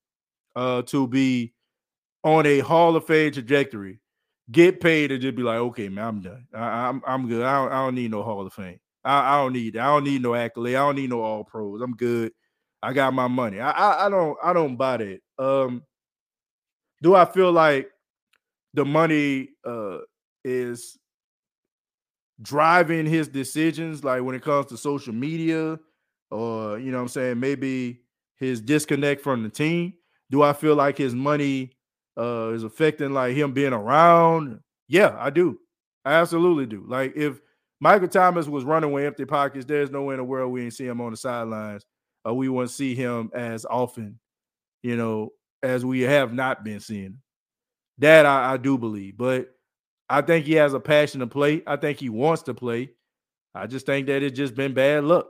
uh, 0.55 0.83
to 0.83 1.07
be 1.07 1.53
on 2.23 2.45
a 2.45 2.59
Hall 2.59 2.95
of 2.95 3.05
Fame 3.05 3.31
trajectory, 3.31 3.99
get 4.51 4.79
paid, 4.79 5.11
and 5.11 5.21
just 5.21 5.35
be 5.35 5.43
like, 5.43 5.57
okay, 5.57 5.89
man, 5.89 6.05
I'm 6.05 6.21
done. 6.21 6.47
I, 6.53 6.89
am 6.89 7.01
I'm, 7.05 7.21
I'm 7.21 7.27
good. 7.27 7.45
I 7.45 7.55
don't, 7.55 7.71
I 7.71 7.85
don't 7.85 7.95
need 7.95 8.11
no 8.11 8.23
Hall 8.23 8.45
of 8.45 8.53
Fame. 8.53 8.79
I, 9.03 9.35
I 9.35 9.41
don't 9.41 9.53
need 9.53 9.77
I 9.77 9.87
don't 9.87 10.03
need 10.03 10.21
no 10.21 10.33
accolade. 10.35 10.75
I 10.75 10.79
don't 10.79 10.95
need 10.95 11.09
no 11.09 11.21
all 11.21 11.43
pros. 11.43 11.81
I'm 11.81 11.95
good. 11.95 12.31
I 12.81 12.93
got 12.93 13.13
my 13.13 13.27
money. 13.27 13.59
I, 13.59 13.71
I, 13.71 14.05
I 14.05 14.09
don't 14.09 14.37
I 14.43 14.53
don't 14.53 14.75
buy 14.75 14.97
that. 14.97 15.19
Um, 15.37 15.83
do 17.01 17.15
I 17.15 17.25
feel 17.25 17.51
like 17.51 17.89
the 18.73 18.85
money 18.85 19.49
uh 19.65 19.99
is 20.43 20.97
driving 22.41 23.05
his 23.05 23.27
decisions, 23.27 24.03
like 24.03 24.23
when 24.23 24.35
it 24.35 24.41
comes 24.41 24.67
to 24.67 24.77
social 24.77 25.13
media, 25.13 25.79
or 26.31 26.79
you 26.79 26.91
know 26.91 27.01
I'm 27.01 27.07
saying, 27.07 27.39
maybe 27.39 28.01
his 28.37 28.61
disconnect 28.61 29.21
from 29.21 29.43
the 29.43 29.49
team? 29.49 29.93
Do 30.31 30.41
I 30.41 30.53
feel 30.53 30.75
like 30.75 30.97
his 30.97 31.13
money 31.13 31.71
uh 32.17 32.51
is 32.53 32.63
affecting 32.63 33.13
like 33.13 33.35
him 33.35 33.53
being 33.53 33.73
around? 33.73 34.59
Yeah, 34.87 35.15
I 35.17 35.29
do. 35.29 35.59
I 36.05 36.13
absolutely 36.13 36.65
do. 36.65 36.83
Like 36.87 37.13
if 37.15 37.39
Michael 37.83 38.07
Thomas 38.07 38.47
was 38.47 38.63
running 38.63 38.93
with 38.93 39.03
empty 39.03 39.25
pockets. 39.25 39.65
There's 39.65 39.91
no 39.91 40.03
way 40.03 40.13
in 40.13 40.19
the 40.19 40.23
world 40.23 40.53
we 40.53 40.63
ain't 40.63 40.73
see 40.73 40.87
him 40.87 41.01
on 41.01 41.11
the 41.11 41.17
sidelines. 41.17 41.85
Uh, 42.25 42.33
we 42.33 42.47
wouldn't 42.47 42.71
see 42.71 42.95
him 42.95 43.29
as 43.33 43.65
often, 43.65 44.19
you 44.83 44.95
know, 44.95 45.31
as 45.61 45.83
we 45.83 45.99
have 45.99 46.33
not 46.33 46.63
been 46.63 46.79
seeing. 46.79 47.17
That 47.97 48.25
I, 48.25 48.53
I 48.53 48.57
do 48.57 48.77
believe, 48.77 49.17
but 49.17 49.49
I 50.09 50.21
think 50.21 50.45
he 50.45 50.53
has 50.53 50.73
a 50.73 50.79
passion 50.79 51.19
to 51.19 51.27
play. 51.27 51.61
I 51.67 51.75
think 51.75 51.99
he 51.99 52.07
wants 52.07 52.43
to 52.43 52.53
play. 52.53 52.91
I 53.53 53.67
just 53.67 53.85
think 53.85 54.07
that 54.07 54.23
it's 54.23 54.37
just 54.37 54.55
been 54.55 54.73
bad 54.73 55.03
luck. 55.03 55.27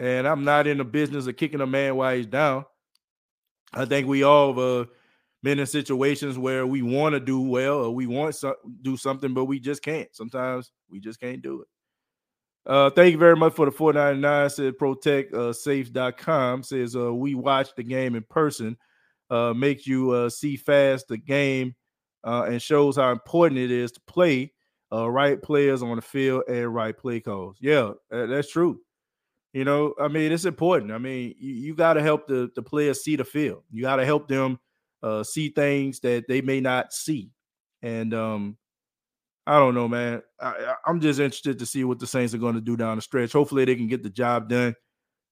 And 0.00 0.26
I'm 0.26 0.44
not 0.44 0.66
in 0.66 0.78
the 0.78 0.84
business 0.84 1.26
of 1.26 1.36
kicking 1.36 1.60
a 1.60 1.66
man 1.66 1.96
while 1.96 2.16
he's 2.16 2.24
down. 2.24 2.64
I 3.74 3.84
think 3.84 4.08
we 4.08 4.22
all 4.22 4.58
uh, 4.58 4.86
been 5.42 5.58
in 5.58 5.66
situations 5.66 6.38
where 6.38 6.66
we 6.66 6.82
want 6.82 7.14
to 7.14 7.20
do 7.20 7.40
well 7.40 7.84
or 7.84 7.94
we 7.94 8.06
want 8.06 8.34
to 8.34 8.54
do 8.82 8.96
something, 8.96 9.34
but 9.34 9.44
we 9.44 9.60
just 9.60 9.82
can't. 9.82 10.08
Sometimes 10.12 10.72
we 10.90 11.00
just 11.00 11.20
can't 11.20 11.42
do 11.42 11.62
it. 11.62 11.68
Uh, 12.66 12.90
thank 12.90 13.12
you 13.12 13.18
very 13.18 13.36
much 13.36 13.54
for 13.54 13.64
the 13.64 13.72
499 13.72 14.50
said 14.50 14.76
protect 14.76 15.32
uh, 15.32 15.54
safe.com 15.54 16.62
says 16.62 16.94
uh, 16.94 17.12
we 17.14 17.34
watch 17.34 17.74
the 17.76 17.82
game 17.82 18.14
in 18.14 18.22
person 18.28 18.76
uh, 19.30 19.54
makes 19.54 19.86
you 19.86 20.10
uh, 20.10 20.28
see 20.28 20.56
fast 20.56 21.08
the 21.08 21.16
game 21.16 21.74
uh, 22.24 22.42
and 22.46 22.60
shows 22.60 22.96
how 22.96 23.10
important 23.10 23.58
it 23.58 23.70
is 23.70 23.90
to 23.92 24.00
play 24.06 24.52
uh, 24.92 25.08
right 25.10 25.40
players 25.40 25.82
on 25.82 25.96
the 25.96 26.02
field 26.02 26.42
and 26.46 26.74
right 26.74 26.98
play 26.98 27.20
calls 27.20 27.56
yeah 27.58 27.92
that's 28.10 28.50
true 28.50 28.78
you 29.54 29.64
know 29.64 29.94
i 29.98 30.06
mean 30.06 30.30
it's 30.30 30.44
important 30.44 30.92
i 30.92 30.98
mean 30.98 31.34
you, 31.38 31.54
you 31.54 31.74
got 31.74 31.94
to 31.94 32.02
help 32.02 32.26
the, 32.26 32.50
the 32.54 32.62
players 32.62 33.02
see 33.02 33.16
the 33.16 33.24
field 33.24 33.62
you 33.70 33.82
got 33.82 33.96
to 33.96 34.04
help 34.04 34.28
them 34.28 34.58
uh, 35.02 35.22
see 35.22 35.48
things 35.50 36.00
that 36.00 36.26
they 36.28 36.40
may 36.40 36.60
not 36.60 36.92
see. 36.92 37.30
And 37.82 38.12
um, 38.14 38.56
I 39.46 39.58
don't 39.58 39.74
know, 39.74 39.88
man. 39.88 40.22
I, 40.40 40.74
am 40.86 41.00
just 41.00 41.20
interested 41.20 41.58
to 41.58 41.66
see 41.66 41.84
what 41.84 41.98
the 41.98 42.06
Saints 42.06 42.34
are 42.34 42.38
going 42.38 42.54
to 42.54 42.60
do 42.60 42.76
down 42.76 42.96
the 42.96 43.02
stretch. 43.02 43.32
Hopefully, 43.32 43.64
they 43.64 43.76
can 43.76 43.88
get 43.88 44.02
the 44.02 44.10
job 44.10 44.48
done, 44.48 44.74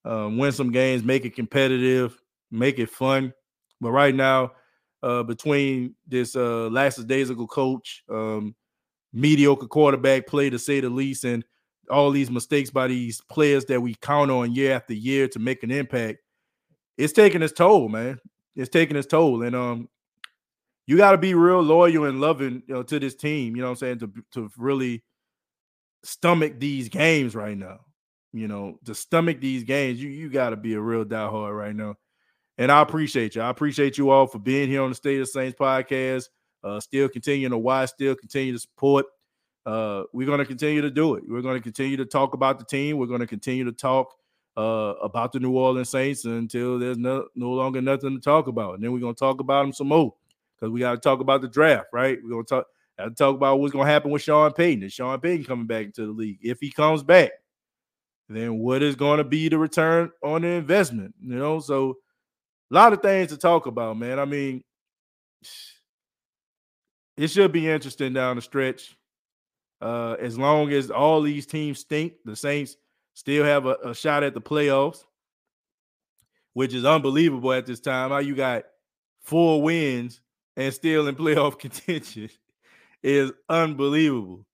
um, 0.05 0.39
win 0.39 0.53
some 0.53 0.71
games, 0.71 1.03
make 1.03 1.25
it 1.25 1.35
competitive, 1.35 2.21
make 2.51 2.79
it 2.79 2.91
fun. 2.91 3.33
But 3.81 3.91
right 3.91 4.15
now, 4.15 4.53
uh, 5.03 5.23
between 5.23 5.95
this 6.07 6.35
uh, 6.37 6.69
last 6.69 7.07
days 7.07 7.31
ago 7.31 7.47
coach, 7.47 8.05
um, 8.11 8.55
mediocre 9.13 9.67
quarterback 9.67 10.27
play 10.27 10.51
to 10.51 10.59
say 10.59 10.81
the 10.81 10.89
least, 10.89 11.25
and 11.25 11.45
all 11.91 12.11
these 12.11 12.31
mistakes 12.31 12.71
by 12.71 12.87
these 12.87 13.21
players 13.21 13.65
that 13.67 13.81
we 13.81 13.95
count 13.97 14.31
on 14.31 14.55
year 14.55 14.75
after 14.75 14.95
year 14.95 15.29
to 15.29 15.39
make 15.39 15.63
an 15.63 15.71
impact, 15.71 16.19
it's 16.97 17.13
taking 17.13 17.43
its 17.43 17.53
toll, 17.53 17.89
man 17.89 18.19
it's 18.57 18.71
taking 18.71 18.97
its 18.97 19.07
toll. 19.07 19.43
And 19.43 19.55
um, 19.55 19.89
you 20.87 20.97
got 20.97 21.13
to 21.13 21.19
be 21.19 21.35
real 21.35 21.61
loyal 21.61 22.05
and 22.05 22.21
loving 22.21 22.63
you 22.67 22.75
know, 22.75 22.83
to 22.83 22.99
this 22.99 23.15
team. 23.15 23.55
You 23.55 23.63
know 23.63 23.69
what 23.69 23.83
I'm 23.83 23.99
saying 23.99 23.99
to 24.01 24.13
to 24.33 24.51
really 24.57 25.05
stomach 26.03 26.55
these 26.59 26.89
games 26.89 27.35
right 27.35 27.57
now. 27.57 27.81
You 28.33 28.49
know, 28.49 28.79
to 28.85 28.95
stomach 28.95 29.41
these 29.41 29.65
games, 29.65 30.03
you 30.03 30.11
you 30.11 30.31
got 30.31 30.51
to 30.51 30.57
be 30.57 30.75
a 30.75 30.81
real 30.81 31.05
diehard 31.05 31.57
right 31.57 31.75
now. 31.75 31.97
And 32.59 32.73
I 32.73 32.81
appreciate 32.81 33.35
you. 33.35 33.43
I 33.43 33.51
appreciate 33.51 33.99
you 33.99 34.11
all 34.11 34.27
for 34.27 34.39
being 34.39 34.69
here 34.69 34.83
on 34.83 34.91
the 34.91 34.95
State 34.95 35.21
of 35.21 35.29
Saints 35.29 35.57
podcast. 35.59 36.29
Uh, 36.65 36.81
still 36.81 37.09
continuing 37.09 37.51
to 37.51 37.59
watch, 37.59 37.91
still 37.91 38.15
continue 38.15 38.53
to 38.53 38.59
support. 38.59 39.07
Uh, 39.67 40.05
we're 40.13 40.27
going 40.27 40.39
to 40.39 40.45
continue 40.45 40.81
to 40.81 40.91
do 40.91 41.17
it. 41.17 41.25
We're 41.29 41.43
going 41.43 41.57
to 41.57 41.63
continue 41.63 41.97
to 41.99 42.07
talk 42.07 42.35
about 42.35 42.59
the 42.59 42.65
team. 42.65 42.97
We're 42.99 43.07
going 43.07 43.21
to 43.21 43.27
continue 43.27 43.65
to 43.65 43.73
talk 43.73 44.15
uh, 44.57 44.95
about 45.03 45.33
the 45.33 45.41
New 45.41 45.57
Orleans 45.57 45.91
Saints 45.91 46.25
until 46.25 46.79
there's 46.79 46.99
no, 46.99 47.27
no 47.35 47.51
longer 47.51 47.83
nothing 47.83 48.15
to 48.15 48.21
talk 48.21 48.47
about. 48.47 48.75
And 48.75 48.83
then 48.83 48.93
we're 48.93 49.01
gonna 49.01 49.15
talk 49.15 49.41
about 49.41 49.63
them 49.63 49.73
some 49.73 49.89
more 49.89 50.15
because 50.57 50.73
we 50.73 50.81
got 50.81 50.93
to 50.93 50.99
talk 50.99 51.21
about 51.21 51.43
the 51.43 51.49
draft, 51.49 51.89
right? 51.93 52.19
We're 52.23 52.31
gonna 52.31 52.45
talk 52.45 52.67
to 52.99 53.11
talk 53.11 53.35
about 53.35 53.61
what's 53.61 53.73
gonna 53.73 53.91
happen 53.91 54.11
with 54.11 54.23
Sean 54.23 54.53
Payton. 54.53 54.85
Is 54.85 54.93
Sean 54.95 55.21
Payton 55.21 55.45
coming 55.45 55.67
back 55.67 55.87
into 55.87 56.07
the 56.07 56.13
league? 56.13 56.39
If 56.43 56.61
he 56.61 56.71
comes 56.71 57.03
back, 57.03 57.33
then 58.29 58.59
what 58.59 58.83
is 58.83 58.97
to 58.97 59.25
be 59.25 59.49
the 59.49 59.59
return 59.59 60.11
on 60.23 60.43
the 60.43 60.49
investment? 60.49 61.15
You 61.21 61.37
know, 61.37 61.61
so 61.61 61.99
a 62.71 62.75
lot 62.75 62.93
of 62.93 63.03
things 63.03 63.31
to 63.31 63.37
talk 63.37 63.67
about, 63.67 63.99
man. 63.99 64.19
I 64.19 64.25
mean, 64.25 64.65
it 67.17 67.29
should 67.29 67.53
be 67.53 67.69
interesting 67.69 68.13
down 68.13 68.37
the 68.37 68.43
stretch. 68.43 68.97
Uh, 69.81 70.17
as 70.19 70.39
long 70.39 70.73
as 70.73 70.91
all 70.91 71.21
these 71.21 71.45
teams 71.45 71.81
stink, 71.81 72.15
the 72.25 72.35
Saints 72.35 72.79
still 73.17 73.45
have 73.45 73.65
a, 73.65 73.77
a 73.83 73.95
shot 73.95 74.23
at 74.23 74.35
the 74.35 74.41
playoffs, 74.43 75.03
which 76.53 76.75
is 76.75 76.85
unbelievable 76.85 77.53
at 77.53 77.65
this 77.65 77.81
time. 77.81 78.11
How 78.11 78.19
you 78.19 78.35
got 78.35 78.65
four 79.23 79.63
wins 79.63 80.21
and 80.55 80.73
still 80.73 81.09
in 81.09 81.17
playoff 81.17 81.59
contention 81.59 82.29
is 83.03 83.33
unbelievable. 83.49 84.47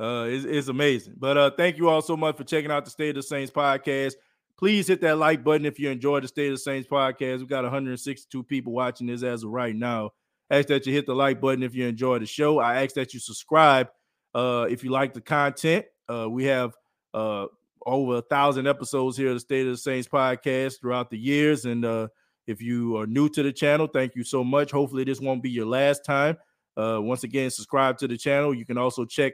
Uh, 0.00 0.26
it's, 0.28 0.46
it's 0.46 0.68
amazing. 0.68 1.14
But 1.18 1.36
uh, 1.36 1.50
thank 1.56 1.76
you 1.76 1.90
all 1.90 2.00
so 2.00 2.16
much 2.16 2.38
for 2.38 2.44
checking 2.44 2.70
out 2.70 2.86
the 2.86 2.90
State 2.90 3.10
of 3.10 3.16
the 3.16 3.22
Saints 3.22 3.52
podcast. 3.52 4.14
Please 4.58 4.88
hit 4.88 5.02
that 5.02 5.18
like 5.18 5.44
button 5.44 5.66
if 5.66 5.78
you 5.78 5.90
enjoyed 5.90 6.24
the 6.24 6.28
State 6.28 6.46
of 6.46 6.54
the 6.54 6.58
Saints 6.58 6.88
podcast. 6.88 7.40
We 7.40 7.46
got 7.46 7.64
162 7.64 8.42
people 8.44 8.72
watching 8.72 9.06
this 9.06 9.22
as 9.22 9.44
of 9.44 9.50
right 9.50 9.76
now. 9.76 10.12
Ask 10.50 10.68
that 10.68 10.86
you 10.86 10.92
hit 10.94 11.04
the 11.04 11.14
like 11.14 11.38
button 11.38 11.62
if 11.62 11.74
you 11.74 11.86
enjoy 11.86 12.18
the 12.18 12.26
show. 12.26 12.60
I 12.60 12.82
ask 12.82 12.94
that 12.94 13.12
you 13.12 13.20
subscribe 13.20 13.88
uh, 14.34 14.66
if 14.70 14.82
you 14.84 14.90
like 14.90 15.12
the 15.12 15.20
content. 15.20 15.84
Uh, 16.08 16.30
we 16.30 16.44
have 16.44 16.74
uh, 17.12 17.46
over 17.86 18.16
a 18.16 18.22
thousand 18.22 18.66
episodes 18.66 19.16
here 19.16 19.28
of 19.28 19.34
the 19.34 19.40
State 19.40 19.66
of 19.66 19.72
the 19.72 19.78
Saints 19.78 20.08
podcast 20.08 20.80
throughout 20.80 21.10
the 21.10 21.18
years. 21.18 21.64
And 21.64 21.84
uh, 21.84 22.08
if 22.46 22.60
you 22.60 22.96
are 22.96 23.06
new 23.06 23.28
to 23.30 23.42
the 23.42 23.52
channel, 23.52 23.86
thank 23.86 24.14
you 24.14 24.24
so 24.24 24.44
much. 24.44 24.70
Hopefully, 24.70 25.04
this 25.04 25.20
won't 25.20 25.42
be 25.42 25.50
your 25.50 25.66
last 25.66 26.04
time. 26.04 26.36
Uh, 26.76 26.98
once 27.00 27.24
again, 27.24 27.50
subscribe 27.50 27.96
to 27.98 28.08
the 28.08 28.18
channel. 28.18 28.54
You 28.54 28.66
can 28.66 28.76
also 28.76 29.04
check 29.04 29.32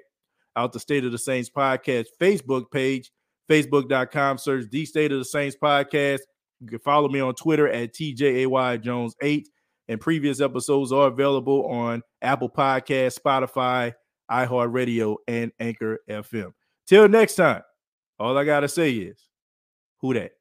out 0.54 0.72
the 0.72 0.80
State 0.80 1.04
of 1.04 1.12
the 1.12 1.18
Saints 1.18 1.50
podcast 1.50 2.06
Facebook 2.20 2.70
page, 2.70 3.10
facebook.com, 3.50 4.38
search 4.38 4.66
the 4.70 4.84
State 4.84 5.12
of 5.12 5.18
the 5.18 5.24
Saints 5.24 5.56
podcast. 5.60 6.20
You 6.60 6.68
can 6.68 6.78
follow 6.78 7.08
me 7.08 7.20
on 7.20 7.34
Twitter 7.34 7.68
at 7.68 7.92
TJAY 7.94 8.80
Jones 8.82 9.16
8. 9.20 9.48
And 9.88 10.00
previous 10.00 10.40
episodes 10.40 10.92
are 10.92 11.08
available 11.08 11.66
on 11.66 12.02
Apple 12.22 12.48
Podcast, 12.48 13.18
Spotify, 13.18 13.92
iHeartRadio, 14.30 15.16
and 15.26 15.50
Anchor 15.58 15.98
FM. 16.08 16.52
Till 16.86 17.08
next 17.08 17.34
time. 17.34 17.62
All 18.18 18.36
I 18.36 18.44
gotta 18.44 18.68
say 18.68 18.92
is, 18.92 19.28
who 20.00 20.12
dat? 20.14 20.32